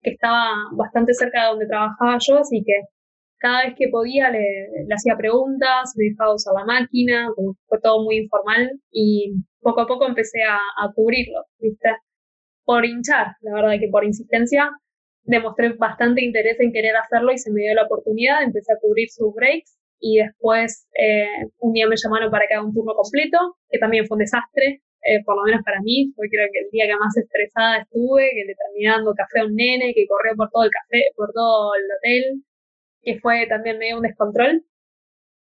que 0.00 0.10
estaba 0.10 0.52
bastante 0.76 1.12
cerca 1.12 1.42
de 1.42 1.48
donde 1.48 1.66
trabajaba 1.66 2.18
yo, 2.20 2.38
así 2.38 2.62
que 2.64 2.74
cada 3.40 3.64
vez 3.64 3.74
que 3.76 3.88
podía 3.88 4.30
le, 4.30 4.68
le 4.86 4.94
hacía 4.94 5.16
preguntas, 5.16 5.94
me 5.96 6.10
dejaba 6.10 6.34
usar 6.34 6.54
la 6.54 6.64
máquina, 6.64 7.28
como 7.34 7.56
fue 7.66 7.80
todo 7.80 8.04
muy 8.04 8.18
informal 8.18 8.70
y 8.92 9.32
poco 9.60 9.80
a 9.80 9.86
poco 9.86 10.06
empecé 10.06 10.42
a, 10.42 10.56
a 10.56 10.92
cubrirlo, 10.94 11.44
¿viste? 11.58 11.88
Por 12.64 12.84
hinchar, 12.84 13.28
la 13.40 13.54
verdad 13.54 13.80
que 13.80 13.88
por 13.88 14.04
insistencia 14.04 14.70
demostré 15.24 15.72
bastante 15.72 16.22
interés 16.22 16.60
en 16.60 16.72
querer 16.72 16.96
hacerlo 16.96 17.32
y 17.32 17.38
se 17.38 17.50
me 17.50 17.62
dio 17.62 17.74
la 17.74 17.84
oportunidad, 17.84 18.42
empecé 18.42 18.72
a 18.72 18.80
cubrir 18.80 19.08
sus 19.10 19.34
breaks 19.34 19.78
y 20.00 20.18
después 20.18 20.86
eh, 20.98 21.48
un 21.58 21.72
día 21.72 21.86
me 21.88 21.96
llamaron 21.96 22.30
para 22.30 22.46
que 22.46 22.54
haga 22.54 22.64
un 22.64 22.74
turno 22.74 22.94
completo, 22.94 23.56
que 23.70 23.78
también 23.78 24.06
fue 24.06 24.16
un 24.16 24.20
desastre, 24.20 24.82
eh, 25.02 25.24
por 25.24 25.36
lo 25.36 25.44
menos 25.44 25.62
para 25.64 25.80
mí, 25.80 26.12
fue 26.14 26.28
creo 26.28 26.48
que 26.52 26.60
el 26.60 26.70
día 26.70 26.86
que 26.86 26.96
más 26.96 27.16
estresada 27.16 27.82
estuve, 27.82 28.30
que 28.30 28.44
le 28.44 28.54
terminé 28.54 28.90
dando 28.90 29.14
café 29.14 29.40
a 29.40 29.46
un 29.46 29.54
nene, 29.54 29.94
que 29.94 30.06
corrió 30.06 30.36
por 30.36 30.50
todo 30.50 30.64
el 30.64 30.70
café, 30.70 31.04
por 31.16 31.32
todo 31.32 31.72
el 31.74 31.84
hotel, 31.84 32.42
que 33.02 33.18
fue 33.20 33.46
también 33.48 33.78
medio 33.78 33.96
un 33.96 34.02
descontrol. 34.02 34.64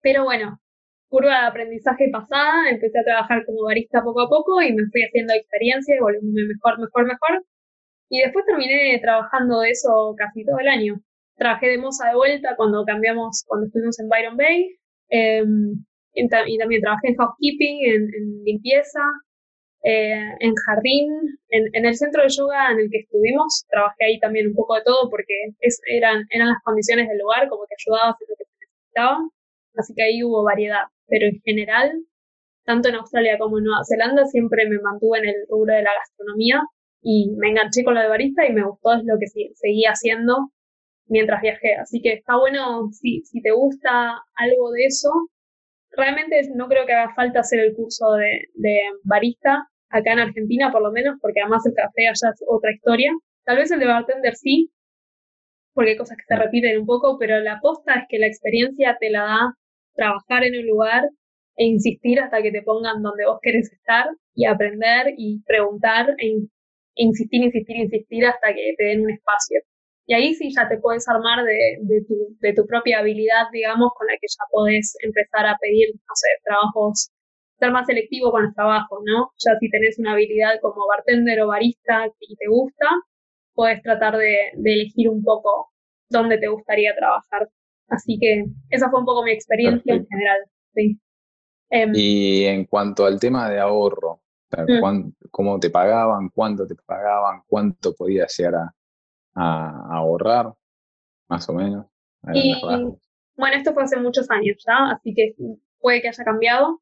Pero 0.02 0.24
bueno, 0.24 0.60
curva 1.08 1.42
de 1.42 1.46
aprendizaje 1.48 2.08
pasada, 2.12 2.70
empecé 2.70 2.98
a 3.00 3.04
trabajar 3.04 3.44
como 3.46 3.64
barista 3.64 4.02
poco 4.02 4.22
a 4.22 4.28
poco 4.28 4.62
y 4.62 4.72
me 4.72 4.86
fui 4.90 5.02
haciendo 5.02 5.34
experiencia 5.34 5.96
y 5.96 6.00
volviéndome 6.00 6.48
mejor, 6.54 6.78
mejor, 6.80 7.06
mejor. 7.06 7.44
Y 8.10 8.20
después 8.22 8.44
terminé 8.46 8.98
trabajando 9.02 9.60
de 9.60 9.70
eso 9.70 10.14
casi 10.16 10.44
todo 10.44 10.58
el 10.60 10.68
año. 10.68 11.00
Trabajé 11.36 11.68
de 11.68 11.78
moza 11.78 12.08
de 12.08 12.16
vuelta 12.16 12.56
cuando 12.56 12.84
cambiamos, 12.84 13.44
cuando 13.46 13.66
estuvimos 13.66 13.98
en 14.00 14.08
Byron 14.08 14.36
Bay. 14.36 14.76
Eh, 15.10 15.44
y, 16.14 16.28
también 16.28 16.80
trabajé 16.80 17.08
en 17.08 17.16
housekeeping, 17.16 17.78
en, 17.84 18.44
limpieza, 18.44 19.00
eh, 19.84 20.34
en 20.40 20.54
jardín, 20.66 21.38
en, 21.50 21.84
el 21.84 21.96
centro 21.96 22.22
de 22.22 22.28
yoga 22.28 22.72
en 22.72 22.80
el 22.80 22.90
que 22.90 23.00
estuvimos. 23.00 23.64
Trabajé 23.70 24.04
ahí 24.04 24.20
también 24.20 24.48
un 24.48 24.54
poco 24.54 24.74
de 24.74 24.82
todo 24.84 25.08
porque 25.10 25.34
eran, 25.88 26.24
eran 26.30 26.48
las 26.48 26.62
condiciones 26.64 27.08
del 27.08 27.18
lugar, 27.18 27.48
como 27.48 27.64
que 27.66 27.74
ayudaba 27.78 28.10
a 28.10 28.16
lo 28.18 28.36
que 28.36 28.44
se 28.44 28.54
necesitaba. 28.60 29.18
Así 29.76 29.94
que 29.94 30.02
ahí 30.02 30.22
hubo 30.22 30.42
variedad. 30.44 30.84
Pero 31.06 31.26
en 31.26 31.40
general, 31.42 31.92
tanto 32.64 32.88
en 32.88 32.96
Australia 32.96 33.38
como 33.38 33.58
en 33.58 33.64
Nueva 33.64 33.84
Zelanda, 33.88 34.26
siempre 34.26 34.68
me 34.68 34.78
mantuve 34.80 35.18
en 35.18 35.28
el 35.28 35.36
rubro 35.48 35.74
de 35.74 35.82
la 35.82 35.94
gastronomía 35.94 36.60
y 37.02 37.30
me 37.38 37.50
enganché 37.50 37.84
con 37.84 37.94
lo 37.94 38.00
de 38.00 38.08
barista 38.08 38.46
y 38.46 38.52
me 38.52 38.64
gustó, 38.66 38.94
es 38.94 39.04
lo 39.04 39.18
que 39.18 39.26
seguía 39.54 39.90
haciendo 39.90 40.50
mientras 41.06 41.40
viajé. 41.40 41.76
Así 41.76 42.00
que 42.02 42.14
está 42.14 42.36
bueno, 42.36 42.90
si 42.92 43.22
te 43.42 43.52
gusta 43.52 44.22
algo 44.34 44.72
de 44.72 44.86
eso, 44.86 45.10
realmente 45.92 46.40
no 46.54 46.68
creo 46.68 46.86
que 46.86 46.92
haga 46.92 47.14
falta 47.14 47.40
hacer 47.40 47.60
el 47.60 47.74
curso 47.74 48.14
de, 48.14 48.48
de 48.54 48.80
barista 49.04 49.68
acá 49.90 50.12
en 50.12 50.20
Argentina, 50.20 50.70
por 50.72 50.82
lo 50.82 50.92
menos, 50.92 51.16
porque 51.20 51.40
además 51.40 51.64
el 51.66 51.74
café 51.74 52.08
allá 52.08 52.32
es 52.32 52.44
otra 52.46 52.72
historia. 52.72 53.12
Tal 53.44 53.56
vez 53.56 53.70
el 53.70 53.80
de 53.80 53.86
bartender 53.86 54.36
sí, 54.36 54.70
porque 55.74 55.92
hay 55.92 55.96
cosas 55.96 56.16
que 56.16 56.24
se 56.26 56.36
repiten 56.36 56.80
un 56.80 56.86
poco, 56.86 57.18
pero 57.18 57.40
la 57.40 57.54
aposta 57.54 57.94
es 57.94 58.04
que 58.08 58.18
la 58.18 58.26
experiencia 58.26 58.96
te 59.00 59.10
la 59.10 59.22
da 59.22 59.54
trabajar 59.94 60.44
en 60.44 60.58
un 60.60 60.66
lugar 60.66 61.08
e 61.56 61.64
insistir 61.66 62.20
hasta 62.20 62.42
que 62.42 62.52
te 62.52 62.62
pongan 62.62 63.02
donde 63.02 63.26
vos 63.26 63.38
querés 63.42 63.72
estar 63.72 64.06
y 64.34 64.46
aprender 64.46 65.14
y 65.16 65.42
preguntar 65.46 66.14
e 66.18 66.46
insistir, 66.94 67.44
insistir, 67.44 67.76
insistir 67.76 68.26
hasta 68.26 68.54
que 68.54 68.74
te 68.76 68.84
den 68.84 69.02
un 69.02 69.10
espacio. 69.10 69.60
Y 70.08 70.14
ahí 70.14 70.34
sí 70.34 70.50
ya 70.54 70.68
te 70.68 70.78
puedes 70.78 71.06
armar 71.06 71.44
de, 71.44 71.78
de, 71.82 72.02
tu, 72.04 72.36
de 72.40 72.54
tu 72.54 72.66
propia 72.66 73.00
habilidad, 73.00 73.44
digamos, 73.52 73.92
con 73.94 74.06
la 74.06 74.14
que 74.14 74.26
ya 74.26 74.44
podés 74.50 74.96
empezar 75.02 75.46
a 75.46 75.56
pedir, 75.60 75.88
no 75.94 76.14
sé, 76.14 76.28
trabajos, 76.44 77.10
ser 77.58 77.70
más 77.72 77.86
selectivo 77.86 78.30
con 78.32 78.44
los 78.44 78.54
trabajos, 78.54 79.00
¿no? 79.04 79.30
Ya 79.38 79.52
si 79.60 79.70
tenés 79.70 79.98
una 79.98 80.12
habilidad 80.12 80.60
como 80.62 80.86
bartender 80.88 81.42
o 81.42 81.48
barista 81.48 82.06
y 82.20 82.36
te 82.36 82.46
gusta, 82.48 82.86
puedes 83.52 83.82
tratar 83.82 84.16
de, 84.16 84.36
de 84.54 84.72
elegir 84.72 85.10
un 85.10 85.22
poco 85.22 85.72
dónde 86.08 86.38
te 86.38 86.48
gustaría 86.48 86.96
trabajar. 86.96 87.48
Así 87.88 88.18
que 88.18 88.46
esa 88.70 88.90
fue 88.90 89.00
un 89.00 89.06
poco 89.06 89.22
mi 89.24 89.32
experiencia 89.32 89.94
en 89.94 90.06
general. 90.06 90.38
Sí. 90.74 90.98
Em, 91.70 91.92
y 91.94 92.44
en 92.46 92.64
cuanto 92.64 93.04
al 93.04 93.20
tema 93.20 93.50
de 93.50 93.60
ahorro, 93.60 94.22
Mm. 94.50 95.12
¿Cómo 95.30 95.60
te 95.60 95.70
pagaban? 95.70 96.30
¿Cuánto 96.30 96.66
te 96.66 96.74
pagaban? 96.74 97.42
¿Cuánto 97.46 97.94
podías 97.94 98.34
llegar 98.36 98.54
a, 98.54 98.74
ahorrar? 99.38 100.52
Más 101.28 101.48
o 101.48 101.52
menos. 101.52 101.86
bueno, 103.36 103.56
esto 103.56 103.72
fue 103.72 103.84
hace 103.84 103.96
muchos 103.96 104.30
años 104.30 104.56
ya, 104.66 104.90
así 104.92 105.14
que 105.14 105.34
puede 105.80 106.02
que 106.02 106.08
haya 106.08 106.24
cambiado. 106.24 106.80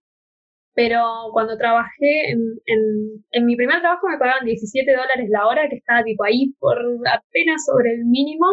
Pero 0.74 1.02
cuando 1.32 1.56
trabajé 1.56 2.30
en, 2.30 2.38
en, 2.66 3.24
en 3.30 3.46
mi 3.46 3.56
primer 3.56 3.80
trabajo 3.80 4.08
me 4.08 4.18
pagaban 4.18 4.44
17 4.44 4.90
dólares 4.90 5.28
la 5.30 5.46
hora, 5.46 5.68
que 5.70 5.76
estaba 5.76 6.04
tipo 6.04 6.22
ahí 6.24 6.52
por 6.58 6.76
apenas 7.06 7.64
sobre 7.64 7.94
el 7.94 8.04
mínimo. 8.04 8.44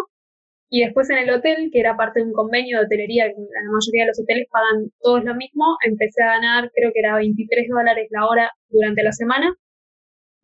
Y 0.69 0.85
después 0.85 1.09
en 1.09 1.17
el 1.19 1.29
hotel, 1.29 1.69
que 1.71 1.79
era 1.79 1.97
parte 1.97 2.21
de 2.21 2.25
un 2.25 2.33
convenio 2.33 2.79
de 2.79 2.85
hotelería, 2.85 3.25
que 3.27 3.35
la 3.35 3.71
mayoría 3.71 4.03
de 4.03 4.07
los 4.07 4.19
hoteles 4.19 4.47
pagan 4.49 4.89
todos 5.01 5.23
lo 5.23 5.35
mismo, 5.35 5.77
empecé 5.85 6.23
a 6.23 6.39
ganar, 6.39 6.71
creo 6.73 6.91
que 6.93 6.99
era 6.99 7.15
23 7.17 7.67
dólares 7.69 8.07
la 8.09 8.25
hora 8.25 8.51
durante 8.69 9.03
la 9.03 9.11
semana, 9.11 9.53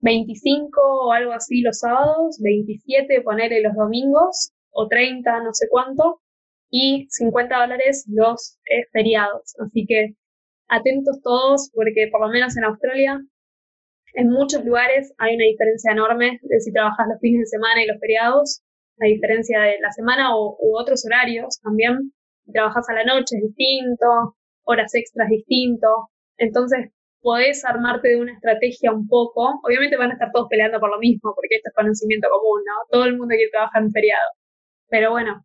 25 0.02 0.80
o 0.82 1.12
algo 1.12 1.34
así 1.34 1.62
los 1.62 1.80
sábados, 1.80 2.40
27 2.42 3.22
ponerle 3.22 3.62
los 3.62 3.76
domingos, 3.76 4.52
o 4.72 4.88
30, 4.88 5.44
no 5.44 5.54
sé 5.54 5.68
cuánto, 5.70 6.22
y 6.70 7.08
50 7.10 7.60
dólares 7.60 8.06
los 8.08 8.58
eh, 8.70 8.86
feriados. 8.92 9.56
Así 9.60 9.86
que 9.88 10.16
atentos 10.68 11.22
todos, 11.22 11.72
porque 11.74 12.08
por 12.12 12.22
lo 12.22 12.30
menos 12.30 12.56
en 12.58 12.64
Australia, 12.66 13.20
en 14.14 14.30
muchos 14.30 14.64
lugares 14.66 15.14
hay 15.18 15.36
una 15.36 15.46
diferencia 15.46 15.92
enorme 15.92 16.40
de 16.42 16.60
si 16.60 16.72
trabajas 16.72 17.08
los 17.10 17.20
fines 17.20 17.42
de 17.42 17.58
semana 17.58 17.84
y 17.84 17.88
los 17.88 18.00
feriados 18.00 18.62
a 19.00 19.06
diferencia 19.06 19.62
de 19.62 19.80
la 19.82 19.92
semana 19.92 20.36
o, 20.36 20.58
u 20.60 20.78
otros 20.78 21.06
horarios 21.06 21.60
también. 21.62 22.14
Si 22.46 22.52
trabajas 22.52 22.90
a 22.90 22.94
la 22.94 23.06
noche 23.06 23.38
es 23.38 23.44
distinto, 23.44 24.36
horas 24.64 24.94
extras 24.96 25.30
distinto. 25.30 26.10
Entonces, 26.38 26.92
podés 27.22 27.64
armarte 27.66 28.10
de 28.10 28.22
una 28.22 28.34
estrategia 28.34 28.92
un 28.92 29.08
poco. 29.08 29.60
Obviamente 29.64 29.98
van 29.98 30.12
a 30.12 30.14
estar 30.14 30.32
todos 30.32 30.48
peleando 30.50 30.80
por 30.80 30.90
lo 30.90 31.00
mismo, 31.00 31.34
porque 31.36 31.56
esto 31.56 31.70
es 31.70 31.76
conocimiento 31.76 32.28
común, 32.30 32.62
¿no? 32.66 32.74
Todo 32.90 33.06
el 33.06 33.18
mundo 33.18 33.36
quiere 33.36 33.52
trabajar 33.52 33.84
en 33.84 33.92
feriado. 33.92 34.30
Pero 34.90 35.12
bueno, 35.12 35.44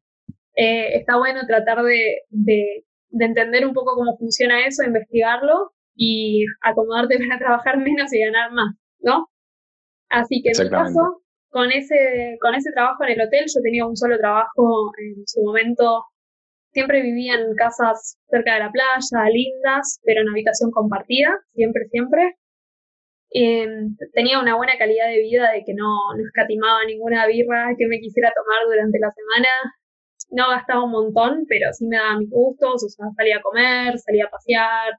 eh, 0.57 0.97
está 0.97 1.19
bueno 1.19 1.47
tratar 1.47 1.83
de, 1.83 2.23
de, 2.31 2.85
de, 3.11 3.25
entender 3.25 3.67
un 3.67 3.75
poco 3.75 3.95
cómo 3.97 4.17
funciona 4.17 4.67
eso, 4.67 4.85
investigarlo 4.85 5.73
y 5.97 6.45
acomodarte 6.63 7.19
para 7.29 7.39
trabajar 7.39 7.79
menos 7.79 8.13
y 8.13 8.21
ganar 8.21 8.53
más, 8.53 8.75
¿no? 9.01 9.29
Así 10.11 10.43
que 10.43 10.51
en 10.51 10.65
mi 10.65 10.71
caso, 10.71 11.23
con 11.49 11.73
ese, 11.73 12.37
con 12.41 12.55
ese 12.55 12.71
trabajo 12.73 13.05
en 13.05 13.13
el 13.13 13.27
hotel, 13.27 13.45
yo 13.47 13.61
tenía 13.63 13.87
un 13.87 13.97
solo 13.97 14.19
trabajo 14.19 14.93
en 14.99 15.27
su 15.27 15.43
momento. 15.43 16.05
Siempre 16.75 17.03
vivía 17.03 17.35
en 17.35 17.55
casas 17.55 18.19
cerca 18.29 18.55
de 18.55 18.61
la 18.61 18.73
playa, 18.73 19.31
lindas, 19.31 20.01
pero 20.05 20.23
en 20.23 20.29
habitación 20.29 20.73
compartida, 20.73 21.39
siempre, 21.55 21.87
siempre. 21.89 22.35
Em, 23.31 23.97
tenía 24.13 24.41
una 24.41 24.57
buena 24.57 24.77
calidad 24.77 25.07
de 25.07 25.21
vida 25.21 25.53
de 25.53 25.63
que 25.65 25.73
no, 25.75 26.15
no 26.17 26.23
escatimaba 26.27 26.85
ninguna 26.85 27.27
birra 27.27 27.75
que 27.79 27.87
me 27.87 28.01
quisiera 28.01 28.33
tomar 28.35 28.67
durante 28.67 28.99
la 28.99 29.13
semana. 29.13 29.49
No 30.31 30.51
gastaba 30.51 30.85
un 30.85 30.91
montón, 30.91 31.45
pero 31.49 31.73
sí 31.73 31.87
me 31.87 31.97
daba 31.97 32.19
mis 32.19 32.31
gustos, 32.31 32.85
o 32.85 32.89
sea, 32.89 33.07
salía 33.17 33.39
a 33.39 33.43
comer, 33.43 33.99
salía 33.99 34.27
a 34.27 34.31
pasear. 34.31 34.95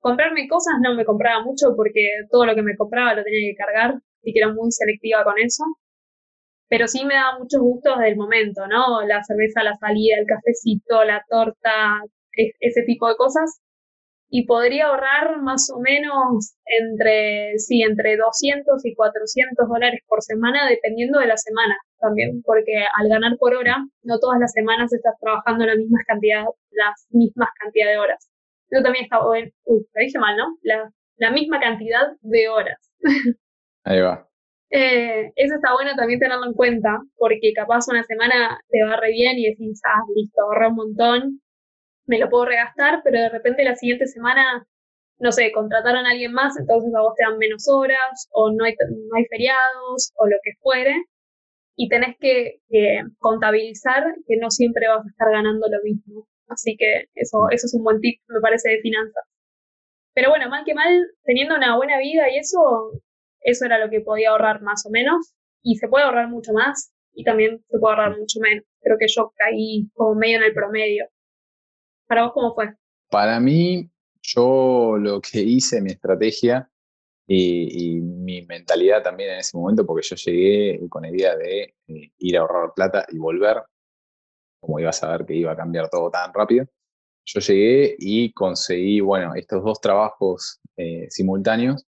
Comprarme 0.00 0.48
cosas 0.48 0.74
no 0.82 0.94
me 0.94 1.04
compraba 1.04 1.44
mucho 1.44 1.76
porque 1.76 2.26
todo 2.30 2.46
lo 2.46 2.54
que 2.56 2.62
me 2.62 2.76
compraba 2.76 3.14
lo 3.14 3.22
tenía 3.24 3.52
que 3.52 3.56
cargar, 3.56 3.94
y 4.22 4.32
que 4.32 4.40
era 4.40 4.52
muy 4.52 4.70
selectiva 4.72 5.22
con 5.24 5.38
eso 5.38 5.64
pero 6.70 6.86
sí 6.86 7.04
me 7.04 7.14
daba 7.14 7.38
muchos 7.38 7.60
gustos 7.60 7.98
del 7.98 8.16
momento, 8.16 8.66
¿no? 8.68 9.02
La 9.02 9.22
cerveza, 9.24 9.64
la 9.64 9.74
salida, 9.74 10.14
el 10.20 10.26
cafecito, 10.26 11.02
la 11.04 11.22
torta, 11.28 12.00
ese 12.32 12.82
tipo 12.86 13.08
de 13.08 13.16
cosas. 13.16 13.60
Y 14.32 14.46
podría 14.46 14.86
ahorrar 14.86 15.42
más 15.42 15.68
o 15.74 15.80
menos 15.80 16.54
entre, 16.64 17.58
sí, 17.58 17.82
entre 17.82 18.16
200 18.16 18.86
y 18.86 18.94
400 18.94 19.68
dólares 19.68 20.00
por 20.06 20.22
semana, 20.22 20.68
dependiendo 20.70 21.18
de 21.18 21.26
la 21.26 21.36
semana 21.36 21.74
también, 21.98 22.40
porque 22.44 22.84
al 22.96 23.08
ganar 23.08 23.36
por 23.38 23.56
hora, 23.56 23.84
no 24.04 24.20
todas 24.20 24.38
las 24.38 24.52
semanas 24.52 24.92
estás 24.92 25.14
trabajando 25.20 25.66
la 25.66 25.74
misma 25.74 25.98
cantidad, 26.06 26.44
las 26.70 27.08
mismas 27.10 27.48
cantidad 27.60 27.90
de 27.90 27.98
horas. 27.98 28.30
Eso 28.70 28.84
también 28.84 29.08
bueno. 29.10 29.50
Uy, 29.64 29.84
lo 29.92 30.00
dije 30.00 30.18
mal, 30.20 30.36
¿no? 30.36 30.56
La, 30.62 30.88
la 31.16 31.32
misma 31.32 31.58
cantidad 31.58 32.12
de 32.20 32.48
horas. 32.48 32.78
Ahí 33.82 34.00
va. 34.00 34.29
Eh, 34.70 35.32
eso 35.34 35.54
está 35.56 35.72
bueno 35.74 35.92
también 35.96 36.20
tenerlo 36.20 36.46
en 36.46 36.54
cuenta, 36.54 37.00
porque 37.16 37.52
capaz 37.54 37.88
una 37.88 38.04
semana 38.04 38.60
te 38.68 38.84
va 38.84 38.96
re 38.96 39.10
bien 39.10 39.36
y 39.38 39.48
decís, 39.50 39.80
ah, 39.84 40.02
listo, 40.14 40.42
ahorré 40.42 40.68
un 40.68 40.76
montón, 40.76 41.40
me 42.06 42.18
lo 42.18 42.30
puedo 42.30 42.46
regastar, 42.46 43.02
pero 43.04 43.18
de 43.20 43.30
repente 43.30 43.64
la 43.64 43.76
siguiente 43.76 44.06
semana, 44.06 44.66
no 45.18 45.32
sé, 45.32 45.52
contrataron 45.52 46.06
a 46.06 46.10
alguien 46.10 46.32
más, 46.32 46.58
entonces 46.58 46.92
a 46.94 47.02
vos 47.02 47.14
te 47.16 47.24
dan 47.24 47.38
menos 47.38 47.68
horas, 47.68 48.28
o 48.32 48.50
no 48.52 48.64
hay, 48.64 48.74
no 48.90 49.16
hay 49.16 49.24
feriados, 49.26 50.12
o 50.16 50.26
lo 50.26 50.36
que 50.42 50.52
fuere, 50.60 50.94
y 51.76 51.88
tenés 51.88 52.16
que, 52.20 52.60
contabilizar 53.18 54.04
que 54.26 54.36
no 54.36 54.50
siempre 54.50 54.88
vas 54.88 55.04
a 55.04 55.08
estar 55.08 55.30
ganando 55.32 55.66
lo 55.68 55.82
mismo. 55.82 56.26
Así 56.48 56.76
que 56.76 57.06
eso, 57.14 57.48
eso 57.50 57.66
es 57.66 57.74
un 57.74 57.84
buen 57.84 58.00
tip, 58.00 58.20
me 58.28 58.40
parece, 58.40 58.70
de 58.70 58.80
finanzas. 58.80 59.24
Pero 60.14 60.30
bueno, 60.30 60.48
mal 60.48 60.64
que 60.64 60.74
mal, 60.74 60.92
teniendo 61.24 61.56
una 61.56 61.76
buena 61.76 61.98
vida 61.98 62.30
y 62.30 62.38
eso, 62.38 62.92
eso 63.42 63.64
era 63.64 63.78
lo 63.78 63.90
que 63.90 64.00
podía 64.00 64.30
ahorrar 64.30 64.62
más 64.62 64.84
o 64.86 64.90
menos. 64.90 65.34
Y 65.62 65.76
se 65.76 65.88
puede 65.88 66.04
ahorrar 66.04 66.28
mucho 66.28 66.52
más 66.52 66.92
y 67.12 67.24
también 67.24 67.62
se 67.68 67.78
puede 67.78 67.94
ahorrar 67.94 68.18
mucho 68.18 68.40
menos. 68.40 68.64
Creo 68.80 68.96
que 68.98 69.08
yo 69.08 69.32
caí 69.36 69.88
como 69.94 70.14
medio 70.14 70.38
en 70.38 70.44
el 70.44 70.54
promedio. 70.54 71.06
¿Para 72.06 72.24
vos 72.24 72.32
cómo 72.32 72.54
fue? 72.54 72.74
Para 73.10 73.38
mí, 73.40 73.90
yo 74.22 74.96
lo 74.98 75.20
que 75.20 75.40
hice, 75.40 75.80
mi 75.80 75.90
estrategia 75.90 76.70
y, 77.26 78.00
mi 78.00 78.42
mentalidad 78.42 79.02
también 79.02 79.30
en 79.30 79.38
ese 79.38 79.56
momento, 79.56 79.86
porque 79.86 80.06
yo 80.08 80.16
llegué 80.16 80.88
con 80.88 81.02
la 81.02 81.10
idea 81.10 81.36
de 81.36 81.74
eh, 81.88 82.12
ir 82.18 82.36
a 82.36 82.40
ahorrar 82.40 82.72
plata 82.74 83.06
y 83.10 83.18
volver, 83.18 83.62
como 84.60 84.80
iba 84.80 84.90
a 84.90 84.92
saber 84.92 85.24
que 85.26 85.34
iba 85.34 85.52
a 85.52 85.56
cambiar 85.56 85.88
todo 85.88 86.10
tan 86.10 86.32
rápido. 86.34 86.66
Yo 87.24 87.40
llegué 87.40 87.96
y 87.98 88.32
conseguí, 88.32 89.00
bueno, 89.00 89.34
estos 89.34 89.62
dos 89.62 89.80
trabajos 89.80 90.60
eh, 90.76 91.06
simultáneos 91.10 91.86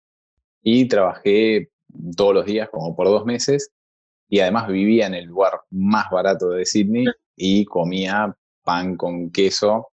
y 0.62 0.88
trabajé 0.88 1.70
todos 2.16 2.34
los 2.34 2.44
días 2.44 2.68
como 2.70 2.94
por 2.94 3.06
dos 3.06 3.24
meses 3.24 3.70
y 4.28 4.40
además 4.40 4.68
vivía 4.68 5.06
en 5.06 5.14
el 5.14 5.24
lugar 5.24 5.60
más 5.70 6.10
barato 6.10 6.50
de 6.50 6.66
Sydney 6.66 7.06
y 7.36 7.64
comía 7.64 8.36
pan 8.62 8.96
con 8.96 9.30
queso 9.30 9.88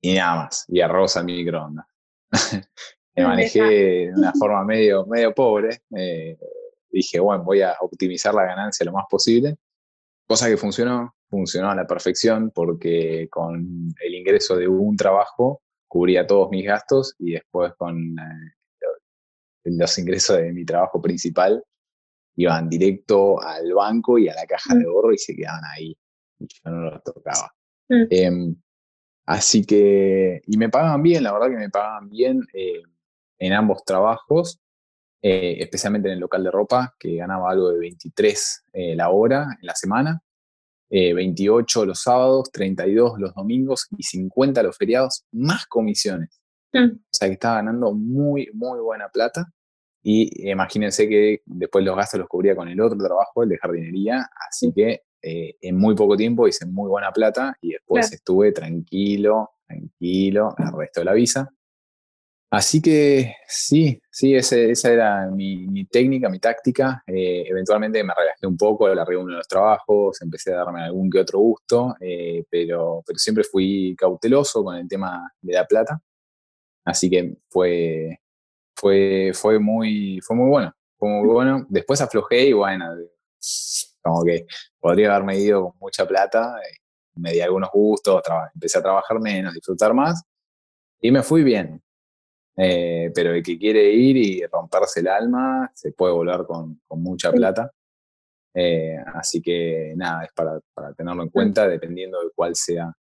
y 0.00 0.14
nada 0.14 0.44
más, 0.44 0.64
y 0.68 0.80
arroz 0.80 1.16
al 1.16 1.24
microondas. 1.24 1.86
me 3.16 3.24
manejé 3.24 3.62
de 3.62 4.12
una 4.14 4.32
forma 4.32 4.64
medio, 4.64 5.04
medio 5.06 5.34
pobre. 5.34 5.82
Eh, 5.96 6.38
dije, 6.90 7.18
bueno, 7.18 7.42
voy 7.42 7.62
a 7.62 7.74
optimizar 7.80 8.32
la 8.32 8.44
ganancia 8.44 8.86
lo 8.86 8.92
más 8.92 9.06
posible. 9.10 9.56
Cosa 10.26 10.48
que 10.48 10.56
funcionó, 10.56 11.16
funcionó 11.28 11.70
a 11.70 11.74
la 11.74 11.86
perfección 11.86 12.52
porque 12.54 13.28
con 13.30 13.92
el 14.04 14.14
ingreso 14.14 14.56
de 14.56 14.68
un 14.68 14.96
trabajo 14.96 15.62
cubría 15.88 16.26
todos 16.26 16.50
mis 16.50 16.66
gastos 16.66 17.14
y 17.18 17.32
después 17.32 17.72
con 17.76 18.16
eh, 18.18 18.52
los 19.76 19.98
ingresos 19.98 20.38
de 20.38 20.52
mi 20.52 20.64
trabajo 20.64 21.00
principal 21.00 21.62
iban 22.36 22.68
directo 22.68 23.40
al 23.42 23.72
banco 23.74 24.18
y 24.18 24.28
a 24.28 24.34
la 24.34 24.46
caja 24.46 24.74
de 24.74 24.84
mm. 24.84 24.88
ahorro 24.88 25.12
y 25.12 25.18
se 25.18 25.34
quedaban 25.34 25.64
ahí. 25.64 25.96
Yo 26.38 26.70
no 26.70 26.90
los 26.90 27.02
tocaba. 27.02 27.52
Mm. 27.88 28.04
Em, 28.10 28.56
así 29.26 29.64
que, 29.64 30.40
y 30.46 30.56
me 30.56 30.68
pagaban 30.68 31.02
bien, 31.02 31.24
la 31.24 31.32
verdad 31.32 31.48
que 31.48 31.56
me 31.56 31.70
pagaban 31.70 32.08
bien. 32.08 32.42
Eh, 32.52 32.82
en 33.38 33.52
ambos 33.52 33.84
trabajos, 33.84 34.60
eh, 35.22 35.56
especialmente 35.60 36.08
en 36.08 36.14
el 36.14 36.20
local 36.20 36.44
de 36.44 36.50
ropa, 36.50 36.94
que 36.98 37.16
ganaba 37.16 37.50
algo 37.50 37.70
de 37.70 37.78
23 37.78 38.64
eh, 38.72 38.96
la 38.96 39.10
hora 39.10 39.46
en 39.60 39.66
la 39.66 39.74
semana, 39.74 40.22
28 40.90 41.82
eh, 41.82 41.86
los 41.86 42.02
sábados, 42.02 42.50
32 42.50 43.18
los 43.18 43.34
domingos 43.34 43.88
y 43.96 44.02
50 44.02 44.62
los 44.62 44.76
feriados, 44.76 45.24
más 45.32 45.66
comisiones. 45.66 46.40
Mm. 46.72 46.92
O 46.96 47.08
sea 47.10 47.28
que 47.28 47.34
estaba 47.34 47.56
ganando 47.56 47.92
muy, 47.92 48.48
muy 48.52 48.80
buena 48.80 49.08
plata. 49.08 49.46
Y 50.10 50.50
imagínense 50.50 51.06
que 51.06 51.42
después 51.44 51.84
los 51.84 51.94
gastos 51.94 52.20
los 52.20 52.28
cubría 52.28 52.56
con 52.56 52.66
el 52.66 52.80
otro 52.80 52.96
trabajo, 52.96 53.42
el 53.42 53.50
de 53.50 53.58
jardinería. 53.58 54.26
Así 54.48 54.72
que 54.72 55.02
en 55.20 55.76
muy 55.76 55.94
poco 55.94 56.16
tiempo 56.16 56.48
hice 56.48 56.64
muy 56.64 56.88
buena 56.88 57.12
plata 57.12 57.54
y 57.60 57.72
después 57.72 58.10
estuve 58.10 58.52
tranquilo, 58.52 59.50
tranquilo 59.66 60.54
el 60.56 60.72
resto 60.78 61.00
de 61.00 61.04
la 61.04 61.12
visa. 61.12 61.50
Así 62.50 62.80
que 62.80 63.34
sí, 63.46 64.00
sí, 64.10 64.34
esa 64.34 64.90
era 64.90 65.26
mi, 65.30 65.84
técnica, 65.84 66.30
mi 66.30 66.38
táctica. 66.38 67.02
Eh, 67.06 67.44
eventualmente 67.46 68.02
me 68.02 68.14
relajé 68.16 68.46
un 68.46 68.56
poco, 68.56 68.88
largué 68.88 69.18
uno 69.18 69.32
de 69.32 69.36
los 69.36 69.48
trabajos, 69.48 70.22
empecé 70.22 70.54
a 70.54 70.64
darme 70.64 70.84
algún 70.84 71.10
que 71.10 71.20
otro 71.20 71.40
gusto, 71.40 71.94
eh, 72.00 72.44
pero, 72.48 73.02
pero 73.06 73.18
siempre 73.18 73.44
fui 73.44 73.94
cauteloso 73.94 74.64
con 74.64 74.76
el 74.76 74.88
tema 74.88 75.30
de 75.42 75.52
la 75.52 75.66
plata. 75.66 76.00
Así 76.86 77.10
que 77.10 77.36
fue, 77.50 78.18
fue, 78.78 79.32
fue, 79.34 79.58
muy, 79.58 80.20
fue 80.20 80.36
muy 80.36 80.48
bueno. 80.48 80.72
Fue 80.96 81.08
muy 81.08 81.28
bueno. 81.28 81.66
Después 81.68 82.00
aflojé 82.00 82.48
y 82.48 82.52
bueno, 82.52 82.86
como 84.02 84.24
que 84.24 84.46
podría 84.80 85.14
haberme 85.14 85.38
ido 85.38 85.64
con 85.64 85.78
mucha 85.80 86.06
plata, 86.06 86.56
eh, 86.58 86.76
me 87.16 87.32
di 87.32 87.40
algunos 87.40 87.70
gustos, 87.72 88.22
empecé 88.54 88.78
a 88.78 88.82
trabajar 88.82 89.20
menos, 89.20 89.54
disfrutar 89.54 89.92
más 89.94 90.22
y 91.00 91.10
me 91.10 91.22
fui 91.22 91.42
bien 91.42 91.82
eh, 92.60 93.12
pero 93.14 93.32
el 93.32 93.42
que 93.42 93.56
quiere 93.56 93.92
ir 93.92 94.16
y 94.16 94.44
romperse 94.46 94.98
el 94.98 95.06
alma 95.06 95.70
se 95.72 95.92
puede 95.92 96.12
volar 96.12 96.44
con, 96.44 96.80
mucha 96.90 97.30
plata. 97.30 97.70
Eh, 98.52 98.96
así 99.14 99.40
que 99.40 99.92
nada, 99.96 100.24
es 100.24 100.32
para, 100.32 100.60
tenerlo 100.96 101.22
en 101.22 101.28
cuenta 101.28 101.68
dependiendo 101.68 102.20
de 102.20 102.30
cuál 102.34 102.56
sea 102.56 102.92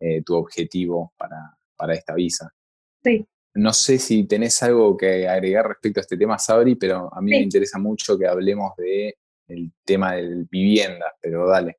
eh, 0.00 0.22
tu 0.22 0.34
objetivo 0.34 1.12
para, 1.18 1.92
esta 1.92 2.14
visa. 2.14 2.50
Sí. 3.04 3.26
No 3.54 3.72
sé 3.72 3.98
si 3.98 4.26
tenés 4.26 4.62
algo 4.62 4.96
que 4.96 5.28
agregar 5.28 5.68
respecto 5.68 6.00
a 6.00 6.02
este 6.02 6.16
tema, 6.16 6.38
Sabri, 6.38 6.74
pero 6.74 7.08
a 7.12 7.20
mí 7.20 7.30
me 7.30 7.42
interesa 7.42 7.78
mucho 7.78 8.18
que 8.18 8.26
hablemos 8.26 8.72
de 8.76 9.16
el 9.48 9.70
tema 9.84 10.14
de 10.14 10.44
viviendas, 10.50 11.12
pero 11.20 11.46
dale. 11.46 11.78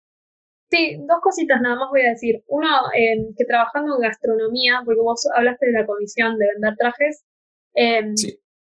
Sí, 0.72 0.98
dos 1.00 1.20
cositas 1.22 1.62
nada 1.62 1.76
más 1.76 1.90
voy 1.90 2.02
a 2.02 2.10
decir. 2.10 2.44
Uno, 2.48 2.68
que 3.38 3.46
trabajando 3.46 3.96
en 3.96 4.02
gastronomía, 4.02 4.82
porque 4.86 5.02
vos 5.02 5.28
hablaste 5.36 5.68
de 5.68 5.72
la 5.74 5.86
comisión 5.86 6.38
de 6.38 6.48
vender 6.54 6.76
trajes, 6.78 7.24
em, 7.74 8.14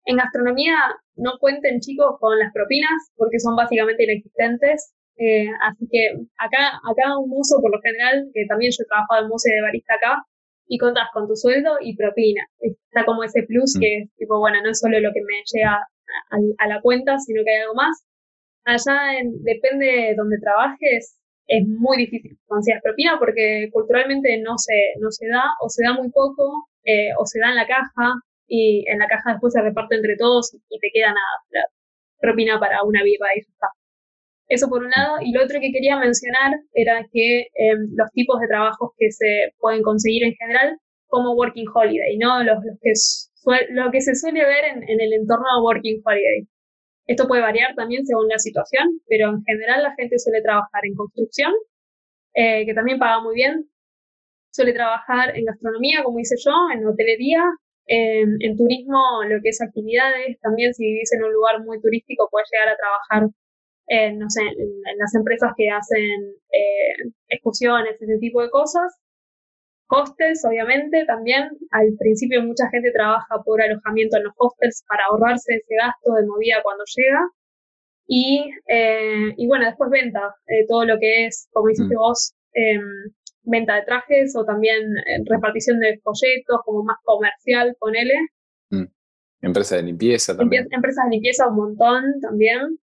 en 0.04 0.16
gastronomía 0.16 0.74
no 1.16 1.38
cuenten 1.38 1.80
chicos 1.80 2.16
con 2.18 2.38
las 2.38 2.52
propinas 2.52 3.12
porque 3.16 3.38
son 3.38 3.54
básicamente 3.56 4.04
inexistentes. 4.04 4.94
Eh, 5.16 5.48
así 5.62 5.86
que 5.90 6.26
acá, 6.38 6.80
acá 6.82 7.18
un 7.18 7.28
mozo 7.28 7.60
por 7.60 7.70
lo 7.70 7.80
general, 7.82 8.30
que 8.34 8.46
también 8.48 8.72
yo 8.72 8.82
he 8.82 8.86
trabajado 8.86 9.22
en 9.22 9.28
mozo 9.28 9.48
de 9.48 9.62
barista 9.62 9.94
acá, 9.94 10.24
y 10.72 10.78
contás 10.78 11.08
con 11.12 11.28
tu 11.28 11.36
sueldo 11.36 11.76
y 11.82 11.94
propina. 11.94 12.48
Está 12.58 13.04
como 13.04 13.22
ese 13.24 13.42
plus 13.42 13.76
mm. 13.76 13.80
que 13.80 13.98
es 13.98 14.14
tipo, 14.16 14.38
bueno, 14.38 14.56
no 14.62 14.70
es 14.70 14.80
solo 14.80 14.98
lo 15.00 15.12
que 15.12 15.20
me 15.20 15.44
llega 15.52 15.86
a, 16.58 16.66
la 16.66 16.80
cuenta, 16.80 17.18
sino 17.18 17.42
que 17.44 17.50
hay 17.50 17.60
algo 17.60 17.74
más. 17.74 18.02
Allá 18.64 19.20
depende 19.44 19.84
de 19.84 20.14
donde 20.16 20.38
trabajes, 20.40 21.18
es 21.46 21.68
muy 21.68 21.98
difícil 21.98 22.38
conseguir 22.46 22.80
propina 22.80 23.18
porque 23.18 23.68
culturalmente 23.70 24.40
no 24.40 24.56
se, 24.56 24.94
no 24.98 25.10
se 25.10 25.28
da 25.28 25.44
o 25.60 25.68
se 25.68 25.84
da 25.84 25.92
muy 25.92 26.10
poco 26.10 26.68
eh, 26.84 27.10
o 27.18 27.26
se 27.26 27.38
da 27.38 27.50
en 27.50 27.56
la 27.56 27.66
caja 27.66 28.14
y 28.46 28.88
en 28.88 28.98
la 28.98 29.08
caja 29.08 29.32
después 29.32 29.52
se 29.52 29.60
reparte 29.60 29.96
entre 29.96 30.16
todos 30.16 30.54
y, 30.54 30.78
te 30.78 30.88
queda 30.90 31.08
nada, 31.08 31.66
propina 32.18 32.58
para 32.58 32.82
una 32.84 33.02
birra 33.02 33.28
y 33.36 33.40
eso 33.40 33.50
está. 33.52 33.68
Eso 34.52 34.68
por 34.68 34.82
un 34.84 34.90
lado. 34.94 35.16
Y 35.22 35.32
lo 35.32 35.42
otro 35.42 35.58
que 35.60 35.72
quería 35.72 35.96
mencionar 35.96 36.52
era 36.74 37.06
que 37.10 37.48
em, 37.54 37.88
los 37.96 38.10
tipos 38.12 38.38
de 38.38 38.48
trabajos 38.48 38.90
que 38.98 39.10
se 39.10 39.54
pueden 39.58 39.80
conseguir 39.80 40.24
en 40.24 40.34
general, 40.34 40.76
como 41.06 41.32
Working 41.32 41.68
Holiday, 41.72 42.18
¿no? 42.18 42.42
Los, 42.44 42.58
que, 42.82 42.92
lo 43.70 43.90
que 43.90 44.02
se 44.02 44.14
suele 44.14 44.44
ver 44.44 44.64
en, 44.66 45.00
el 45.00 45.12
entorno 45.14 45.46
de 45.56 45.62
Working 45.64 46.02
Holiday. 46.04 46.46
Esto 47.06 47.26
puede 47.26 47.40
variar 47.40 47.74
también 47.74 48.04
según 48.04 48.28
la 48.28 48.38
situación, 48.38 49.00
pero 49.08 49.30
en 49.30 49.42
general 49.42 49.84
la 49.84 49.94
gente 49.94 50.18
suele 50.18 50.42
trabajar 50.42 50.82
en 50.84 50.96
construcción, 50.96 51.52
eh, 52.34 52.66
que 52.66 52.74
también 52.74 52.98
paga 52.98 53.22
muy 53.22 53.34
bien. 53.34 53.70
Suele 54.50 54.74
trabajar 54.74 55.34
en 55.34 55.46
gastronomía, 55.46 56.04
como 56.04 56.20
hice 56.20 56.36
yo, 56.44 56.52
en 56.74 56.86
hotelería, 56.86 57.42
en 57.86 58.56
turismo, 58.56 59.00
lo 59.26 59.40
que 59.42 59.48
es 59.48 59.62
actividades. 59.62 60.38
También 60.40 60.74
si 60.74 60.84
vivís 60.84 61.10
en 61.14 61.24
un 61.24 61.32
lugar 61.32 61.64
muy 61.64 61.80
turístico, 61.80 62.28
puedes 62.30 62.48
llegar 62.52 62.68
a 62.68 62.76
trabajar 62.76 63.32
en, 63.86 64.18
no 64.18 64.30
sé, 64.30 64.42
en, 64.42 64.98
las 64.98 65.14
empresas 65.14 65.52
que 65.56 65.68
hacen 65.68 66.34
eh, 66.52 67.10
excursiones, 67.28 68.00
ese 68.00 68.18
tipo 68.18 68.42
de 68.42 68.50
cosas. 68.50 68.94
Hostels, 69.88 70.44
obviamente, 70.46 71.04
también. 71.06 71.50
Al 71.70 71.92
principio 71.98 72.42
mucha 72.42 72.68
gente 72.70 72.90
trabaja 72.92 73.42
por 73.44 73.60
alojamiento 73.60 74.16
en 74.16 74.24
los 74.24 74.32
hostels 74.38 74.84
para 74.88 75.04
ahorrarse 75.06 75.54
ese 75.54 75.74
gasto 75.74 76.14
de 76.14 76.26
movida 76.26 76.62
cuando 76.62 76.84
llega. 76.96 77.20
Y, 78.06 78.50
eh, 78.68 79.34
y 79.36 79.46
bueno, 79.46 79.66
después 79.66 79.90
venta, 79.90 80.34
eh, 80.46 80.66
todo 80.66 80.84
lo 80.84 80.98
que 80.98 81.26
es, 81.26 81.48
como 81.52 81.70
hiciste 81.70 81.94
mm. 81.94 81.98
vos, 81.98 82.34
em, 82.54 82.82
venta 83.44 83.76
de 83.76 83.82
trajes 83.82 84.34
o 84.36 84.44
también 84.44 84.82
eh, 85.06 85.22
repartición 85.26 85.78
de 85.80 85.98
folletos, 86.02 86.60
como 86.64 86.84
más 86.84 86.96
comercial, 87.04 87.76
ponele. 87.78 88.14
Mm. 88.70 88.86
Empresa 89.42 89.76
de 89.76 89.82
limpieza 89.82 90.36
también. 90.36 90.68
Empresas 90.70 91.04
de 91.04 91.10
limpieza 91.10 91.48
un 91.48 91.56
montón 91.56 92.02
también 92.20 92.78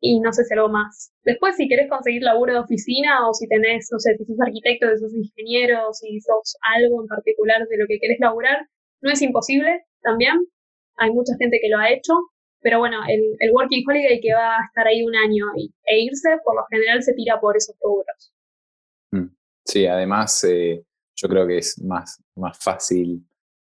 y 0.00 0.20
no 0.20 0.32
sé 0.32 0.44
si 0.44 0.54
algo 0.54 0.68
más. 0.68 1.12
Después, 1.24 1.56
si 1.56 1.68
querés 1.68 1.88
conseguir 1.88 2.22
laburo 2.22 2.52
de 2.52 2.60
oficina 2.60 3.28
o 3.28 3.34
si 3.34 3.48
tenés, 3.48 3.88
no 3.90 3.98
sé, 3.98 4.16
si 4.16 4.24
sos 4.24 4.40
arquitecto, 4.40 4.86
si 4.94 5.00
sos 5.00 5.14
ingeniero, 5.14 5.92
si 5.92 6.20
sos 6.20 6.56
algo 6.74 7.02
en 7.02 7.08
particular 7.08 7.66
de 7.66 7.76
lo 7.76 7.86
que 7.86 7.98
querés 7.98 8.18
laburar, 8.20 8.66
no 9.00 9.10
es 9.10 9.22
imposible 9.22 9.84
también. 10.02 10.34
Hay 10.96 11.10
mucha 11.10 11.34
gente 11.38 11.58
que 11.60 11.68
lo 11.68 11.78
ha 11.78 11.90
hecho, 11.90 12.12
pero 12.60 12.78
bueno, 12.78 12.98
el, 13.08 13.50
Working 13.52 13.84
Holiday 13.88 14.20
que 14.20 14.34
va 14.34 14.56
a 14.56 14.64
estar 14.66 14.86
ahí 14.86 15.02
un 15.02 15.14
año 15.14 15.44
e 15.84 16.00
irse, 16.00 16.38
por 16.44 16.56
lo 16.56 16.66
general 16.70 17.02
se 17.02 17.14
tira 17.14 17.40
por 17.40 17.56
esos 17.56 17.76
rubros. 17.80 18.34
Mm. 19.12 19.34
Sí, 19.64 19.86
además 19.86 20.44
eh, 20.44 20.84
yo 21.16 21.28
creo 21.28 21.46
que 21.46 21.58
es 21.58 21.80
más, 21.82 22.22
más 22.36 22.58
fácil 22.58 23.26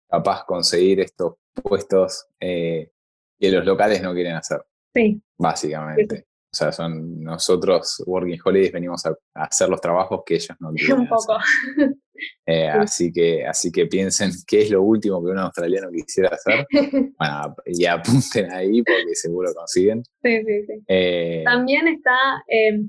capaz 0.10 0.46
conseguir 0.46 1.00
estos 1.02 1.36
puestos 1.62 2.28
eh, 2.40 2.92
que 3.40 3.52
los 3.52 3.66
locales 3.66 4.02
no 4.02 4.14
quieren 4.14 4.36
hacer. 4.36 4.62
Sí. 4.94 5.22
Básicamente. 5.38 6.28
O 6.50 6.56
sea, 6.58 6.72
son 6.72 7.22
nosotros, 7.22 8.02
Working 8.08 8.40
Holidays, 8.44 8.72
venimos 8.72 9.06
a, 9.06 9.14
hacer 9.36 9.70
los 9.70 9.82
trabajos 9.82 10.22
que 10.26 10.36
ellos 10.36 10.56
no 10.60 10.72
quieren. 10.76 11.00
Un 11.00 11.08
poco. 11.08 11.38
Eh, 12.48 12.68
así, 12.68 13.14
que, 13.14 13.46
así 13.46 13.72
que 13.72 13.86
piensen 13.86 14.32
qué 14.48 14.64
es 14.64 14.72
lo 14.72 14.82
último 14.82 15.24
que 15.24 15.30
un 15.30 15.38
australiano 15.38 15.92
quisiera 15.92 16.30
hacer. 16.30 16.66
bueno, 16.72 17.56
y 17.64 17.86
apunten 17.86 18.52
ahí 18.52 18.82
porque 18.82 19.14
seguro 19.14 19.54
consiguen. 19.54 20.02
Sí, 20.24 20.42
sí, 20.44 20.66
sí. 20.66 20.84
Eh, 20.88 21.44
también 21.46 21.88
está, 21.88 22.18
eh, 22.48 22.82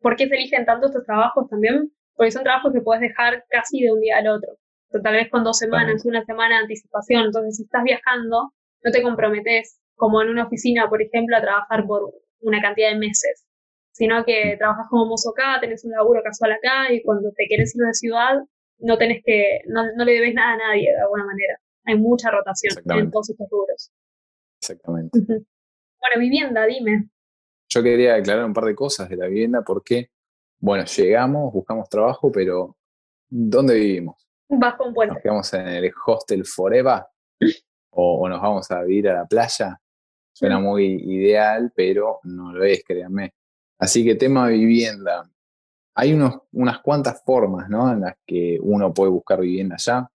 ¿por 0.00 0.16
qué 0.16 0.26
se 0.26 0.34
eligen 0.34 0.66
tanto 0.66 0.88
estos 0.88 1.04
trabajos 1.04 1.48
también? 1.48 1.92
Porque 2.16 2.32
son 2.32 2.42
trabajos 2.42 2.72
que 2.72 2.80
puedes 2.80 3.02
dejar 3.02 3.44
casi 3.50 3.82
de 3.82 3.92
un 3.92 4.00
día 4.00 4.16
al 4.16 4.26
otro. 4.26 4.58
tal 5.00 5.14
vez 5.14 5.30
con 5.30 5.44
dos 5.44 5.58
semanas, 5.58 6.04
una 6.04 6.24
semana 6.24 6.56
de 6.56 6.62
anticipación. 6.62 7.26
Entonces, 7.26 7.58
si 7.58 7.62
estás 7.62 7.84
viajando, 7.84 8.52
no 8.82 8.90
te 8.90 9.00
comprometes 9.00 9.78
como 9.96 10.22
en 10.22 10.28
una 10.28 10.46
oficina, 10.46 10.88
por 10.88 11.02
ejemplo, 11.02 11.36
a 11.36 11.40
trabajar 11.40 11.86
por 11.86 12.14
una 12.40 12.60
cantidad 12.60 12.90
de 12.90 12.98
meses, 12.98 13.46
sino 13.92 14.24
que 14.24 14.56
trabajas 14.58 14.86
como 14.88 15.06
mozo 15.06 15.30
acá, 15.30 15.58
tenés 15.60 15.84
un 15.84 15.92
laburo 15.92 16.22
casual 16.22 16.52
acá 16.52 16.92
y 16.92 17.02
cuando 17.02 17.30
te 17.36 17.46
quieres 17.46 17.74
ir 17.74 17.82
de 17.82 17.94
ciudad, 17.94 18.36
no 18.78 18.98
tenés 18.98 19.22
que, 19.24 19.60
no, 19.66 19.82
le 20.04 20.12
debes 20.12 20.34
nada 20.34 20.54
a 20.54 20.56
nadie 20.58 20.92
de 20.92 21.00
alguna 21.00 21.24
manera. 21.24 21.58
Hay 21.84 21.96
mucha 21.98 22.30
rotación 22.30 22.74
en 22.84 23.10
todos 23.10 23.30
estos 23.30 23.48
rubros. 23.50 23.90
Exactamente. 24.60 25.18
Bueno, 25.28 26.20
vivienda, 26.20 26.66
dime. 26.66 27.08
Yo 27.68 27.82
quería 27.82 28.16
aclarar 28.16 28.44
un 28.44 28.52
par 28.52 28.64
de 28.64 28.74
cosas 28.74 29.08
de 29.08 29.16
la 29.16 29.26
vivienda 29.26 29.62
porque, 29.62 30.10
bueno, 30.58 30.84
llegamos, 30.84 31.52
buscamos 31.52 31.88
trabajo, 31.88 32.30
pero 32.30 32.76
¿dónde 33.28 33.74
vivimos? 33.74 34.26
Bajo 34.48 34.84
un 34.84 34.94
puente. 34.94 35.14
¿Nos 35.14 35.22
quedamos 35.22 35.54
en 35.54 35.68
el 35.68 35.92
hostel 36.06 36.44
Forever? 36.44 37.02
¿O, 37.90 38.28
nos 38.28 38.40
vamos 38.40 38.70
a 38.70 38.82
vivir 38.82 39.08
a 39.08 39.14
la 39.14 39.26
playa? 39.26 39.80
Suena 40.36 40.58
muy 40.58 40.84
ideal, 40.84 41.72
pero 41.74 42.20
no 42.24 42.52
lo 42.52 42.62
es, 42.62 42.84
créanme. 42.84 43.32
Así 43.78 44.04
que 44.04 44.16
tema 44.16 44.48
vivienda. 44.48 45.30
Hay 45.94 46.12
unos, 46.12 46.40
unas 46.52 46.80
cuantas 46.80 47.22
formas 47.24 47.70
¿no? 47.70 47.90
en 47.90 48.02
las 48.02 48.16
que 48.26 48.58
uno 48.60 48.92
puede 48.92 49.12
buscar 49.12 49.40
vivienda 49.40 49.76
allá. 49.76 50.10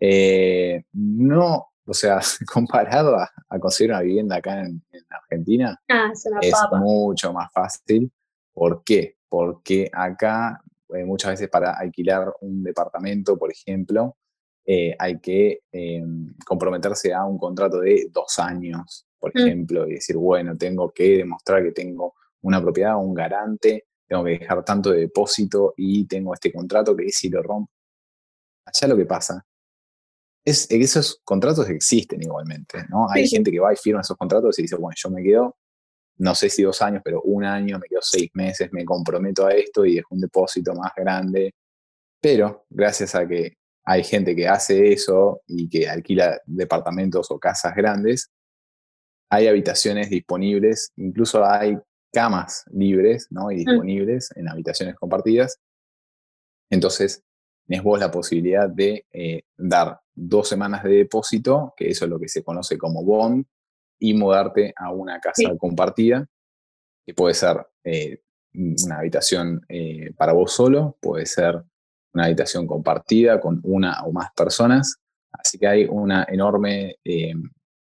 Eh, 0.00 0.82
no, 0.94 1.74
o 1.86 1.94
sea, 1.94 2.18
comparado 2.52 3.16
a, 3.16 3.30
conseguir 3.60 3.92
una 3.92 4.00
vivienda 4.00 4.34
acá 4.34 4.62
en, 4.62 4.82
Argentina, 5.08 5.80
ah, 5.88 6.10
es, 6.40 6.56
mucho 6.80 7.32
más 7.32 7.52
fácil. 7.52 8.10
¿Por 8.52 8.82
qué? 8.82 9.14
Porque 9.28 9.88
acá 9.92 10.60
eh, 10.88 11.04
muchas 11.04 11.30
veces 11.30 11.48
para 11.48 11.74
alquilar 11.74 12.34
un 12.40 12.64
departamento, 12.64 13.38
por 13.38 13.52
ejemplo, 13.52 14.16
eh, 14.66 14.96
hay 14.98 15.20
que 15.20 15.60
em, 15.70 16.34
comprometerse 16.44 17.14
a 17.14 17.24
un 17.24 17.38
contrato 17.38 17.78
de 17.78 18.08
dos 18.10 18.40
años, 18.40 19.06
por 19.22 19.30
mm. 19.32 19.38
ejemplo, 19.38 19.86
y 19.86 19.94
decir, 19.94 20.16
bueno, 20.16 20.56
tengo 20.56 20.90
que 20.90 21.18
demostrar 21.18 21.62
que 21.62 21.70
tengo 21.70 22.14
una 22.42 22.60
propiedad, 22.60 22.96
un 22.98 23.14
garante, 23.14 23.86
tengo 24.08 24.24
que 24.24 24.30
dejar 24.30 24.64
tanto 24.64 24.90
de 24.90 25.02
depósito 25.02 25.74
y 25.76 26.06
tengo 26.08 26.34
este 26.34 26.52
contrato 26.52 26.96
que 26.96 27.08
si 27.10 27.30
lo 27.30 27.40
rompo. 27.40 27.70
Allá 28.66 28.88
lo 28.88 28.96
que 28.96 29.06
pasa 29.06 29.46
es 30.44 30.66
que 30.66 30.80
esos 30.80 31.20
contratos 31.24 31.70
existen 31.70 32.20
igualmente, 32.20 32.84
¿no? 32.90 33.08
Hay 33.08 33.28
gente 33.28 33.52
que 33.52 33.60
va 33.60 33.72
y 33.72 33.76
firma 33.76 34.00
esos 34.00 34.16
contratos 34.16 34.58
y 34.58 34.62
dice, 34.62 34.74
bueno, 34.74 34.94
yo 34.96 35.08
me 35.08 35.22
quedo, 35.22 35.56
no 36.18 36.34
sé 36.34 36.48
si 36.48 36.64
dos 36.64 36.82
años, 36.82 37.00
pero 37.04 37.22
un 37.22 37.44
año, 37.44 37.78
me 37.78 37.86
quedo 37.86 38.02
seis 38.02 38.28
meses, 38.34 38.72
me 38.72 38.84
comprometo 38.84 39.46
a 39.46 39.52
esto 39.52 39.86
y 39.86 39.94
dejo 39.94 40.14
un 40.16 40.20
depósito 40.20 40.74
más 40.74 40.90
grande. 40.96 41.54
Pero 42.20 42.66
gracias 42.70 43.14
a 43.14 43.26
que 43.26 43.54
hay 43.84 44.02
gente 44.02 44.34
que 44.34 44.48
hace 44.48 44.92
eso 44.92 45.42
y 45.46 45.68
que 45.68 45.88
alquila 45.88 46.40
departamentos 46.44 47.30
o 47.30 47.38
casas 47.38 47.74
grandes, 47.76 48.30
hay 49.32 49.46
habitaciones 49.48 50.10
disponibles, 50.10 50.92
incluso 50.96 51.42
hay 51.42 51.78
camas 52.12 52.64
libres 52.70 53.28
¿no? 53.30 53.50
y 53.50 53.54
mm. 53.54 53.58
disponibles 53.58 54.30
en 54.36 54.46
habitaciones 54.46 54.94
compartidas. 54.94 55.58
Entonces, 56.68 57.24
tenés 57.66 57.82
vos 57.82 57.98
la 57.98 58.10
posibilidad 58.10 58.68
de 58.68 59.06
eh, 59.10 59.44
dar 59.56 59.98
dos 60.14 60.50
semanas 60.50 60.84
de 60.84 60.90
depósito, 60.90 61.72
que 61.78 61.88
eso 61.88 62.04
es 62.04 62.10
lo 62.10 62.20
que 62.20 62.28
se 62.28 62.44
conoce 62.44 62.76
como 62.76 63.02
bond, 63.04 63.46
y 63.98 64.12
mudarte 64.12 64.74
a 64.76 64.92
una 64.92 65.18
casa 65.18 65.56
compartida, 65.56 66.26
que 67.06 67.14
puede 67.14 67.32
ser 67.32 67.66
eh, 67.84 68.20
una 68.52 68.98
habitación 68.98 69.64
eh, 69.66 70.12
para 70.14 70.34
vos 70.34 70.52
solo, 70.52 70.98
puede 71.00 71.24
ser 71.24 71.62
una 72.12 72.26
habitación 72.26 72.66
compartida 72.66 73.40
con 73.40 73.62
una 73.64 74.04
o 74.04 74.12
más 74.12 74.30
personas. 74.36 74.96
Así 75.32 75.58
que 75.58 75.66
hay 75.66 75.86
una 75.86 76.26
enorme 76.28 76.96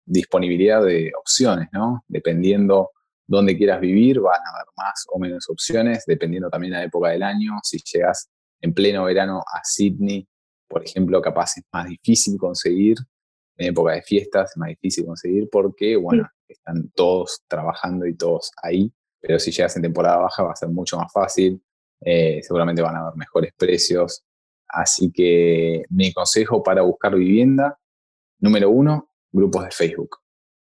disponibilidad 0.10 0.84
de 0.84 1.12
opciones, 1.18 1.70
¿no? 1.72 2.04
Dependiendo 2.08 2.92
dónde 3.28 3.56
quieras 3.56 3.80
vivir, 3.80 4.20
van 4.20 4.40
a 4.46 4.56
haber 4.56 4.66
más 4.76 5.06
o 5.14 5.20
menos 5.20 5.50
opciones, 5.50 6.04
dependiendo 6.08 6.50
también 6.50 6.74
la 6.74 6.84
época 6.84 7.10
del 7.10 7.24
año. 7.24 7.60
Si 7.64 7.78
llegas 7.94 8.30
en 8.60 8.74
pleno 8.74 9.06
verano 9.06 9.40
a 9.40 9.62
Sydney, 9.64 10.28
por 10.68 10.84
ejemplo, 10.84 11.22
capaz 11.22 11.58
es 11.58 11.64
más 11.72 11.88
difícil 11.88 12.38
conseguir. 12.38 12.98
En 13.58 13.70
época 13.70 13.94
de 13.94 14.02
fiestas 14.02 14.52
es 14.52 14.58
más 14.58 14.70
difícil 14.70 15.06
conseguir 15.06 15.48
porque, 15.52 15.96
bueno, 15.96 16.28
están 16.48 16.90
todos 16.96 17.44
trabajando 17.48 18.08
y 18.08 18.16
todos 18.16 18.52
ahí. 18.64 18.92
Pero 19.20 19.38
si 19.38 19.52
llegas 19.52 19.76
en 19.76 19.84
temporada 19.84 20.18
baja 20.18 20.44
va 20.44 20.54
a 20.54 20.56
ser 20.56 20.70
mucho 20.70 20.98
más 20.98 21.12
fácil. 21.12 21.62
Eh, 22.02 22.40
seguramente 22.42 22.82
van 22.82 22.96
a 22.96 23.02
haber 23.02 23.16
mejores 23.16 23.54
precios. 23.56 24.24
Así 24.68 25.12
que 25.12 25.84
mi 25.90 26.14
consejo 26.14 26.64
para 26.64 26.82
buscar 26.82 27.16
vivienda, 27.16 27.78
número 28.40 28.70
uno, 28.70 29.09
grupos 29.32 29.66
de 29.66 29.72
Facebook. 29.72 30.18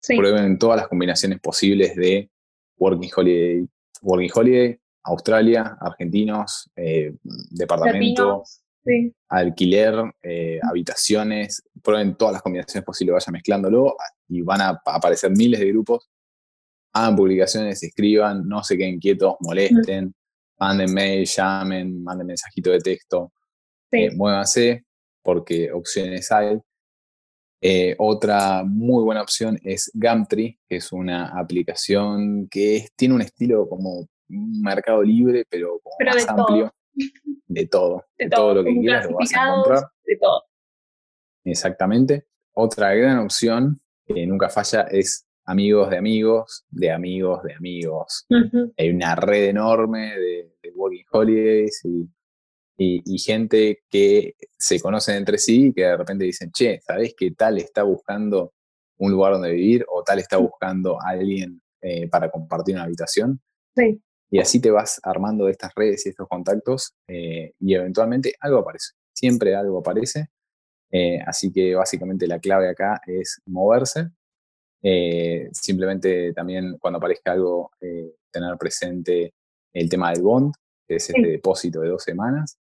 Prueben 0.06 0.58
todas 0.58 0.78
las 0.78 0.88
combinaciones 0.88 1.40
posibles 1.40 1.94
de 1.94 2.30
Working 2.76 3.10
Holiday, 3.14 3.66
Working 4.02 4.30
Holiday 4.34 4.78
Australia, 5.04 5.76
argentinos, 5.80 6.70
eh, 6.76 7.14
departamento, 7.50 8.44
alquiler, 9.28 9.94
eh, 10.22 10.60
habitaciones. 10.62 11.62
Prueben 11.82 12.16
todas 12.16 12.34
las 12.34 12.42
combinaciones 12.42 12.84
posibles, 12.84 13.14
vayan 13.14 13.32
mezclándolo 13.32 13.96
y 14.28 14.42
van 14.42 14.60
a 14.60 14.80
aparecer 14.84 15.32
miles 15.32 15.60
de 15.60 15.66
grupos. 15.68 16.08
Hagan 16.92 17.16
publicaciones, 17.16 17.82
escriban, 17.82 18.46
no 18.46 18.62
se 18.62 18.76
queden 18.76 19.00
quietos, 19.00 19.36
molesten 19.40 20.14
manden 20.62 20.94
mail, 20.94 21.26
llamen, 21.26 22.04
manden 22.04 22.28
mensajito 22.28 22.70
de 22.70 22.78
texto, 22.78 23.32
eh, 23.90 24.14
muévanse, 24.14 24.84
porque 25.20 25.72
opciones 25.72 26.30
hay. 26.30 26.56
Eh, 27.64 27.94
otra 27.98 28.64
muy 28.64 29.04
buena 29.04 29.22
opción 29.22 29.56
es 29.62 29.88
Gumtree, 29.94 30.58
que 30.68 30.76
es 30.76 30.90
una 30.90 31.28
aplicación 31.38 32.48
que 32.48 32.88
tiene 32.96 33.14
un 33.14 33.22
estilo 33.22 33.68
como 33.68 34.08
un 34.28 34.60
mercado 34.60 35.00
libre, 35.00 35.44
pero, 35.48 35.80
más 36.04 36.28
amplio. 36.28 36.74
De 37.46 37.66
todo. 37.68 38.04
De, 38.18 38.28
todo, 38.28 38.54
lo 38.56 38.64
que 38.64 38.74
quieras 38.80 39.08
lo 39.08 39.16
vas 39.16 39.32
a 39.32 39.46
encontrar. 39.46 39.84
De 40.04 40.16
todo. 40.16 40.42
Exactamente. 41.44 42.26
Otra 42.52 42.94
gran 42.94 43.18
opción 43.18 43.80
que 44.06 44.26
nunca 44.26 44.48
falla 44.48 44.82
es 44.90 45.24
amigos 45.44 45.88
de 45.90 45.98
amigos, 45.98 46.64
de 46.68 46.90
amigos 46.90 47.44
de 47.44 47.54
amigos. 47.54 48.26
Hay 48.76 48.90
una 48.90 49.14
red 49.14 49.44
enorme 49.44 50.18
de, 50.18 50.48
Working 50.74 51.04
Holidays 51.12 51.84
y, 51.84 52.08
gente 53.18 53.82
que 53.88 54.34
se 54.58 54.80
conocen 54.80 55.16
entre 55.16 55.38
sí 55.38 55.66
y 55.66 55.72
que 55.72 55.82
de 55.82 55.96
repente 55.96 56.24
dicen, 56.24 56.50
che, 56.52 56.80
¿sabés 56.80 57.14
que 57.16 57.32
tal 57.32 57.58
está 57.58 57.82
buscando 57.82 58.52
un 58.98 59.12
lugar 59.12 59.32
donde 59.32 59.52
vivir 59.52 59.84
o 59.88 60.02
tal 60.02 60.18
está 60.18 60.36
buscando 60.36 61.00
a 61.00 61.10
alguien 61.10 61.60
eh, 61.80 62.08
para 62.08 62.30
compartir 62.30 62.74
una 62.74 62.84
habitación? 62.84 63.40
Sí. 63.76 64.00
Y 64.30 64.38
así 64.38 64.60
te 64.60 64.70
vas 64.70 65.00
armando 65.02 65.48
estas 65.48 65.74
redes 65.74 66.06
y 66.06 66.10
estos 66.10 66.28
contactos 66.28 66.94
eh, 67.08 67.52
y 67.60 67.74
eventualmente 67.74 68.34
algo 68.40 68.58
aparece. 68.58 68.94
Siempre 69.12 69.54
algo 69.54 69.80
aparece. 69.80 70.28
Eh, 70.90 71.18
así 71.26 71.52
que 71.52 71.74
básicamente 71.74 72.26
la 72.26 72.38
clave 72.38 72.68
acá 72.68 73.00
es 73.06 73.40
moverse 73.46 74.10
simplemente 75.52 76.32
también 76.32 76.76
cuando 76.78 76.98
aparezca 76.98 77.30
algo, 77.30 77.70
tener 77.78 78.58
presente 78.58 79.32
el 79.72 79.88
tema 79.88 80.10
del 80.10 80.22
bond, 80.22 80.52
que 80.86 80.96
es 80.96 81.08
este 81.08 81.26
depósito 81.26 81.80
de 81.80 81.88
dos 81.88 82.02
semanas. 82.02 82.58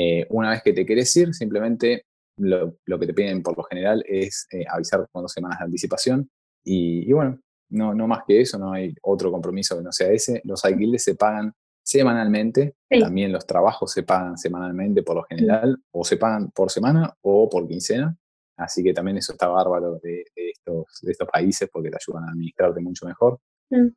Eh, 0.00 0.26
una 0.30 0.50
vez 0.50 0.62
que 0.62 0.72
te 0.72 0.86
quieres 0.86 1.14
ir, 1.16 1.34
simplemente 1.34 2.04
lo, 2.36 2.76
que 2.86 3.06
te 3.06 3.14
piden 3.14 3.42
por 3.42 3.56
lo 3.56 3.64
general 3.64 4.04
es 4.06 4.46
avisar 4.70 5.08
con 5.10 5.22
dos 5.22 5.32
semanas 5.32 5.58
de 5.58 5.64
anticipación. 5.64 6.30
Y, 6.64 7.12
bueno, 7.12 7.40
no, 7.70 7.94
no 7.94 8.06
más 8.06 8.22
que 8.26 8.42
eso, 8.42 8.58
no 8.58 8.72
hay 8.72 8.94
otro 9.02 9.32
compromiso 9.32 9.76
que 9.76 9.82
no 9.82 9.90
sea 9.90 10.12
ese. 10.12 10.40
Los 10.44 10.64
alquileres 10.64 11.02
se 11.02 11.16
pagan 11.16 11.52
semanalmente, 11.82 12.76
también 12.88 13.32
los 13.32 13.46
trabajos 13.46 13.90
se 13.90 14.02
pagan 14.02 14.36
semanalmente 14.36 15.02
por 15.02 15.16
lo 15.16 15.22
general, 15.24 15.76
o 15.90 16.04
se 16.04 16.16
pagan 16.16 16.50
por 16.50 16.70
semana 16.70 17.12
o 17.22 17.48
por 17.48 17.66
quincena. 17.66 18.16
Así 18.56 18.84
que 18.84 18.92
también 18.92 19.16
eso 19.16 19.32
está 19.32 19.48
bárbaro 19.48 19.98
de, 20.02 20.24
estos 20.36 21.00
de 21.02 21.12
estos 21.12 21.28
países 21.28 21.68
porque 21.72 21.90
te 21.90 21.96
ayudan 21.96 22.24
a 22.24 22.32
administrarte 22.32 22.80
mucho 22.80 23.06
mejor. 23.06 23.40
Mm. 23.70 23.88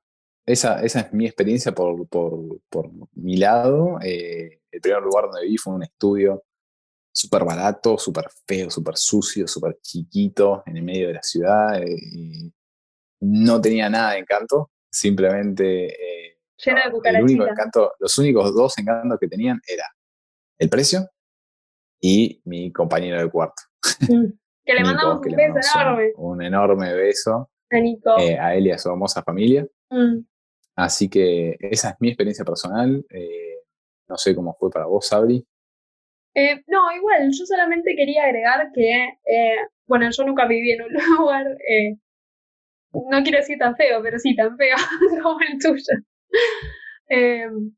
Esa, 0.46 0.82
esa 0.84 1.02
es 1.02 1.14
mi 1.14 1.26
experiencia 1.26 1.72
por, 1.72 2.08
por, 2.08 2.62
por 2.70 2.90
mi 3.14 3.38
lado. 3.38 4.00
Eh, 4.04 4.62
el 4.72 4.82
primer 4.82 5.02
lugar 5.02 5.26
donde 5.26 5.44
viví 5.44 5.58
fue 5.58 5.74
un 5.74 5.84
estudio 5.84 6.44
súper 7.14 7.44
barato, 7.44 7.98
súper 7.98 8.26
feo, 8.48 8.70
súper 8.70 8.98
sucio, 8.98 9.48
súper 9.48 9.78
chiquito, 9.82 10.64
en 10.66 10.78
el 10.78 10.84
medio 10.84 11.08
de 11.08 11.14
la 11.14 11.24
ciudad. 11.24 11.82
Eh, 11.82 12.52
no 13.22 13.62
tenía 13.62 13.90
nada 13.90 14.14
de 14.14 14.20
encanto, 14.20 14.72
simplemente... 14.92 15.88
Eh, 15.88 16.38
Lleno 16.64 16.80
de 17.02 17.10
el 17.10 17.24
único 17.24 17.48
encanto, 17.48 17.94
Los 18.00 18.18
únicos 18.20 18.54
dos 18.54 18.78
encantos 18.78 19.18
que 19.20 19.28
tenían 19.28 19.60
era 19.68 19.86
el 20.60 20.70
precio 20.70 21.10
y 22.00 22.40
mi 22.46 22.72
compañero 22.72 23.20
de 23.20 23.30
cuarto. 23.30 23.64
Mm. 24.02 24.28
Que 24.64 24.74
le 24.76 24.84
mandamos 24.84 25.26
un 25.26 25.36
beso 25.36 25.80
enorme. 25.80 26.12
Un, 26.18 26.44
enorme 26.44 26.94
beso 26.94 27.50
a, 27.72 27.80
Nico. 27.80 28.18
Eh, 28.20 28.38
a 28.38 28.56
él 28.56 28.68
y 28.68 28.72
a 28.72 28.78
su 28.78 28.90
hermosa 28.90 29.24
familia. 29.24 29.66
Mm. 29.90 30.20
Así 30.76 31.10
que 31.10 31.58
esa 31.60 31.92
es 31.92 31.96
mi 32.00 32.10
experiencia 32.10 32.46
personal. 32.46 33.06
no 34.08 34.18
sé 34.18 34.36
cómo 34.36 34.54
fue 34.60 34.70
para 34.70 34.86
vos, 34.86 35.08
Sabri. 35.08 35.46
Eh, 36.34 36.62
no, 36.68 36.92
igual, 36.96 37.30
yo 37.32 37.46
solamente 37.46 37.94
quería 37.96 38.24
agregar 38.24 38.72
que, 38.74 39.10
eh, 39.26 39.56
bueno, 39.86 40.10
yo 40.10 40.24
nunca 40.24 40.48
viví 40.48 40.72
en 40.72 40.84
un 40.84 40.94
lugar, 41.20 41.46
eh, 41.68 41.98
no 42.94 43.24
quiero 43.24 43.40
decir 43.40 43.58
tan 43.58 43.76
feo, 43.76 44.02
pero 44.04 44.20
sí 44.20 44.36
tan 44.36 44.58
feo 44.58 44.76
como 45.24 45.40
el 45.42 45.60
tuyo. 45.62 45.84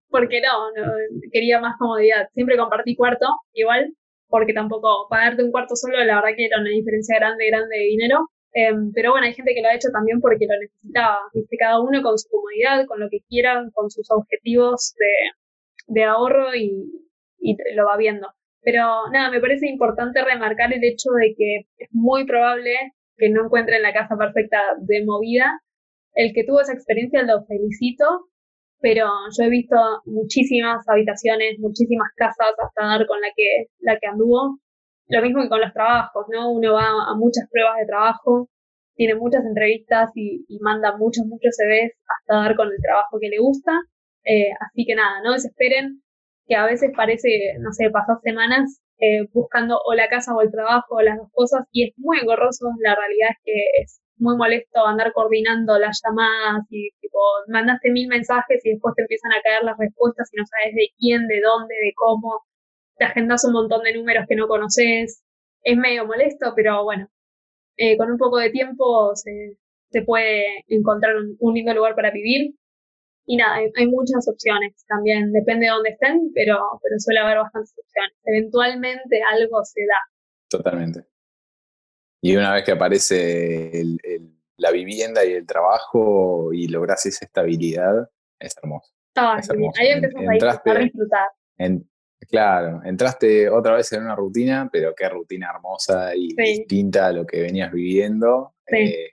porque 0.09 0.41
no, 0.41 0.71
no, 0.71 0.93
quería 1.31 1.59
más 1.59 1.75
comodidad. 1.79 2.27
Siempre 2.33 2.57
compartí 2.57 2.95
cuarto, 2.95 3.25
igual, 3.53 3.93
porque 4.27 4.53
tampoco 4.53 5.07
pagarte 5.09 5.43
un 5.43 5.51
cuarto 5.51 5.75
solo, 5.75 5.97
la 6.03 6.15
verdad 6.15 6.35
que 6.37 6.45
era 6.45 6.59
una 6.59 6.69
diferencia 6.69 7.17
grande, 7.17 7.47
grande 7.47 7.75
de 7.77 7.83
dinero. 7.85 8.29
Pero 8.93 9.11
bueno, 9.11 9.25
hay 9.25 9.33
gente 9.33 9.53
que 9.53 9.61
lo 9.61 9.69
ha 9.69 9.75
hecho 9.75 9.89
también 9.91 10.21
porque 10.21 10.45
lo 10.47 10.59
necesitaba. 10.59 11.19
¿viste? 11.33 11.57
Cada 11.57 11.79
uno 11.81 12.01
con 12.03 12.17
su 12.17 12.29
comodidad, 12.29 12.85
con 12.85 12.99
lo 12.99 13.09
que 13.09 13.21
quieran, 13.27 13.71
con 13.71 13.89
sus 13.89 14.09
objetivos 14.11 14.93
de, 14.99 15.93
de 15.95 16.03
ahorro 16.03 16.55
y, 16.55 16.85
y 17.39 17.57
lo 17.75 17.85
va 17.85 17.97
viendo. 17.97 18.27
Pero 18.61 19.09
nada, 19.11 19.29
me 19.29 19.41
parece 19.41 19.67
importante 19.67 20.23
remarcar 20.23 20.73
el 20.73 20.83
hecho 20.83 21.09
de 21.19 21.35
que 21.37 21.67
es 21.77 21.89
muy 21.91 22.25
probable 22.25 22.73
que 23.17 23.29
no 23.29 23.45
encuentren 23.45 23.81
la 23.81 23.93
casa 23.93 24.15
perfecta 24.17 24.59
de 24.79 25.03
movida. 25.05 25.59
El 26.13 26.33
que 26.33 26.43
tuvo 26.43 26.61
esa 26.61 26.73
experiencia 26.73 27.23
lo 27.23 27.43
felicito, 27.45 28.05
pero 28.79 29.07
yo 29.37 29.45
he 29.45 29.49
visto 29.49 29.75
muchísimas 30.05 30.87
habitaciones, 30.87 31.59
muchísimas 31.59 32.09
casas 32.15 32.53
hasta 32.57 32.85
dar 32.85 33.07
con 33.07 33.19
la 33.21 33.29
que, 33.35 33.67
la 33.79 33.97
que 33.99 34.07
anduvo. 34.07 34.59
Lo 35.07 35.21
mismo 35.21 35.41
que 35.41 35.49
con 35.49 35.61
los 35.61 35.73
trabajos, 35.73 36.25
¿no? 36.29 36.51
Uno 36.51 36.73
va 36.73 36.87
a 37.11 37.15
muchas 37.15 37.47
pruebas 37.49 37.77
de 37.79 37.85
trabajo, 37.85 38.49
tiene 38.95 39.15
muchas 39.15 39.45
entrevistas 39.45 40.11
y, 40.15 40.45
manda 40.61 40.97
muchos, 40.97 41.25
muchos 41.25 41.55
CVs 41.57 41.93
hasta 42.07 42.35
dar 42.35 42.55
con 42.55 42.67
el 42.67 42.81
trabajo 42.81 43.17
que 43.19 43.29
le 43.29 43.39
gusta. 43.39 43.71
Eh, 44.25 44.51
así 44.59 44.85
que 44.85 44.95
nada, 44.95 45.21
no 45.23 45.33
desesperen, 45.33 46.01
que 46.47 46.55
a 46.55 46.65
veces 46.65 46.91
parece, 46.95 47.55
no 47.59 47.71
sé, 47.73 47.89
pasar 47.89 48.17
semanas 48.23 48.81
eh, 48.99 49.27
buscando 49.33 49.79
o 49.85 49.93
la 49.93 50.07
casa 50.07 50.33
o 50.35 50.41
el 50.41 50.51
trabajo 50.51 50.95
o 50.95 51.01
las 51.01 51.17
dos 51.17 51.29
cosas 51.33 51.65
y 51.71 51.89
es 51.89 51.93
muy 51.97 52.19
engorroso. 52.19 52.67
La 52.79 52.95
realidad 52.95 53.29
es 53.31 53.37
que 53.43 53.81
es 53.81 54.01
muy 54.17 54.37
molesto 54.37 54.85
andar 54.85 55.11
coordinando 55.13 55.77
las 55.79 56.01
llamadas 56.03 56.63
y 56.69 56.89
tipo, 57.01 57.19
mandaste 57.47 57.91
mil 57.91 58.07
mensajes 58.07 58.65
y 58.65 58.71
después 58.71 58.95
te 58.95 59.01
empiezan 59.03 59.33
a 59.33 59.41
caer 59.41 59.63
las 59.63 59.77
respuestas 59.77 60.29
y 60.31 60.37
no 60.37 60.43
sabes 60.45 60.75
de 60.75 60.87
quién, 60.97 61.27
de 61.27 61.41
dónde, 61.41 61.75
de 61.75 61.93
cómo. 61.95 62.43
Te 62.97 63.05
agendas 63.05 63.43
un 63.45 63.53
montón 63.53 63.83
de 63.83 63.93
números 63.93 64.25
que 64.27 64.35
no 64.35 64.47
conoces. 64.47 65.23
Es 65.61 65.77
medio 65.77 66.05
molesto, 66.05 66.53
pero 66.55 66.83
bueno, 66.83 67.07
eh, 67.77 67.97
con 67.97 68.11
un 68.11 68.17
poco 68.17 68.37
de 68.37 68.49
tiempo 68.49 69.15
se, 69.15 69.57
se 69.89 70.01
puede 70.03 70.63
encontrar 70.67 71.15
un 71.39 71.53
lindo 71.53 71.73
lugar 71.73 71.95
para 71.95 72.11
vivir 72.11 72.55
y 73.25 73.37
nada, 73.37 73.55
hay, 73.55 73.87
muchas 73.87 74.27
opciones 74.27 74.83
también, 74.87 75.31
depende 75.31 75.67
de 75.67 75.71
dónde 75.71 75.89
estén, 75.91 76.31
pero, 76.33 76.59
pero 76.81 76.95
suele 76.99 77.19
haber 77.21 77.37
bastantes 77.37 77.73
opciones. 77.77 78.13
Eventualmente 78.25 79.21
algo 79.31 79.63
se 79.63 79.81
da. 79.81 79.99
Totalmente. 80.49 81.05
Y 82.21 82.35
una 82.35 82.53
vez 82.53 82.63
que 82.63 82.73
aparece 82.73 83.83
la 84.57 84.71
vivienda 84.71 85.25
y 85.25 85.33
el 85.33 85.45
trabajo 85.45 86.51
y 86.53 86.67
logras 86.67 87.05
esa 87.05 87.25
estabilidad, 87.25 88.09
es 88.39 88.55
hermoso. 88.61 88.93
Ah, 89.15 89.39
Ahí 89.79 89.89
empezás 89.89 90.21
a 90.65 90.79
disfrutar. 90.79 91.31
Claro, 92.29 92.81
entraste 92.83 93.49
otra 93.49 93.75
vez 93.75 93.91
en 93.93 94.03
una 94.03 94.15
rutina, 94.15 94.69
pero 94.71 94.93
qué 94.95 95.09
rutina 95.09 95.51
hermosa 95.53 96.15
y 96.15 96.33
distinta 96.35 97.07
a 97.07 97.11
lo 97.11 97.25
que 97.25 97.41
venías 97.41 97.71
viviendo. 97.71 98.53
Eh, 98.67 99.11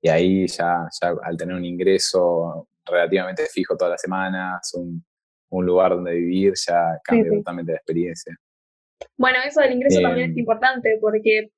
y 0.00 0.08
ahí 0.08 0.46
ya, 0.46 0.88
ya 1.00 1.14
al 1.22 1.36
tener 1.36 1.54
un 1.54 1.64
ingreso 1.64 2.68
relativamente 2.84 3.46
fijo 3.46 3.76
todas 3.76 3.92
las 3.92 4.00
semanas, 4.00 4.72
un, 4.74 5.04
un 5.50 5.66
lugar 5.66 5.92
donde 5.92 6.14
vivir, 6.14 6.54
ya 6.66 6.98
cambia 7.04 7.30
totalmente 7.32 7.72
la 7.72 7.78
experiencia. 7.78 8.36
Bueno, 9.16 9.38
eso 9.44 9.60
del 9.60 9.72
ingreso 9.72 10.00
también 10.00 10.30
es 10.30 10.36
importante 10.36 10.98
porque 11.00 11.50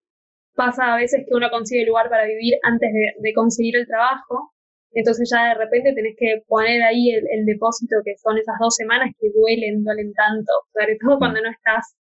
pasa 0.55 0.95
a 0.95 0.97
veces 0.97 1.25
que 1.27 1.35
uno 1.35 1.51
consigue 1.51 1.85
lugar 1.85 2.09
para 2.09 2.25
vivir 2.25 2.55
antes 2.63 2.91
de, 2.93 3.33
conseguir 3.35 3.77
el 3.77 3.87
trabajo, 3.87 4.54
entonces 5.01 5.31
ya 5.31 5.49
de 5.49 5.55
repente 5.55 5.93
tenés 5.95 6.15
que 6.19 6.43
poner 6.47 6.83
ahí 6.83 7.11
el, 7.11 7.25
el, 7.31 7.47
depósito 7.47 7.97
que 8.05 8.17
son 8.17 8.39
esas 8.39 8.57
dos 8.61 8.75
semanas 8.77 9.11
que 9.19 9.29
duelen, 9.31 9.85
duelen 9.85 10.13
tanto, 10.15 10.53
sobre 10.73 10.97
todo 11.01 11.19
cuando 11.19 11.41
no 11.43 11.51
estás 11.51 11.95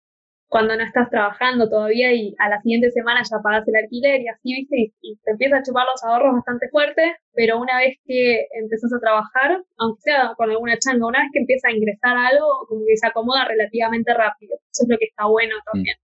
cuando 0.54 0.78
no 0.78 0.84
estás 0.84 1.10
trabajando 1.10 1.68
todavía 1.68 2.14
y 2.14 2.36
a 2.38 2.48
la 2.48 2.62
siguiente 2.62 2.92
semana 2.92 3.24
ya 3.24 3.42
pagas 3.42 3.68
el 3.68 3.76
alquiler 3.76 4.22
y 4.22 4.28
así, 4.28 4.54
viste, 4.54 4.94
y, 5.02 5.18
te 5.24 5.32
empiezas 5.32 5.60
a 5.60 5.64
chupar 5.64 5.84
los 5.92 6.04
ahorros 6.04 6.36
bastante 6.36 6.70
fuerte, 6.70 7.16
pero 7.34 7.60
una 7.60 7.80
vez 7.80 7.98
que 8.06 8.46
empezás 8.62 8.94
a 8.94 9.00
trabajar, 9.00 9.64
aunque 9.80 10.02
sea 10.02 10.34
con 10.38 10.52
alguna 10.52 10.78
changa, 10.78 11.08
una 11.08 11.22
vez 11.22 11.30
que 11.34 11.40
empieza 11.40 11.70
a 11.70 11.72
ingresar 11.72 12.16
algo, 12.16 12.46
como 12.70 12.86
que 12.86 12.96
se 12.98 13.08
acomoda 13.08 13.48
relativamente 13.48 14.14
rápido. 14.14 14.56
Eso 14.72 14.84
es 14.84 14.90
lo 14.90 14.98
que 15.00 15.06
está 15.06 15.26
bueno 15.26 15.56
también. 15.72 15.98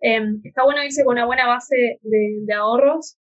Em, 0.00 0.40
está 0.42 0.64
bueno 0.64 0.82
irse 0.82 1.04
con 1.04 1.12
una 1.12 1.26
buena 1.26 1.46
base 1.46 1.98
de, 2.00 2.54
ahorros. 2.54 3.18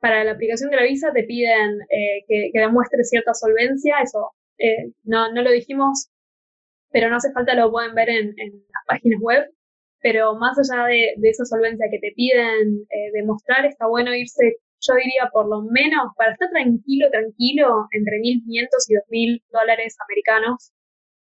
Para 0.00 0.24
la 0.24 0.32
aplicación 0.32 0.70
de 0.70 0.76
la 0.76 0.84
visa 0.84 1.12
te 1.12 1.24
piden 1.24 1.80
eh, 1.82 2.24
que, 2.26 2.50
que 2.52 2.60
demuestres 2.60 3.10
cierta 3.10 3.34
solvencia, 3.34 3.96
eso 4.02 4.32
eh, 4.58 4.92
no, 5.04 5.30
lo 5.30 5.50
dijimos, 5.50 6.10
pero 6.90 7.10
no 7.10 7.16
hace 7.16 7.32
falta, 7.32 7.54
lo 7.54 7.70
pueden 7.70 7.94
ver 7.94 8.08
en, 8.10 8.34
en 8.38 8.52
las 8.52 8.84
páginas 8.86 9.20
web 9.20 9.50
pero 10.00 10.34
más 10.36 10.58
allá 10.58 10.84
de, 10.86 11.14
esa 11.22 11.44
solvencia 11.44 11.86
que 11.90 11.98
te 11.98 12.12
piden 12.14 12.86
eh, 12.90 13.10
demostrar, 13.12 13.66
está 13.66 13.86
bueno 13.86 14.14
irse, 14.14 14.56
yo 14.80 14.94
diría 14.94 15.28
por 15.32 15.48
lo 15.48 15.62
menos, 15.62 16.12
para 16.16 16.32
estar 16.32 16.48
tranquilo, 16.50 17.10
tranquilo, 17.10 17.86
entre 17.92 18.16
1.500 18.18 18.68
y 18.88 18.94
2.000 18.94 19.42
dólares 19.50 19.96
americanos 20.06 20.72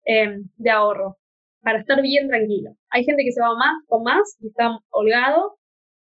em, 0.05 0.49
de 0.57 0.71
ahorro, 0.71 1.19
para 1.61 1.81
estar 1.81 2.01
bien 2.01 2.29
tranquilo. 2.29 2.75
Hay 2.91 3.05
gente 3.05 3.25
que 3.25 3.33
se 3.33 3.43
va 3.43 3.55
más 3.55 3.85
con 3.87 4.03
más 4.05 4.37
y 4.41 4.49
está 4.49 4.79
holgado 4.91 5.59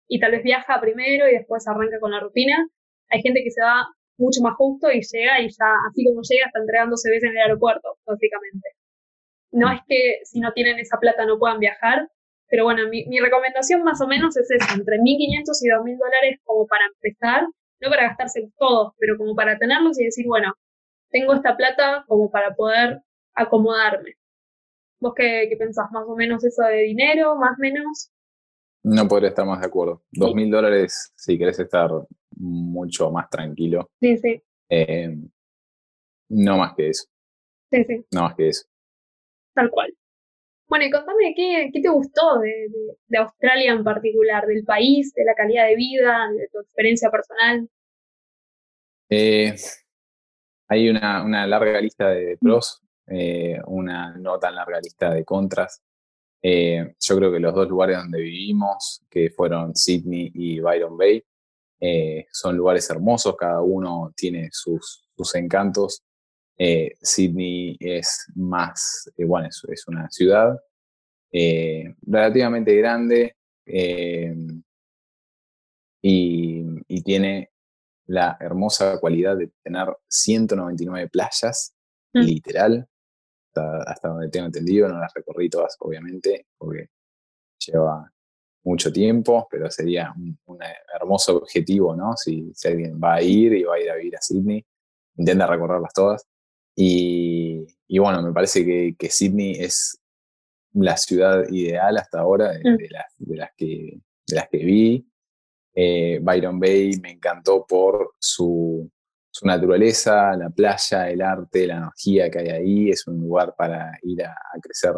y 0.10 0.20
tal 0.20 0.32
vez 0.32 0.44
viaja 0.44 0.82
primero 0.82 1.30
y 1.30 1.34
después 1.36 1.66
arranca 1.68 2.00
con 2.00 2.12
la 2.12 2.20
rutina. 2.20 2.68
Hay 3.10 3.22
gente 3.22 3.44
que 3.44 3.52
se 3.52 3.62
va 3.62 3.88
mucho 4.18 4.42
más 4.42 4.56
justo 4.56 4.92
y 4.92 5.02
llega 5.02 5.40
y 5.40 5.48
ya, 5.50 5.72
así 5.90 6.04
como 6.04 6.22
llega, 6.28 6.48
está 6.48 6.60
entregándose 6.60 7.10
veces 7.10 7.30
en 7.30 7.38
el 7.38 7.44
aeropuerto, 7.44 7.98
básicamente. 8.06 8.70
No 9.52 9.72
es 9.72 9.80
que 9.88 10.20
si 10.26 10.40
no 10.40 10.52
tienen 10.54 10.80
esa 10.80 10.98
plata 10.98 11.26
no 11.26 11.40
puedan 11.40 11.60
viajar, 11.60 12.10
pero 12.50 12.64
bueno, 12.66 12.90
mi, 12.90 13.06
mi 13.06 13.20
recomendación 13.20 13.84
más 13.84 14.02
o 14.02 14.08
menos 14.08 14.36
es 14.36 14.50
esa, 14.52 14.74
entre 14.74 14.98
1.500 14.98 15.64
y 15.64 15.70
2.000 15.70 15.98
dólares 15.98 16.40
como 16.44 16.66
para 16.68 16.86
empezar, 16.88 17.44
no 17.80 17.90
para 17.90 18.10
gastarse 18.10 18.50
todos, 18.58 18.94
pero 18.98 19.18
como 19.18 19.36
para 19.36 19.58
tenerlos 19.58 20.00
y 20.00 20.06
decir, 20.06 20.26
bueno, 20.28 20.54
tengo 21.12 21.34
esta 21.34 21.56
plata 21.56 22.04
como 22.08 22.32
para 22.32 22.56
poder 22.56 23.02
acomodarme. 23.36 24.16
¿Vos 25.00 25.14
qué, 25.16 25.48
qué 25.50 25.56
pensás? 25.56 25.92
¿Más 25.92 26.06
o 26.08 26.16
menos 26.16 26.44
eso 26.44 26.64
de 26.64 26.82
dinero? 26.82 27.36
¿Más 27.36 27.54
o 27.58 27.62
menos? 27.62 28.12
No 28.90 29.08
podría 29.08 29.30
estar 29.30 29.46
más 29.46 29.60
de 29.62 29.68
acuerdo. 29.68 30.02
Dos 30.12 30.34
mil 30.34 30.50
dólares 30.50 31.14
si 31.16 31.38
querés 31.38 31.60
estar 31.60 31.92
mucho 32.38 33.12
más 33.12 33.30
tranquilo. 33.30 33.92
Sí, 34.02 34.18
sí. 34.18 34.42
Eh, 34.68 35.16
no 36.30 36.58
más 36.58 36.74
que 36.76 36.90
eso. 36.90 37.06
Sí, 37.72 37.84
sí. 37.84 38.06
No 38.12 38.24
más 38.24 38.36
que 38.36 38.50
eso. 38.50 38.66
Tal 39.54 39.70
cual. 39.70 39.94
Bueno, 40.68 40.86
y 40.86 40.92
contame 40.92 41.34
qué, 41.36 41.70
te 41.72 41.90
gustó 41.90 42.40
de, 42.40 43.18
Australia 43.18 43.74
en 43.74 43.84
particular, 43.84 44.46
del 44.48 44.64
país, 44.64 45.14
de 45.14 45.24
la 45.24 45.36
calidad 45.36 45.68
de 45.68 45.76
vida, 45.76 46.30
de 46.36 46.48
tu 46.52 46.60
experiencia 46.60 47.12
personal. 47.12 47.70
Eh, 49.10 49.56
hay 50.68 50.90
una, 50.90 51.48
larga 51.48 51.80
lista 51.82 52.10
de 52.10 52.38
pros, 52.40 52.82
eh, 53.08 53.60
una 53.68 54.16
no 54.18 54.40
tan 54.40 54.56
larga 54.56 54.80
lista 54.80 55.12
de 55.14 55.26
contras. 55.26 55.82
Eh, 56.42 56.96
yo 57.00 57.18
creo 57.18 57.32
que 57.32 57.40
los 57.40 57.54
dos 57.54 57.68
lugares 57.68 57.98
donde 57.98 58.22
vivimos, 58.22 59.02
que 59.10 59.30
fueron 59.30 59.76
Sydney 59.76 60.32
y 60.34 60.60
Byron 60.60 60.98
Bay, 60.98 61.24
son 62.32 62.58
lugares 62.58 62.90
hermosos, 62.90 63.38
cada 63.38 63.62
uno 63.62 64.12
tiene 64.16 64.50
sus, 64.52 65.08
sus 65.16 65.36
encantos. 65.36 66.04
Eh, 66.58 66.98
Sydney 67.02 67.78
es 67.80 68.26
más, 68.36 69.10
eh, 69.16 69.24
bueno, 69.24 69.48
es, 69.48 69.88
una 69.88 70.10
ciudad 70.12 70.60
eh, 71.32 71.96
relativamente 72.02 72.76
grande 72.76 73.36
y, 76.02 77.02
tiene 77.04 77.50
la 78.08 78.38
hermosa 78.40 79.00
cualidad 79.00 79.38
de 79.38 79.50
tener 79.64 79.88
199 80.08 81.08
playas, 81.10 81.74
Mm. 82.14 82.20
literal, 82.22 82.88
hasta, 83.50 83.84
hasta 83.92 84.08
donde 84.10 84.30
tengo 84.30 84.46
entendido, 84.48 84.88
no 84.88 85.00
las 85.00 85.14
recorrí 85.14 85.50
todas, 85.50 85.76
obviamente, 85.80 86.48
porque 86.58 86.90
lleva 87.66 88.12
mucho 88.64 88.92
tiempo, 88.92 89.48
pero 89.50 89.70
sería 89.72 90.14
un, 90.16 90.38
un 90.46 90.60
hermoso 90.94 91.38
objetivo, 91.38 91.96
¿no? 91.96 92.16
Si, 92.16 92.52
si 92.54 92.68
alguien 92.68 93.00
va 93.02 93.16
a 93.16 93.22
ir 93.22 93.54
y 93.54 93.64
va 93.64 93.76
a 93.76 93.80
ir 93.80 93.90
a 93.92 93.96
vivir 93.96 94.16
a 94.18 94.22
Sydney, 94.22 94.66
intenta 95.18 95.48
recorrerlas 95.48 95.94
todas. 95.94 96.28
Y, 96.76 97.66
y 97.88 98.00
bueno, 98.00 98.22
me 98.22 98.32
parece 98.32 98.66
que, 98.66 98.96
que 98.98 99.10
Sydney 99.10 99.52
es 99.60 100.00
la 100.74 100.96
ciudad 100.98 101.50
ideal 101.50 101.98
hasta 101.98 102.20
ahora 102.20 102.52
de, 102.54 102.60
Mm. 102.60 102.78
de 102.78 102.90
las, 102.90 103.06
de, 103.18 103.36
las, 103.38 103.50
que, 103.58 104.00
de 104.28 104.36
las 104.36 104.50
que 104.50 104.58
vi. 104.60 105.06
Eh, 105.76 106.20
Byron 106.22 106.60
Bay 106.60 107.00
me 107.02 107.12
encantó 107.12 107.66
por 107.66 108.14
su, 108.20 108.90
su 109.40 109.48
naturaleza, 109.48 110.36
la 110.36 110.50
playa, 110.50 111.10
el 111.10 111.22
arte, 111.22 111.66
la 111.66 111.78
energía 111.78 112.30
que 112.30 112.40
hay 112.40 112.50
ahí. 112.50 112.90
Es 112.90 113.08
un 113.08 113.22
lugar 113.22 113.56
para 113.58 113.98
ir 114.04 114.22
a, 114.24 114.32
a 114.32 114.60
crecer 114.62 114.94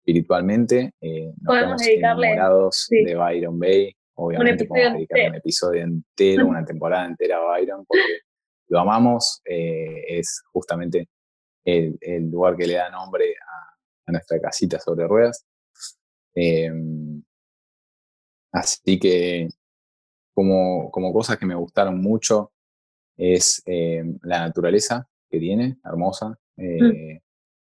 espiritualmente. 0.00 0.92
Eh, 1.00 1.26
nos 1.40 1.46
Podemos 1.46 1.80
dedicarle, 1.82 2.26
enamorados 2.32 2.86
sí. 2.88 3.04
de 3.04 3.14
Byron 3.14 3.58
Bay. 3.60 3.94
Obviamente 4.14 4.64
podemos 4.64 4.94
dedicarle 4.94 5.28
un 5.30 5.34
episodio 5.36 5.82
entero, 5.82 6.46
una 6.46 6.64
temporada 6.66 7.06
entera 7.06 7.36
a 7.36 7.44
Byron, 7.52 7.84
porque 7.86 8.18
lo 8.68 8.80
amamos. 8.80 9.40
eh, 9.44 10.18
es 10.18 10.42
justamente 10.52 11.08
el, 11.64 11.96
el 12.00 12.30
lugar 12.30 12.56
que 12.56 12.66
le 12.66 12.74
da 12.74 12.90
nombre 12.90 13.32
a, 13.36 13.76
a 14.06 14.12
nuestra 14.12 14.40
casita 14.40 14.80
sobre 14.80 15.06
ruedas. 15.06 15.46
Eh, 16.34 16.68
así 18.50 18.98
que 18.98 19.48
como, 20.34 20.90
como 20.90 21.12
cosas 21.12 21.36
que 21.38 21.46
me 21.46 21.54
gustaron 21.54 22.00
mucho 22.00 22.50
es 23.22 23.62
eh, 23.66 24.02
la 24.22 24.40
naturaleza 24.40 25.06
que 25.30 25.38
tiene, 25.38 25.78
hermosa, 25.84 26.36
eh, 26.56 27.20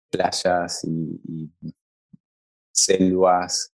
playas 0.10 0.84
y, 0.84 1.22
y 1.28 1.74
selvas 2.72 3.74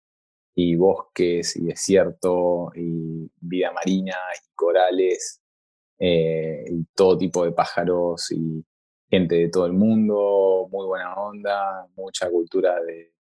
y 0.56 0.76
bosques 0.76 1.56
y 1.58 1.66
desierto 1.66 2.72
y 2.76 3.30
vida 3.40 3.72
marina 3.72 4.16
y 4.34 4.54
corales 4.56 5.42
eh, 6.00 6.66
y 6.70 6.86
todo 6.96 7.18
tipo 7.18 7.46
de 7.46 7.52
pájaros 7.52 8.32
y 8.32 8.66
gente 9.10 9.36
de 9.36 9.50
todo 9.50 9.66
el 9.66 9.74
mundo, 9.74 10.68
muy 10.72 10.88
buena 10.88 11.14
onda, 11.16 11.88
mucha 11.96 12.30
cultura 12.30 12.82
de, 12.82 13.14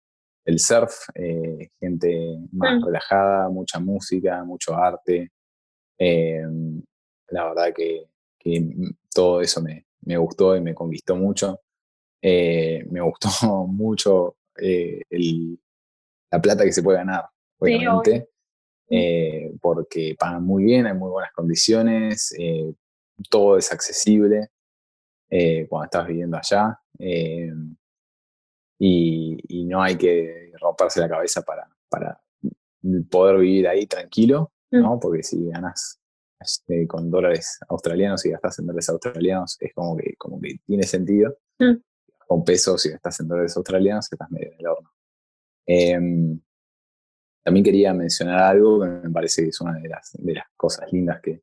del 0.45 0.59
surf, 0.59 1.09
eh, 1.15 1.71
gente 1.79 2.39
más 2.53 2.81
Mm. 2.81 2.85
relajada, 2.87 3.49
mucha 3.49 3.79
música, 3.79 4.43
mucho 4.45 4.75
arte. 4.75 5.31
Eh, 5.99 6.43
la 7.29 7.45
verdad 7.49 7.73
que, 7.75 8.07
que 8.45 8.63
todo 9.13 9.41
eso 9.41 9.61
me, 9.63 9.87
me 10.03 10.17
gustó 10.19 10.55
y 10.57 10.61
me 10.61 10.75
conquistó 10.75 11.17
mucho. 11.17 11.61
Eh, 12.23 12.85
me 12.91 13.01
gustó 13.01 13.29
mucho 13.67 14.37
eh, 14.61 15.03
el- 15.11 15.59
la 16.31 16.41
plata 16.41 16.65
que 16.65 16.73
se 16.73 16.83
puede 16.83 16.99
ganar, 16.99 17.25
obviamente, 17.59 18.29
Sí. 18.89 18.97
eh, 18.97 19.53
porque 19.61 20.15
pagan 20.19 20.45
muy 20.45 20.65
bien, 20.65 20.87
hay 20.87 20.95
muy 20.95 21.11
buenas 21.11 21.33
condiciones, 21.33 22.35
todo 23.31 23.57
es 23.57 23.71
accesible 23.73 24.49
cuando 25.69 25.85
estás 25.85 26.07
viviendo 26.07 26.37
allá 26.37 26.79
y, 28.79 29.37
y 29.49 29.65
no 29.67 29.83
hay 29.83 29.97
que 29.97 30.53
romperse 30.61 31.01
la 31.01 31.09
cabeza 31.09 31.43
para, 31.43 31.69
para 31.89 32.21
poder 33.11 33.39
vivir 33.39 33.69
ahí 33.69 33.87
tranquilo, 33.87 34.53
¿no? 34.71 34.99
Porque 35.01 35.23
si 35.23 35.47
ganas 35.49 36.01
este, 36.45 36.87
con 36.87 37.11
dólares 37.11 37.59
australianos 37.69 38.25
y 38.27 38.31
gastas 38.31 38.59
en 38.59 38.67
dólares 38.67 38.89
australianos 38.89 39.57
es 39.61 39.73
como 39.75 39.97
que, 39.97 40.15
como 40.17 40.41
que 40.41 40.59
tiene 40.67 40.85
sentido. 40.85 41.37
Mm. 41.59 41.77
Con 42.27 42.45
pesos 42.45 42.85
y 42.87 42.91
gastas 42.91 43.21
en 43.21 43.29
dólares 43.29 43.57
australianos 43.57 44.09
estás 44.11 44.31
medio 44.31 44.53
en 44.53 44.59
el 44.59 44.67
horno. 44.67 44.91
Em, 45.67 46.41
también 47.43 47.65
quería 47.65 47.93
mencionar 47.93 48.39
algo 48.39 48.81
que 48.81 48.87
me 48.87 49.11
parece 49.11 49.43
que 49.43 49.49
es 49.49 49.61
una 49.61 49.79
de 49.79 49.89
las, 49.89 50.13
de 50.15 50.35
las 50.35 50.47
cosas 50.57 50.91
lindas 50.93 51.21
que, 51.21 51.43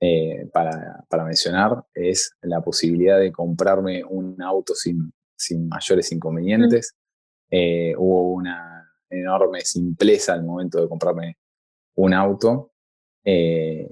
eh, 0.00 0.48
para, 0.52 1.04
para 1.08 1.24
mencionar, 1.24 1.84
es 1.92 2.36
la 2.42 2.60
posibilidad 2.60 3.18
de 3.18 3.32
comprarme 3.32 4.04
un 4.04 4.40
auto 4.40 4.74
sin, 4.74 5.12
sin 5.36 5.68
mayores 5.68 6.12
inconvenientes. 6.12 6.94
Eh, 7.50 7.94
hubo 7.96 8.32
una 8.34 8.88
enorme 9.10 9.62
simpleza 9.62 10.34
al 10.34 10.44
momento 10.44 10.80
de 10.80 10.88
comprarme 10.88 11.38
un 11.96 12.14
auto. 12.14 12.72
Eh, 13.24 13.88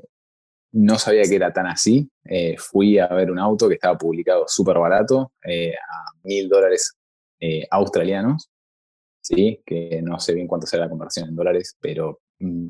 no 0.76 0.98
sabía 0.98 1.22
que 1.22 1.36
era 1.36 1.52
tan 1.52 1.66
así. 1.66 2.08
Eh, 2.24 2.56
fui 2.58 2.98
a 2.98 3.06
ver 3.08 3.30
un 3.30 3.38
auto 3.38 3.66
que 3.66 3.74
estaba 3.74 3.96
publicado 3.96 4.44
súper 4.46 4.78
barato, 4.78 5.32
eh, 5.42 5.74
a 5.74 6.12
mil 6.22 6.48
dólares 6.48 6.94
eh, 7.40 7.66
australianos, 7.70 8.50
¿sí? 9.22 9.62
que 9.64 10.02
no 10.02 10.20
sé 10.20 10.34
bien 10.34 10.46
cuánto 10.46 10.66
será 10.66 10.84
la 10.84 10.90
conversión 10.90 11.28
en 11.30 11.36
dólares, 11.36 11.76
pero 11.80 12.20
mm, 12.40 12.68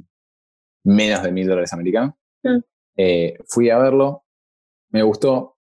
menos 0.84 1.22
de 1.22 1.32
mil 1.32 1.48
dólares 1.48 1.72
americanos. 1.72 2.14
Mm. 2.44 2.58
Eh, 2.96 3.38
fui 3.48 3.70
a 3.70 3.78
verlo, 3.78 4.24
me 4.90 5.02
gustó, 5.02 5.56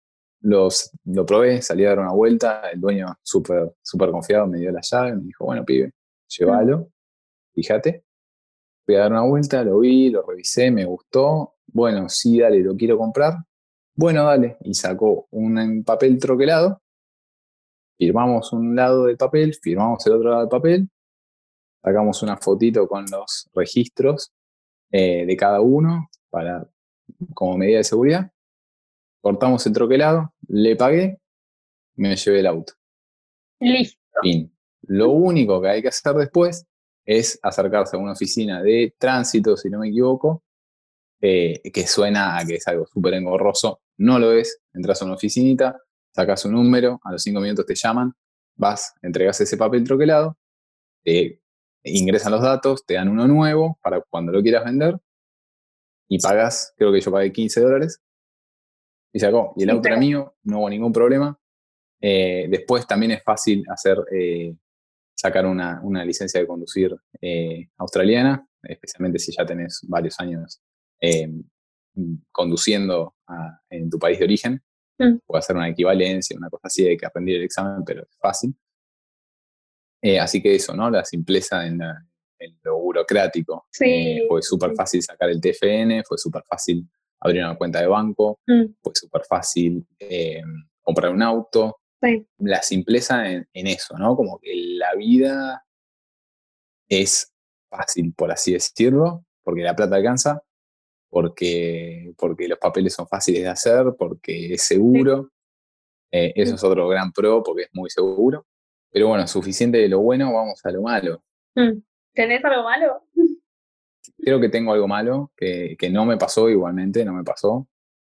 los, 0.42 0.90
lo 1.06 1.26
probé, 1.28 1.62
salí 1.62 1.86
a 1.86 1.90
dar 1.90 2.00
una 2.00 2.14
vuelta, 2.14 2.72
el 2.72 2.82
dueño 2.82 3.06
súper 3.22 3.76
súper 3.84 4.10
confiado 4.10 4.48
me 4.48 4.58
dio 4.58 4.72
la 4.72 4.82
llave, 4.82 5.16
me 5.16 5.24
dijo, 5.26 5.46
bueno, 5.46 5.64
pibe, 5.64 5.92
llévalo, 6.28 6.90
fíjate. 7.54 8.04
Fui 8.84 8.96
a 8.96 9.02
dar 9.02 9.12
una 9.12 9.26
vuelta, 9.26 9.64
lo 9.64 9.78
vi, 9.80 10.10
lo 10.10 10.24
revisé, 10.24 10.72
me 10.72 10.86
gustó. 10.86 11.54
Bueno, 11.74 12.10
sí, 12.10 12.40
dale, 12.40 12.60
lo 12.60 12.76
quiero 12.76 12.98
comprar. 12.98 13.36
Bueno, 13.96 14.26
dale. 14.26 14.58
Y 14.64 14.74
sacó 14.74 15.28
un 15.32 15.84
papel 15.86 16.20
troquelado. 16.20 16.82
Firmamos 17.98 18.52
un 18.54 18.76
lado 18.76 19.06
del 19.06 19.18
papel, 19.18 19.54
firmamos 19.62 20.06
el 20.08 20.14
otro 20.14 20.30
lado 20.30 20.42
del 20.42 20.50
papel. 20.50 20.90
Sacamos 21.84 22.22
una 22.24 22.38
fotito 22.38 22.88
con 22.88 23.06
los 23.12 23.50
registros 23.54 24.32
eh, 24.92 25.26
de 25.26 25.38
cada 25.38 25.62
uno 25.62 26.10
para, 26.30 26.68
como 27.34 27.58
medida 27.58 27.78
de 27.78 27.84
seguridad. 27.84 28.32
Cortamos 29.22 29.66
el 29.68 29.74
troquelado, 29.74 30.34
le 30.48 30.76
pagué, 30.76 31.20
me 31.96 32.16
llevé 32.16 32.40
el 32.40 32.48
auto. 32.48 32.74
Listo. 33.60 34.00
Fin. 34.22 34.52
Lo 34.84 35.12
único 35.12 35.62
que 35.62 35.70
hay 35.70 35.82
que 35.82 35.90
hacer 35.90 36.16
después 36.16 36.66
es 37.06 37.40
acercarse 37.44 37.96
a 37.96 38.00
una 38.00 38.14
oficina 38.14 38.62
de 38.62 38.96
tránsito, 38.98 39.56
si 39.58 39.70
no 39.70 39.80
me 39.80 39.90
equivoco, 39.90 40.44
eh, 41.22 41.62
que 41.72 41.88
suena 41.88 42.38
a 42.38 42.46
que 42.46 42.56
es 42.56 42.68
algo 42.68 42.86
súper 42.88 43.14
engorroso. 43.14 43.82
No 43.98 44.20
lo 44.20 44.32
es. 44.32 44.60
Entras 44.74 45.02
a 45.02 45.06
una 45.06 45.14
oficinita, 45.14 45.78
sacas 46.14 46.46
un 46.46 46.54
número, 46.54 47.00
a 47.04 47.12
los 47.12 47.22
cinco 47.24 47.40
minutos 47.40 47.66
te 47.66 47.76
llaman, 47.76 48.14
vas, 48.56 48.94
entregas 49.02 49.40
ese 49.42 49.58
papel 49.58 49.84
troquelado, 49.84 50.38
te 51.04 51.40
ingresan 51.84 52.32
los 52.32 52.42
datos, 52.42 52.86
te 52.86 52.96
dan 52.96 53.10
uno 53.10 53.28
nuevo 53.28 53.80
para 53.82 54.02
cuando 54.02 54.32
lo 54.32 54.42
quieras 54.42 54.66
vender 54.66 54.98
y 56.08 56.20
pagas, 56.20 56.74
creo 56.76 56.92
que 56.92 57.00
yo 57.00 57.12
pagué 57.12 57.32
15 57.32 57.62
dólares 57.62 58.02
y 59.14 59.20
sacó. 59.20 59.54
Y 59.56 59.64
el 59.64 59.70
auto 59.70 59.88
era 59.88 59.98
mío, 59.98 60.36
no 60.44 60.60
hubo 60.60 60.70
ningún 60.70 60.92
problema. 60.92 61.38
Eh, 62.02 62.48
después 62.50 62.86
también 62.86 63.14
es 63.14 63.24
fácil 63.24 63.64
hacer, 63.70 63.98
eh, 64.12 64.54
sacar 65.16 65.46
una, 65.46 65.80
una 65.84 66.04
licencia 66.04 66.40
de 66.40 66.48
conducir 66.48 66.96
eh, 67.22 67.70
australiana, 67.78 68.46
especialmente 68.64 69.20
si 69.20 69.32
ya 69.32 69.46
tenés 69.46 69.80
varios 69.88 70.20
años 70.20 70.62
eh, 71.02 71.30
conduciendo 72.32 73.16
a- 73.28 73.60
en 73.70 73.90
tu 73.90 74.00
país 74.00 74.18
de 74.20 74.26
origen. 74.26 74.62
Mm. 75.00 75.18
Puede 75.26 75.40
hacer 75.40 75.56
una 75.56 75.68
equivalencia, 75.70 76.38
una 76.38 76.50
cosa 76.50 76.68
así, 76.68 76.88
hay 76.88 76.96
que 76.98 77.08
rendir 77.14 77.38
el 77.38 77.44
examen, 77.44 77.84
pero 77.86 78.04
es 78.04 78.18
fácil. 78.20 78.56
Eh, 80.02 80.20
así 80.20 80.42
que 80.42 80.56
eso, 80.56 80.76
¿no? 80.76 80.90
La 80.90 81.04
simpleza 81.06 81.66
en, 81.66 81.80
la- 81.80 82.06
en 82.40 82.60
lo 82.64 82.78
burocrático. 82.80 83.68
Sí, 83.72 83.86
Eh, 83.86 84.26
fue 84.28 84.42
súper 84.42 84.74
fácil 84.76 85.02
sacar 85.04 85.30
el 85.30 85.40
TFN, 85.42 86.04
fue 86.04 86.18
súper 86.18 86.44
fácil 86.50 86.88
abrir 87.20 87.44
una 87.44 87.56
cuenta 87.58 87.80
de 87.82 87.88
banco, 87.88 88.40
Mm, 88.48 88.66
fue 88.82 88.94
súper 88.96 89.24
fácil 89.26 89.86
eh, 90.00 90.42
comprar 90.82 91.12
un 91.12 91.22
auto. 91.22 91.78
sí. 92.02 92.26
La 92.40 92.62
simpleza 92.64 93.30
en, 93.30 93.48
en 93.54 93.68
eso, 93.68 93.96
¿no? 93.98 94.16
Como 94.16 94.40
que 94.40 94.52
la 94.56 94.96
vida 94.96 95.64
es 96.90 97.32
fácil, 97.70 98.14
por 98.16 98.32
así 98.32 98.54
decirlo, 98.54 99.24
porque 99.44 99.62
la 99.62 99.76
plata 99.76 99.96
alcanza, 99.96 100.42
porque, 101.12 102.14
porque 102.18 102.48
los 102.48 102.58
papeles 102.58 102.94
son 102.94 103.08
fáciles 103.08 103.44
de 103.44 103.50
hacer, 103.50 103.84
porque 104.00 104.54
es 104.54 104.64
seguro. 104.64 105.30
Eh, 106.10 106.34
eso 106.36 106.56
es 106.56 106.64
otro 106.64 106.88
gran 106.88 107.12
pro, 107.12 107.44
porque 107.44 107.64
es 107.64 107.70
muy 107.74 107.90
seguro. 107.90 108.48
Pero 108.90 109.10
bueno, 109.10 109.28
suficiente 109.28 109.78
de 109.78 109.90
lo 109.90 110.00
bueno, 110.00 110.34
vamos 110.34 110.60
a 110.66 110.72
lo 110.72 110.82
malo. 110.82 111.24
Mm. 111.56 111.80
¿Tenés 112.14 112.44
algo 112.44 112.64
malo? 112.64 113.04
Creo 114.18 114.40
que 114.40 114.50
tengo 114.50 114.74
algo 114.74 114.88
malo, 114.88 115.32
que, 115.36 115.76
que 115.78 115.90
no 115.90 116.06
me 116.06 116.18
pasó 116.18 116.50
igualmente, 116.50 117.06
no 117.06 117.14
me 117.14 117.24
pasó. 117.24 117.68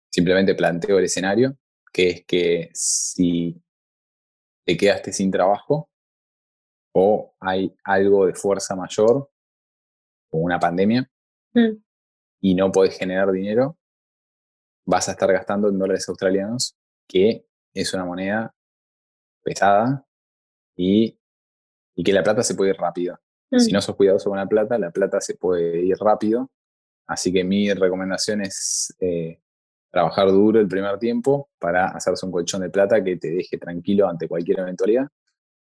Simplemente 0.10 0.56
planteo 0.56 1.00
el 1.00 1.06
escenario, 1.06 1.58
que 1.92 2.10
es 2.10 2.26
que 2.26 2.70
si 2.74 3.60
te 4.66 4.78
quedaste 4.78 5.12
sin 5.12 5.32
trabajo 5.32 5.90
o 6.94 7.34
hay 7.40 7.76
algo 7.84 8.28
de 8.28 8.36
fuerza 8.36 8.76
mayor, 8.76 9.30
como 10.30 10.44
una 10.44 10.60
pandemia, 10.60 11.10
Mm, 11.54 11.78
y 12.44 12.56
no 12.56 12.74
podés 12.74 12.98
generar 12.98 13.32
dinero, 13.32 13.78
vas 14.86 15.08
a 15.08 15.14
estar 15.14 15.32
gastando 15.32 15.70
en 15.70 15.80
dólares 15.80 16.10
australianos, 16.10 16.76
que 17.08 17.46
es 17.74 17.94
una 17.94 18.04
moneda 18.04 18.54
pesada 19.42 20.06
y, 20.76 21.18
y 21.96 22.04
que 22.04 22.12
la 22.12 22.22
plata 22.22 22.44
se 22.44 22.56
puede 22.56 22.72
ir 22.72 22.78
rápido. 22.78 23.18
Si 23.50 23.72
mm. 23.72 23.74
no 23.74 23.82
sos 23.82 23.96
cuidadoso 23.96 24.30
con 24.30 24.38
la 24.38 24.46
plata, 24.46 24.78
la 24.78 24.92
plata 24.92 25.22
se 25.22 25.36
puede 25.36 25.86
ir 25.86 25.96
rápido. 25.98 26.52
Así 27.08 27.32
que 27.32 27.46
mi 27.46 27.74
recomendación 27.74 28.42
es 28.42 28.94
eh, 29.00 29.40
trabajar 29.90 30.28
duro 30.28 30.60
el 30.60 30.68
primer 30.68 31.00
tiempo 31.00 31.50
para 31.60 31.88
hacerse 31.88 32.26
un 32.26 32.34
colchón 32.34 32.60
de 32.60 32.70
plata 32.70 33.02
que 33.02 33.16
te 33.16 33.32
deje 33.32 33.58
tranquilo 33.58 34.10
ante 34.10 34.28
cualquier 34.28 34.60
eventualidad. 34.60 35.08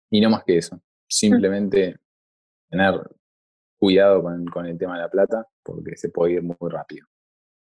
Y 0.09 0.19
no 0.19 0.29
más 0.29 0.43
que 0.43 0.57
eso. 0.57 0.81
Simplemente 1.07 1.95
tener 2.69 3.09
cuidado 3.77 4.23
con, 4.23 4.65
el 4.65 4.77
tema 4.77 4.95
de 4.95 5.03
la 5.03 5.09
plata 5.09 5.47
porque 5.63 5.95
se 5.97 6.09
puede 6.09 6.33
ir 6.33 6.43
muy 6.43 6.55
rápido. 6.69 7.07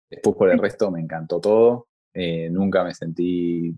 Después 0.09 0.35
por 0.35 0.49
el 0.49 0.59
resto 0.59 0.91
me 0.91 0.99
encantó 0.99 1.39
todo. 1.39 1.87
Eh, 2.13 2.49
nunca 2.49 2.83
me 2.83 2.93
sentí 2.93 3.75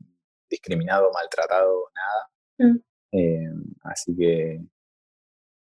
discriminado, 0.50 1.12
maltratado, 1.14 1.90
nada. 1.96 2.72
Mm. 2.72 2.80
Eh, 3.12 3.50
así 3.84 4.16
que 4.16 4.62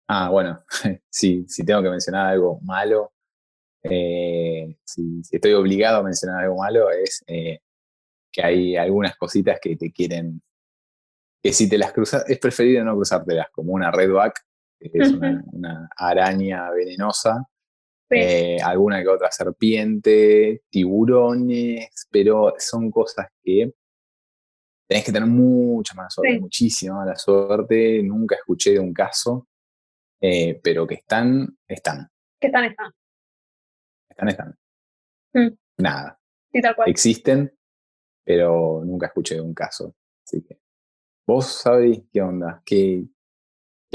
Ah, 0.09 0.31
bueno, 0.31 0.65
si 1.11 1.47
tengo 1.65 1.83
que 1.83 1.91
mencionar 1.91 2.27
algo 2.29 2.61
malo, 2.63 3.13
eh, 3.83 4.77
si, 4.85 5.21
estoy 5.31 5.53
obligado 5.53 5.99
a 5.99 6.03
mencionar 6.03 6.45
algo 6.45 6.59
malo, 6.59 6.91
es 6.91 7.25
que 7.27 8.43
hay 8.43 8.77
algunas 8.77 9.17
cositas 9.17 9.59
que 9.61 9.77
te 9.77 9.93
quieren, 9.93 10.43
que 11.43 11.53
si 11.53 11.69
te 11.69 11.79
las 11.79 11.93
cruzas, 11.93 12.25
es 12.29 12.39
preferible 12.39 12.85
no 12.85 12.95
cruzártelas, 12.95 13.49
como 13.51 13.73
una 13.73 13.91
redback, 13.91 14.41
que 14.41 14.46
es 14.81 15.13
una, 15.13 15.89
araña 15.97 16.71
venenosa, 16.71 17.45
eh, 18.11 18.59
alguna 18.63 19.03
que 19.03 19.09
otra 19.09 19.31
serpiente, 19.31 20.63
tiburones, 20.71 22.07
pero 22.11 22.55
son 22.59 22.91
cosas 22.91 23.27
que 23.43 23.73
tenés 24.89 25.05
que 25.05 25.13
tener 25.13 25.29
mucha 25.29 25.95
mala 25.95 26.11
suerte, 26.11 26.41
muchísima 26.41 26.97
mala 26.97 27.17
suerte. 27.17 28.03
Nunca 28.03 28.37
escuché 28.37 28.73
de 28.73 28.79
un 28.79 28.93
caso 28.93 29.49
eh, 30.21 30.59
pero 30.63 30.87
que 30.87 30.95
están, 30.95 31.59
están. 31.69 32.11
Que 32.41 32.47
están, 32.49 32.65
están. 32.65 32.93
Están, 34.09 34.29
están. 34.29 34.59
Mm. 35.35 35.57
Nada. 35.79 36.19
Sí, 36.53 36.61
tal 36.61 36.75
cual. 36.75 36.89
Existen, 36.89 37.55
pero 38.25 38.83
nunca 38.85 39.07
escuché 39.07 39.35
de 39.37 39.43
un 39.43 39.55
caso. 39.55 39.95
Así 40.25 40.43
que, 40.43 40.59
¿vos 41.27 41.47
sabéis 41.47 42.03
qué 42.13 42.23
onda? 42.23 42.63
¿Qué, 42.65 43.05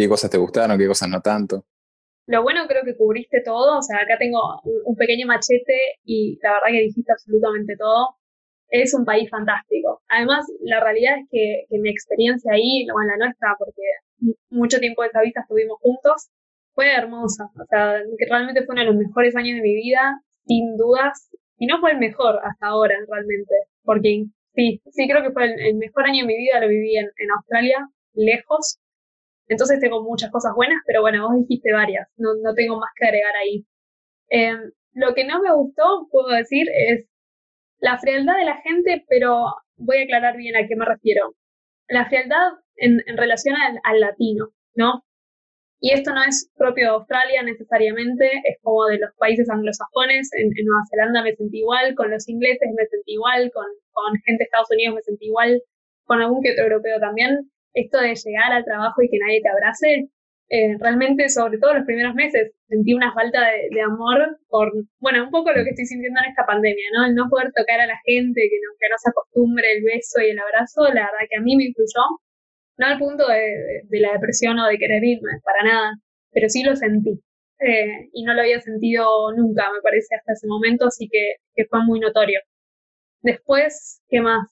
¿Qué 0.02 0.10
cosas 0.10 0.32
te 0.32 0.38
gustaron? 0.38 0.80
¿Qué 0.80 0.88
cosas 0.88 1.10
no 1.10 1.22
tanto? 1.22 1.64
Lo 2.26 2.42
bueno 2.42 2.62
creo 2.68 2.84
que 2.84 2.96
cubriste 2.96 3.42
todo, 3.46 3.78
o 3.78 3.82
sea, 3.84 3.98
acá 3.98 4.18
tengo 4.18 4.40
un 4.86 4.96
pequeño 4.96 5.28
machete 5.28 5.78
y 6.04 6.40
la 6.42 6.54
verdad 6.54 6.70
que 6.72 6.86
dijiste 6.88 7.12
absolutamente 7.12 7.76
todo. 7.78 8.16
Es 8.70 8.96
un 8.96 9.06
país 9.06 9.30
fantástico. 9.30 10.02
Además, 10.08 10.46
la 10.62 10.80
realidad 10.80 11.20
es 11.20 11.28
que, 11.30 11.66
que 11.70 11.78
mi 11.78 11.92
experiencia 11.92 12.54
ahí, 12.54 12.88
bueno, 12.92 13.12
la 13.12 13.26
nuestra, 13.26 13.56
porque 13.60 14.36
mucho 14.50 14.80
tiempo 14.80 15.04
de 15.04 15.10
esa 15.10 15.22
vista 15.22 15.42
estuvimos 15.42 15.78
juntos, 15.82 16.30
fue 16.74 16.94
hermosa. 16.94 17.52
O 17.60 17.66
sea, 17.70 18.02
realmente 18.28 18.66
fue 18.66 18.74
uno 18.74 18.82
de 18.82 18.88
los 18.88 18.96
mejores 18.96 19.36
años 19.36 19.58
de 19.58 19.62
mi 19.62 19.76
vida, 19.76 20.20
sin 20.46 20.78
dudas. 20.78 21.30
Y 21.58 21.68
no 21.68 21.80
fue 21.80 21.92
el 21.92 22.00
mejor 22.00 22.40
hasta 22.44 22.68
ahora, 22.68 22.96
realmente. 23.08 23.54
Porque 23.84 24.26
sí, 24.56 24.82
sí 24.90 25.08
creo 25.08 25.22
que 25.22 25.32
fue 25.32 25.46
el, 25.46 25.76
mejor 25.76 26.06
año 26.06 26.24
de 26.24 26.28
mi 26.28 26.38
vida, 26.38 26.60
lo 26.60 26.70
viví 26.70 26.98
en, 26.98 27.08
Australia, 27.38 27.88
lejos. 28.14 28.80
Entonces 29.52 29.82
tengo 29.82 30.02
muchas 30.02 30.32
cosas 30.32 30.54
buenas, 30.56 30.80
pero 30.88 31.02
bueno, 31.02 31.28
vos 31.28 31.36
dijiste 31.42 31.74
varias, 31.74 32.08
no, 32.16 32.30
no 32.42 32.54
tengo 32.54 32.80
más 32.80 32.90
que 32.96 33.06
agregar 33.06 33.36
ahí. 33.36 33.66
Em, 34.30 34.72
lo 34.94 35.14
que 35.14 35.26
no 35.26 35.42
me 35.42 35.54
gustó, 35.54 36.08
puedo 36.10 36.30
decir, 36.30 36.68
es 36.88 37.06
la 37.82 37.98
frialdad 38.00 38.38
de 38.38 38.46
la 38.46 38.62
gente, 38.62 39.04
pero 39.10 39.44
voy 39.76 39.98
a 39.98 40.04
aclarar 40.04 40.38
bien 40.38 40.56
a 40.56 40.66
qué 40.66 40.78
me 40.78 40.86
refiero. 40.86 41.36
La 41.90 42.06
frialdad 42.08 42.54
en, 42.78 43.02
relación 43.18 43.58
al, 43.84 44.00
latino, 44.00 44.54
¿no? 44.74 45.04
Y 45.82 45.92
esto 45.92 46.14
no 46.14 46.24
es 46.24 46.50
propio 46.56 46.86
de 46.86 46.92
Australia 46.92 47.44
necesariamente, 47.44 48.32
es 48.46 48.58
como 48.62 48.86
de 48.86 49.00
los 49.00 49.12
países 49.18 49.50
anglosajones. 49.50 50.30
En, 50.34 50.48
Nueva 50.48 50.84
Zelanda 50.90 51.24
me 51.24 51.36
sentí 51.36 51.60
igual, 51.60 51.94
con 51.96 52.10
los 52.10 52.30
ingleses 52.30 52.70
me 52.74 52.86
sentí 52.86 53.16
igual, 53.16 53.52
con, 53.52 53.66
gente 54.26 54.44
de 54.44 54.46
Estados 54.46 54.72
Unidos 54.72 54.96
me 54.96 55.02
sentí 55.02 55.26
igual, 55.26 55.62
con 56.06 56.22
algún 56.22 56.42
que 56.42 56.54
otro 56.54 56.64
europeo 56.64 57.02
también. 57.02 57.51
Esto 57.74 58.00
de 58.00 58.16
llegar 58.16 58.52
al 58.52 58.66
trabajo 58.66 59.02
y 59.02 59.10
que 59.10 59.18
nadie 59.20 59.42
te 59.42 59.50
abrace, 59.50 60.10
eh, 60.50 60.76
realmente, 60.80 61.30
sobre 61.30 61.58
todo 61.60 61.74
los 61.74 61.86
primeros 61.86 62.14
meses, 62.14 62.52
sentí 62.68 62.94
una 62.94 63.14
falta 63.14 63.40
de, 63.72 63.82
amor 63.82 64.38
por, 64.50 64.72
bueno, 65.00 65.24
un 65.24 65.32
poco 65.32 65.52
lo 65.52 65.64
que 65.64 65.70
estoy 65.70 65.86
sintiendo 65.86 66.20
en 66.20 66.30
esta 66.30 66.46
pandemia, 66.46 66.86
¿no? 66.94 67.06
El 67.06 67.16
no 67.16 67.30
poder 67.30 67.54
tocar 67.56 67.80
a 67.80 67.88
la 67.88 67.98
gente, 68.06 68.42
que 68.42 68.60
no, 68.60 68.90
no 68.90 68.98
se 68.98 69.10
acostumbre 69.10 69.72
el 69.72 69.84
beso 69.84 70.20
y 70.22 70.32
el 70.32 70.40
abrazo, 70.40 70.84
la 70.86 71.08
verdad 71.08 71.28
que 71.30 71.38
a 71.38 71.42
mí 71.42 71.56
me 71.56 71.66
influyó 71.66 72.04
no 72.78 72.88
al 72.88 73.00
punto 73.00 73.28
de, 73.28 74.00
la 74.00 74.14
depresión 74.14 74.60
o 74.60 74.68
de 74.68 74.78
querer 74.78 75.04
irme, 75.04 75.40
para 75.44 75.64
nada, 75.64 75.92
pero 76.32 76.50
sí 76.50 76.64
lo 76.64 76.76
sentí. 76.76 77.22
Eh, 77.60 78.10
y 78.14 78.24
no 78.24 78.34
lo 78.34 78.42
había 78.42 78.60
sentido 78.60 79.32
nunca, 79.38 79.72
me 79.72 79.82
parece, 79.82 80.16
hasta 80.16 80.34
ese 80.34 80.48
momento, 80.48 80.88
así 80.88 81.08
que, 81.10 81.66
fue 81.70 81.86
muy 81.86 82.00
notorio. 82.00 82.40
Después, 83.22 84.02
¿qué 84.10 84.22
más? 84.22 84.48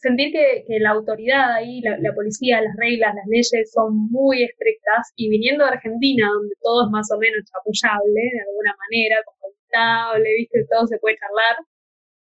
Sentir 0.00 0.32
que, 0.32 0.64
la 0.80 0.90
autoridad 0.90 1.52
ahí, 1.52 1.80
la, 1.82 2.14
policía, 2.14 2.62
las 2.62 2.74
reglas, 2.76 3.14
las 3.14 3.26
leyes 3.26 3.70
son 3.72 4.08
muy 4.10 4.42
estrictas 4.42 5.12
y 5.16 5.28
viniendo 5.28 5.64
de 5.64 5.72
Argentina, 5.72 6.28
donde 6.32 6.54
todo 6.62 6.86
es 6.86 6.90
más 6.90 7.10
o 7.12 7.18
menos 7.18 7.44
chapullable 7.44 8.22
de 8.32 8.40
alguna 8.48 8.74
manera, 8.88 9.16
confortable, 9.24 10.28
viste, 10.38 10.66
todo 10.70 10.86
se 10.86 10.98
puede 10.98 11.16
charlar, 11.16 11.56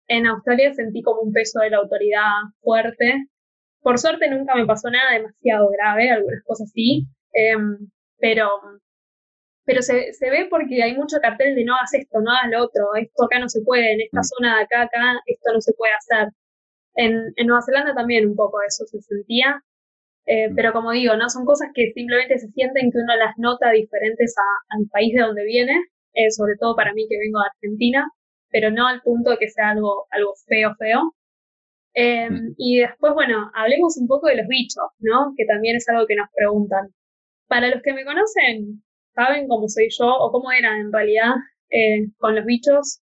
en 0.09 0.27
Australia 0.27 0.75
sentí 0.75 1.03
como 1.03 1.23
un 1.23 1.33
peso 1.33 1.61
de 1.61 1.71
la 1.71 1.79
autoridad 1.79 2.31
fuerte 2.61 3.27
por 3.83 3.99
suerte 3.99 4.29
nunca 4.29 4.55
me 4.55 4.67
pasó 4.67 4.91
nada 4.91 5.13
demasiado 5.13 5.69
grave, 5.71 6.11
algunas 6.11 6.43
cosas 6.45 6.71
sí, 6.73 7.07
em, 7.33 7.91
pero, 8.19 8.49
pero 9.65 9.83
se, 9.83 10.13
se, 10.13 10.31
ve 10.31 10.47
porque 10.49 10.83
hay 10.83 10.95
mucho 10.97 11.19
cartel 11.21 11.55
de 11.57 11.65
no 11.65 11.75
hagas 11.75 11.95
esto, 11.95 12.21
no 12.21 12.31
hagas 12.31 12.51
lo 12.51 12.65
otro, 12.65 12.95
esto 12.95 13.25
acá 13.25 13.39
no 13.41 13.49
se 13.49 13.61
puede, 13.63 13.93
en 13.93 14.01
esta 14.03 14.21
mm. 14.21 14.25
zona 14.25 14.57
de 14.57 14.63
acá, 14.65 14.83
acá, 14.83 15.21
esto 15.27 15.53
no 15.53 15.61
se 15.61 15.73
puede 15.75 15.93
hacer. 15.95 16.29
En, 16.95 17.33
en 17.37 17.47
Nueva 17.47 17.63
Zelanda 17.63 17.95
también 17.95 18.27
un 18.29 18.37
poco 18.37 18.59
eso 18.67 18.85
se 18.87 19.01
sentía, 19.01 19.63
eh, 20.27 20.51
mm. 20.51 20.55
pero 20.55 20.73
como 20.73 20.93
digo, 20.93 21.17
no 21.17 21.29
son 21.29 21.45
cosas 21.45 21.69
que 21.75 21.93
simplemente 21.93 22.39
se 22.39 22.49
sienten 22.49 22.91
que 22.91 22.99
uno 22.99 23.17
las 23.17 23.35
nota 23.39 23.71
diferentes 23.71 24.35
al 24.69 24.87
país 24.91 25.15
de 25.15 25.23
donde 25.23 25.45
viene, 25.45 25.75
eh, 26.15 26.31
sobre 26.31 26.55
todo 26.59 26.77
para 26.77 26.93
mí 26.93 27.07
que 27.09 27.19
vengo 27.19 27.41
de 27.41 27.49
Argentina, 27.55 28.07
pero 28.51 28.71
no 28.71 28.87
al 28.87 29.01
punto 29.03 29.31
de 29.31 29.39
que 29.39 29.49
sea 29.49 29.71
algo, 29.71 30.07
algo 30.11 30.35
feo, 30.47 30.75
feo. 30.79 31.15
Em, 31.95 32.33
mm. 32.33 32.55
y 32.57 32.79
después, 32.81 33.13
bueno, 33.15 33.51
hablemos 33.55 33.97
un 33.99 34.07
poco 34.09 34.29
de 34.29 34.37
los 34.37 34.47
bichos, 34.49 34.85
¿no? 34.99 35.35
Que 35.37 35.45
también 35.47 35.77
es 35.77 35.89
algo 35.89 36.07
que 36.07 36.17
nos 36.17 36.29
preguntan. 36.35 36.89
Para 37.49 37.69
los 37.69 37.83
que 37.83 37.93
me 37.93 38.05
conocen, 38.05 38.83
saben 39.15 39.49
cómo 39.49 39.69
soy 39.69 39.89
yo 39.91 40.07
o 40.07 40.31
cómo 40.33 40.53
era 40.53 40.79
en 40.79 40.93
realidad 40.93 41.35
eh, 41.71 42.09
con 42.19 42.35
los 42.37 42.45
bichos. 42.47 43.01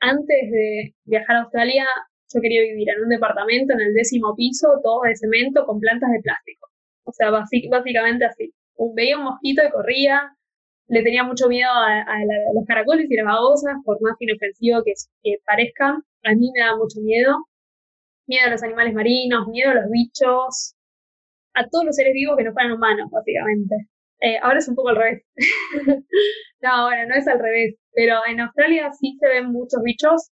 Antes 0.00 0.50
de 0.50 0.94
viajar 1.04 1.36
a 1.36 1.42
Australia, 1.42 1.86
yo 2.32 2.40
quería 2.40 2.62
vivir 2.62 2.88
en 2.90 3.02
un 3.02 3.08
departamento 3.08 3.74
en 3.74 3.80
el 3.80 3.94
décimo 3.94 4.34
piso, 4.36 4.68
todo 4.82 5.02
de 5.02 5.16
cemento 5.16 5.64
con 5.66 5.80
plantas 5.80 6.10
de 6.10 6.20
plástico. 6.20 6.68
O 7.04 7.12
sea, 7.12 7.30
básicamente 7.30 8.24
así. 8.24 8.52
Veía 8.94 9.18
un 9.18 9.24
mosquito 9.24 9.62
y 9.66 9.70
corría, 9.70 10.32
le 10.88 11.02
tenía 11.02 11.24
mucho 11.24 11.48
miedo 11.48 11.70
a, 11.70 12.04
los 12.54 12.64
caracoles 12.66 13.06
y 13.10 13.16
las 13.16 13.26
babosas, 13.26 13.74
por 13.84 14.00
más 14.00 14.16
inofensivo 14.20 14.82
que, 14.84 14.92
parezcan. 15.44 16.02
A 16.24 16.34
mí 16.34 16.50
me 16.54 16.60
da 16.60 16.76
mucho 16.76 17.00
miedo 17.00 17.36
miedo 18.30 18.46
a 18.46 18.50
los 18.50 18.62
animales 18.62 18.94
marinos, 18.94 19.48
miedo 19.48 19.70
a 19.70 19.74
los 19.74 19.90
bichos, 19.90 20.76
a 21.54 21.66
todos 21.68 21.84
los 21.84 21.96
seres 21.96 22.14
vivos 22.14 22.36
que 22.36 22.44
no 22.44 22.52
fueran 22.52 22.72
humanos, 22.72 23.10
básicamente. 23.10 23.74
Eh, 24.20 24.38
ahora 24.40 24.60
es 24.60 24.68
un 24.68 24.76
poco 24.76 24.90
al 24.90 24.96
revés. 24.96 25.24
no, 26.60 26.84
bueno, 26.86 27.08
no 27.08 27.14
es 27.16 27.26
al 27.26 27.40
revés, 27.40 27.74
pero 27.92 28.20
en 28.28 28.40
Australia 28.40 28.90
sí 28.92 29.16
se 29.18 29.26
ven 29.26 29.50
muchos 29.50 29.82
bichos. 29.82 30.30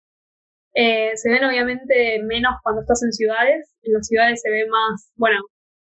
Eh, 0.74 1.16
se 1.16 1.30
ven 1.30 1.44
obviamente 1.44 2.22
menos 2.22 2.54
cuando 2.62 2.82
estás 2.82 3.02
en 3.02 3.12
ciudades. 3.12 3.74
En 3.82 3.92
las 3.94 4.06
ciudades 4.06 4.40
se 4.42 4.50
ve 4.50 4.66
más, 4.68 5.12
bueno, 5.16 5.38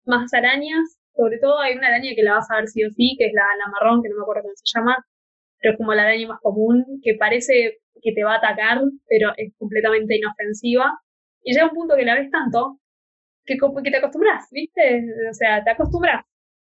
más 0.06 0.34
arañas. 0.34 0.98
Sobre 1.16 1.40
todo 1.40 1.60
hay 1.60 1.76
una 1.78 1.88
araña 1.88 2.12
que 2.16 2.24
la 2.24 2.36
vas 2.36 2.50
a 2.52 2.58
ver 2.58 2.68
sí 2.68 2.84
o 2.84 2.90
sí, 2.92 3.16
que 3.18 3.28
es 3.28 3.34
la, 3.34 3.44
la 3.60 3.72
marrón, 3.72 4.02
que 4.02 4.10
no 4.10 4.18
me 4.18 4.24
acuerdo 4.24 4.44
cómo 4.44 4.54
se 4.56 4.80
llama, 4.80 4.98
pero 5.60 5.74
es 5.74 5.78
como 5.78 5.94
la 5.94 6.04
araña 6.04 6.28
más 6.28 6.40
común, 6.42 6.86
que 7.04 7.16
parece 7.16 7.80
que 8.02 8.14
te 8.14 8.24
va 8.24 8.36
a 8.36 8.38
atacar, 8.38 8.82
pero 9.08 9.32
es 9.38 9.54
completamente 9.58 10.18
inofensiva. 10.18 10.92
Y 11.44 11.54
llega 11.54 11.66
un 11.66 11.76
punto 11.76 11.96
que 11.96 12.06
la 12.06 12.16
ves 12.16 12.32
tanto 12.32 12.82
que, 13.46 13.58
que 13.84 13.92
te 13.92 13.98
acostumbras, 13.98 14.48
¿viste? 14.52 15.04
O 15.30 15.34
sea, 15.34 15.64
te 15.64 15.72
acostumbras. 15.72 16.26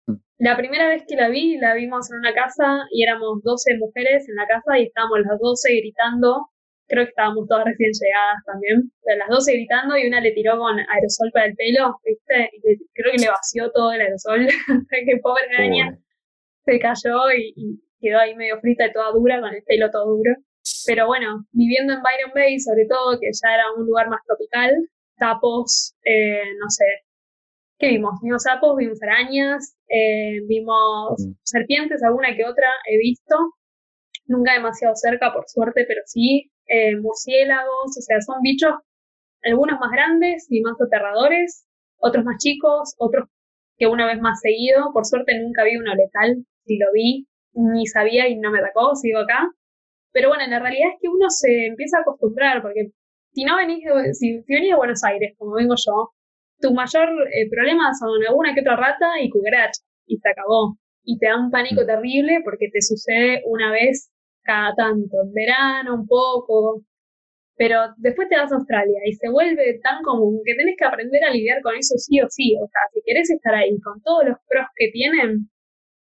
Mm. 0.07 0.15
La 0.39 0.57
primera 0.57 0.89
vez 0.89 1.05
que 1.07 1.17
la 1.17 1.29
vi, 1.29 1.57
la 1.59 1.75
vimos 1.75 2.11
en 2.11 2.19
una 2.19 2.35
casa 2.35 2.85
y 2.91 3.03
éramos 3.03 3.43
12 3.43 3.79
mujeres 3.79 4.29
en 4.29 4.37
la 4.37 4.47
casa 4.47 4.79
y 4.79 4.85
estábamos 4.85 5.21
las 5.21 5.39
12 5.39 5.77
gritando. 5.81 6.49
Creo 6.87 7.05
que 7.05 7.11
estábamos 7.11 7.49
todas 7.49 7.64
recién 7.64 7.91
llegadas 7.93 8.45
también. 8.47 8.93
De 9.03 9.16
las 9.16 9.28
12 9.28 9.53
gritando 9.53 9.97
y 9.97 10.07
una 10.07 10.20
le 10.20 10.32
tiró 10.32 10.59
con 10.59 10.78
aerosol 10.78 11.30
para 11.32 11.47
el 11.47 11.55
pelo, 11.55 11.97
¿viste? 12.05 12.51
Y 12.53 12.61
creo 12.93 13.12
que 13.12 13.22
le 13.22 13.28
vació 13.28 13.70
todo 13.72 13.93
el 13.93 14.01
aerosol. 14.01 14.47
que 14.91 15.16
pobre 15.22 15.45
araña 15.57 15.99
se 16.64 16.78
cayó 16.78 17.30
y, 17.37 17.53
y, 17.57 17.80
quedó 18.01 18.18
ahí 18.18 18.35
medio 18.35 18.61
frita 18.61 18.87
y 18.87 18.93
toda 18.93 19.12
dura, 19.12 19.41
con 19.41 19.55
el 19.55 19.62
pelo 19.62 19.91
todo 19.91 20.16
duro. 20.16 20.35
Pero 20.87 21.07
bueno, 21.07 21.47
viviendo 21.53 21.93
en 21.93 22.03
Byron 22.03 22.32
Bay, 22.35 22.59
sobre 22.59 22.87
todo, 22.87 23.18
que 23.18 23.28
ya 23.32 23.55
era 23.55 23.72
un 23.76 23.87
lugar 23.87 24.09
más 24.09 24.20
tropical, 24.26 24.72
sapos, 25.18 25.95
eh, 26.05 26.43
no 26.59 26.70
sé, 26.70 26.85
¿qué 27.78 27.89
vimos? 27.89 28.18
Vimos 28.22 28.43
sapos, 28.43 28.76
vimos 28.76 29.03
arañas, 29.03 29.76
eh, 29.89 30.41
vimos 30.47 31.14
mm. 31.18 31.32
serpientes, 31.43 32.03
alguna 32.03 32.35
que 32.35 32.45
otra 32.45 32.68
he 32.89 32.99
visto, 32.99 33.37
nunca 34.26 34.55
demasiado 34.55 34.95
cerca, 34.97 35.32
por 35.32 35.45
suerte, 35.49 35.85
pero 35.87 36.03
sí, 36.07 36.51
eh, 36.67 36.97
murciélagos, 36.97 37.97
o 37.99 38.01
sea, 38.01 38.21
son 38.21 38.41
bichos, 38.43 38.75
algunos 39.43 39.79
más 39.81 39.91
grandes 39.91 40.47
y 40.51 40.61
más 40.62 40.81
aterradores, 40.81 41.67
otros 41.99 42.25
más 42.25 42.39
chicos, 42.39 42.95
otros 42.99 43.29
que 43.77 43.87
una 43.87 44.07
vez 44.07 44.21
más 44.21 44.41
seguido, 44.41 44.93
por 44.93 45.05
suerte 45.05 45.39
nunca 45.39 45.65
vi 45.65 45.77
uno 45.77 45.95
letal, 45.95 46.45
si 46.65 46.79
lo 46.79 46.87
vi, 46.93 47.27
ni 47.55 47.87
sabía 47.87 48.29
y 48.29 48.37
no 48.37 48.51
me 48.51 48.61
atacó, 48.61 48.95
sigo 48.95 49.21
acá. 49.21 49.51
Pero 50.12 50.29
bueno, 50.29 50.45
la 50.47 50.61
realidad 50.61 50.91
es 50.95 51.01
que 51.01 51.09
uno 51.09 51.29
se 51.29 51.67
empieza 51.67 51.99
a 51.99 52.01
acostumbrar, 52.03 52.62
porque 52.62 52.93
si 53.33 53.45
no 53.45 53.57
venís 53.57 53.85
de, 53.85 54.15
si, 54.15 54.45
venís 54.47 54.71
de 54.71 54.77
Buenos 54.77 55.03
Aires, 55.05 55.35
como 55.37 55.55
vengo 55.55 55.75
yo, 55.77 56.11
tu 56.61 56.73
mayor 56.73 57.09
eh, 57.33 57.51
problema 57.51 57.93
son 57.95 58.11
alguna 58.27 58.55
que 58.55 58.61
otra 58.61 58.77
rata 58.77 59.21
y 59.21 59.29
cucaracha, 59.29 59.83
y 60.07 60.19
se 60.19 60.29
acabó. 60.29 60.79
Y 61.03 61.19
te 61.19 61.27
da 61.27 61.39
un 61.39 61.51
pánico 61.51 61.83
mm. 61.83 61.87
terrible 61.87 62.41
porque 62.45 62.69
te 62.73 62.81
sucede 62.81 63.43
una 63.47 63.73
vez 63.73 64.11
cada 64.45 64.75
tanto, 64.75 65.23
en 65.23 65.33
verano 65.33 65.95
un 65.95 66.07
poco, 66.07 66.83
pero 67.57 67.95
después 67.99 68.29
te 68.29 68.37
vas 68.37 68.51
a 68.53 68.57
Australia 68.57 69.01
y 69.05 69.15
se 69.15 69.29
vuelve 69.31 69.79
tan 69.83 70.03
común 70.03 70.41
que 70.45 70.55
tenés 70.55 70.77
que 70.77 70.85
aprender 70.85 71.23
a 71.25 71.31
lidiar 71.31 71.63
con 71.63 71.75
eso 71.77 71.95
sí 71.97 72.21
o 72.21 72.29
sí. 72.29 72.57
O 72.61 72.67
sea, 72.67 72.81
si 72.93 73.01
querés 73.05 73.31
estar 73.31 73.55
ahí 73.55 73.79
con 73.81 74.03
todos 74.03 74.25
los 74.27 74.37
pros 74.49 74.67
que 74.75 74.91
tienen, 74.91 75.51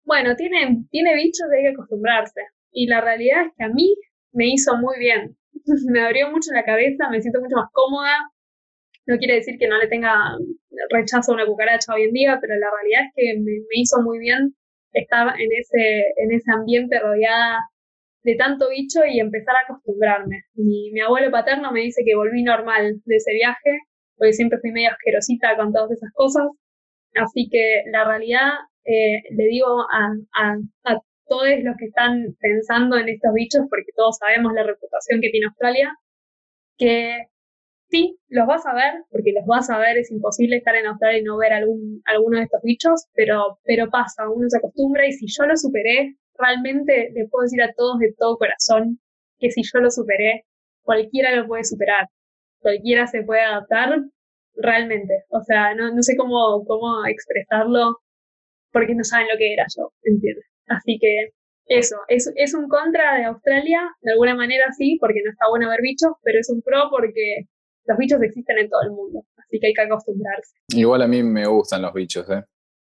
bueno, 0.06 0.36
tiene, 0.36 0.84
tiene 0.90 1.16
bichos, 1.16 1.48
hay 1.56 1.64
que 1.64 1.70
acostumbrarse. 1.70 2.42
Y 2.72 2.88
la 2.88 3.02
realidad 3.02 3.46
es 3.46 3.54
que 3.58 3.66
a 3.66 3.70
mí 3.70 3.96
me 4.34 4.48
hizo 4.48 4.78
muy 4.78 4.98
bien. 5.00 5.38
me 5.92 6.02
abrió 6.02 6.32
mucho 6.32 6.52
la 6.54 6.66
cabeza, 6.66 7.10
me 7.10 7.22
siento 7.22 7.40
mucho 7.42 7.58
más 7.58 7.70
cómoda. 7.72 8.32
No 9.06 9.18
quiere 9.18 9.36
decir 9.36 9.58
que 9.60 9.68
no 9.68 9.78
le 9.78 9.88
tenga 9.88 10.36
rechazo 10.90 11.32
a 11.32 11.36
una 11.36 11.46
cucaracha 11.46 11.94
hoy 11.94 12.04
en 12.04 12.14
día, 12.14 12.38
pero 12.42 12.56
la 12.56 12.70
realidad 12.72 13.02
es 13.06 13.12
que 13.16 13.40
me, 13.40 13.52
me 13.70 13.82
hizo 13.82 14.02
muy 14.02 14.20
bien 14.20 14.56
estar 14.94 15.40
en 15.40 15.50
ese, 15.52 16.14
en 16.18 16.32
ese 16.32 16.52
ambiente 16.52 17.00
rodeada 17.00 17.60
de 18.28 18.36
tanto 18.36 18.68
bicho 18.68 19.00
y 19.08 19.22
empezar 19.22 19.56
a 19.56 19.64
acostumbrarme. 19.64 20.44
Mi, 20.56 20.92
mi 20.92 21.00
abuelo 21.00 21.32
paterno 21.32 21.72
me 21.72 21.80
dice 21.80 22.04
que 22.06 22.14
volví 22.14 22.44
normal 22.44 23.00
de 23.06 23.16
ese 23.16 23.32
viaje, 23.32 23.80
porque 24.18 24.34
siempre 24.34 24.60
fui 24.60 24.72
medio 24.72 24.90
asquerosita 24.92 25.56
con 25.56 25.72
todas 25.72 25.92
esas 25.92 26.12
cosas. 26.14 26.48
Así 27.16 27.48
que 27.50 27.84
la 27.90 28.04
realidad, 28.04 28.50
eh, 28.84 29.24
le 29.32 29.46
digo 29.46 29.80
a, 29.80 30.12
a, 30.34 30.58
a 30.92 31.00
todos 31.30 31.48
los 31.64 31.78
que 31.80 31.86
están 31.86 32.36
pensando 32.42 32.98
en 32.98 33.08
estos 33.08 33.32
bichos, 33.34 33.62
porque 33.70 33.96
todos 33.96 34.18
sabemos 34.18 34.52
la 34.54 34.64
reputación 34.64 35.22
que 35.22 35.30
tiene 35.30 35.48
Australia, 35.48 35.96
que 36.78 37.28
sí, 37.90 38.18
los 38.28 38.46
vas 38.46 38.66
a 38.66 38.76
ver, 38.76 39.06
porque 39.10 39.32
los 39.32 39.46
vas 39.46 39.70
a 39.70 39.80
ver, 39.80 39.98
es 39.98 40.12
imposible 40.12 40.58
estar 40.58 40.76
en 40.76 40.88
Australia 40.88 41.20
y 41.20 41.24
no 41.24 41.38
ver 41.38 41.54
algún, 41.54 42.02
alguno 42.06 42.40
de 42.40 42.44
estos 42.44 42.62
bichos, 42.62 43.08
pero, 43.14 43.60
pero 43.64 43.90
pasa, 43.90 44.30
uno 44.30 44.50
se 44.50 44.58
acostumbra 44.58 45.08
y 45.08 45.14
si 45.14 45.28
yo 45.30 45.46
lo 45.46 45.56
superé, 45.56 46.18
realmente 46.38 47.12
le 47.14 47.28
puedo 47.28 47.44
decir 47.44 47.62
a 47.62 47.74
todos 47.74 48.00
de 48.00 48.14
todo 48.18 48.38
corazón 48.38 49.00
que 49.40 49.52
si 49.52 49.62
yo 49.64 49.80
lo 49.80 49.92
superé, 49.92 50.46
cualquiera 50.82 51.36
lo 51.36 51.48
puede 51.48 51.64
superar, 51.64 52.08
cualquiera 52.60 53.08
se 53.08 53.24
puede 53.24 53.42
adaptar 53.42 54.00
realmente. 54.56 55.26
O 55.30 55.42
sea, 55.42 55.76
no, 55.76 55.94
no 55.94 56.02
sé 56.02 56.16
cómo, 56.18 56.64
cómo 56.66 57.06
expresarlo 57.06 57.98
porque 58.72 58.96
no 58.96 59.04
saben 59.04 59.28
lo 59.32 59.38
que 59.38 59.54
era 59.54 59.66
yo, 59.76 59.92
¿entiendes? 60.04 60.46
Así 60.68 60.98
que 61.00 61.30
eso, 61.68 61.98
es, 62.08 62.32
es 62.36 62.54
un 62.54 62.68
contra 62.68 63.18
de 63.18 63.26
Australia, 63.26 63.82
de 64.02 64.12
alguna 64.12 64.36
manera 64.36 64.66
sí, 64.78 64.98
porque 65.00 65.22
no 65.24 65.32
está 65.32 65.46
bueno 65.50 65.70
ver 65.70 65.82
bichos, 65.82 66.12
pero 66.24 66.40
es 66.40 66.50
un 66.50 66.62
pro 66.62 66.90
porque 66.90 67.48
los 67.86 67.98
bichos 67.98 68.22
existen 68.22 68.58
en 68.58 68.70
todo 68.70 68.82
el 68.84 68.92
mundo, 68.92 69.24
así 69.38 69.60
que 69.60 69.68
hay 69.68 69.74
que 69.74 69.82
acostumbrarse. 69.82 70.56
Igual 70.70 71.02
a 71.02 71.08
mí 71.08 71.24
me 71.24 71.48
gustan 71.48 71.82
los 71.82 71.94
bichos, 71.94 72.30
¿eh? 72.30 72.44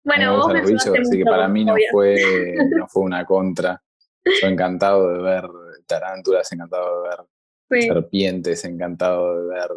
Bueno, 0.05 0.37
vos 0.37 0.53
me 0.53 0.61
así 0.61 1.19
que 1.19 1.25
para 1.25 1.49
mí 1.49 1.65
no 1.65 1.75
fue, 1.91 2.17
no 2.77 2.89
fue 2.89 3.03
una 3.05 3.25
contra. 3.25 3.81
Estoy 4.25 4.53
encantado 4.53 5.13
de 5.13 5.23
ver 5.23 5.45
tarántulas, 5.87 6.51
encantado 6.53 7.03
de 7.03 7.09
ver 7.09 7.83
serpientes, 7.83 8.65
encantado 8.65 9.49
de 9.49 9.55
ver 9.55 9.69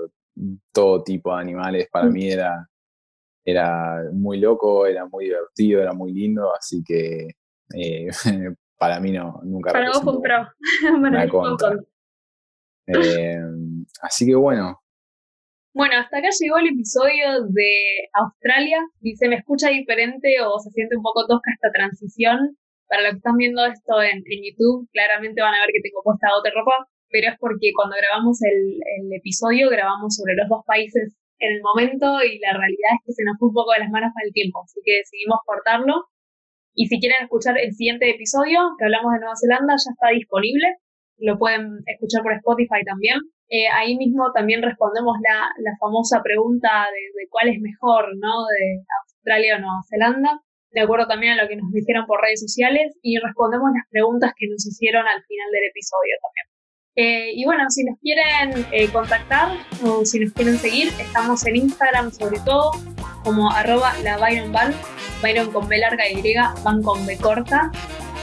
todo 0.72 1.04
tipo 1.04 1.34
de 1.34 1.42
animales. 1.42 1.88
Para 1.92 2.08
mm. 2.08 2.14
mí 2.14 2.30
era, 2.30 2.70
era 3.44 4.04
muy 4.12 4.40
loco, 4.40 4.86
era 4.86 5.06
muy 5.06 5.26
divertido, 5.26 5.82
era 5.82 5.94
muy 5.94 6.14
lindo, 6.14 6.54
así 6.56 6.84
que 6.84 7.36
eh, 7.74 8.08
para 8.78 9.00
mí 9.00 9.12
no, 9.12 9.40
nunca 9.44 9.72
Para 9.72 9.90
vos 9.90 10.02
fue 10.04 10.14
una 10.94 11.28
contra. 11.28 11.78
Eh, 12.88 13.42
así 14.02 14.26
que 14.26 14.36
bueno, 14.36 14.80
bueno, 15.76 16.00
hasta 16.00 16.24
acá 16.24 16.30
llegó 16.32 16.56
el 16.58 16.72
episodio 16.72 17.44
de 17.52 18.08
Australia. 18.16 18.80
Dice, 19.02 19.28
me 19.28 19.36
escucha 19.36 19.68
diferente 19.68 20.40
o 20.40 20.58
se 20.58 20.72
siente 20.72 20.96
un 20.96 21.04
poco 21.04 21.28
tosca 21.28 21.52
esta 21.52 21.68
transición. 21.76 22.56
Para 22.88 23.04
los 23.04 23.12
que 23.12 23.18
están 23.20 23.36
viendo 23.36 23.60
esto 23.66 24.00
en, 24.00 24.24
YouTube, 24.24 24.88
claramente 24.96 25.42
van 25.44 25.52
a 25.52 25.60
ver 25.68 25.76
que 25.76 25.84
tengo 25.84 26.00
puesta 26.00 26.32
otra 26.32 26.56
ropa, 26.56 26.88
pero 27.12 27.28
es 27.28 27.36
porque 27.44 27.76
cuando 27.76 28.00
grabamos 28.00 28.40
el, 28.48 28.80
episodio 29.20 29.68
grabamos 29.68 30.16
sobre 30.16 30.40
los 30.40 30.48
dos 30.48 30.64
países 30.66 31.12
en 31.44 31.60
el 31.60 31.62
momento 31.62 32.24
y 32.24 32.40
la 32.40 32.56
realidad 32.56 32.96
es 32.96 33.02
que 33.04 33.12
se 33.12 33.24
nos 33.28 33.36
fue 33.38 33.50
un 33.52 33.56
poco 33.60 33.74
de 33.76 33.84
las 33.84 33.92
manos 33.92 34.16
para 34.16 34.28
el 34.28 34.32
tiempo, 34.32 34.64
así 34.64 34.80
que 34.80 35.04
decidimos 35.04 35.44
cortarlo. 35.44 36.08
Y 36.74 36.88
si 36.88 37.04
quieren 37.04 37.20
escuchar 37.28 37.60
el 37.60 37.76
siguiente 37.76 38.08
episodio 38.08 38.80
que 38.80 38.86
hablamos 38.86 39.12
de 39.12 39.20
Nueva 39.20 39.36
Zelanda, 39.36 39.76
ya 39.76 39.92
está 39.92 40.16
disponible. 40.16 40.80
Lo 41.20 41.36
pueden 41.36 41.84
escuchar 41.84 42.24
por 42.24 42.32
Spotify 42.32 42.80
también. 42.86 43.20
Eh, 43.50 43.68
ahí 43.68 43.96
mismo 43.98 44.32
también 44.34 44.62
respondemos 44.64 45.18
la, 45.22 45.50
la 45.60 45.78
famosa 45.80 46.22
pregunta 46.24 46.88
de, 46.92 47.28
cuál 47.30 47.50
es 47.50 47.62
mejor, 47.62 48.16
¿no? 48.18 48.46
De 48.48 48.84
Australia 49.04 49.58
o 49.58 49.60
Nueva 49.60 49.82
Zelanda, 49.90 50.42
de 50.72 50.82
acuerdo 50.82 51.08
también 51.08 51.38
a 51.38 51.44
lo 51.44 51.48
que 51.48 51.56
nos 51.56 51.72
dijeron 51.72 52.06
por 52.08 52.22
redes 52.22 52.42
sociales 52.42 52.98
y 53.02 53.18
respondemos 53.20 53.70
las 53.74 53.86
preguntas 53.90 54.34
que 54.36 54.48
nos 54.48 54.66
hicieron 54.66 55.06
al 55.08 55.24
final 55.24 55.52
del 55.52 55.70
episodio 55.70 56.16
también. 56.22 56.56
Eh, 56.98 57.34
y 57.36 57.44
bueno, 57.44 57.70
si 57.70 57.84
nos 57.84 58.00
quieren 58.00 58.66
eh, 58.72 58.90
contactar 58.90 59.50
o 59.84 60.06
si 60.06 60.20
nos 60.20 60.32
quieren 60.32 60.58
seguir, 60.58 60.88
estamos 61.00 61.46
en 61.46 61.58
Instagram 61.58 62.12
sobre 62.12 62.40
todo 62.40 62.72
como 63.24 63.52
arroba 63.52 63.92
la 64.04 64.18
Byron 64.18 64.52
Van, 64.52 64.74
Byron 65.22 65.52
con 65.52 65.68
B 65.68 65.78
larga 65.78 66.10
y 66.10 66.22
Van 66.64 66.82
con 66.82 67.06
B 67.06 67.18
corta. 67.18 67.72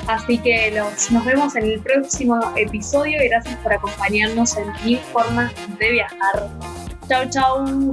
Así 0.09 0.39
que 0.39 0.71
nos 0.71 1.25
vemos 1.25 1.55
en 1.57 1.65
el 1.65 1.81
próximo 1.81 2.41
episodio 2.57 3.19
gracias 3.31 3.57
por 3.61 3.73
acompañarnos 3.73 4.57
en 4.57 4.67
Mil 4.85 4.99
Formas 4.99 5.53
de 5.79 5.93
Viajar. 5.93 6.51
Chau, 7.09 7.29
chau. 7.31 7.93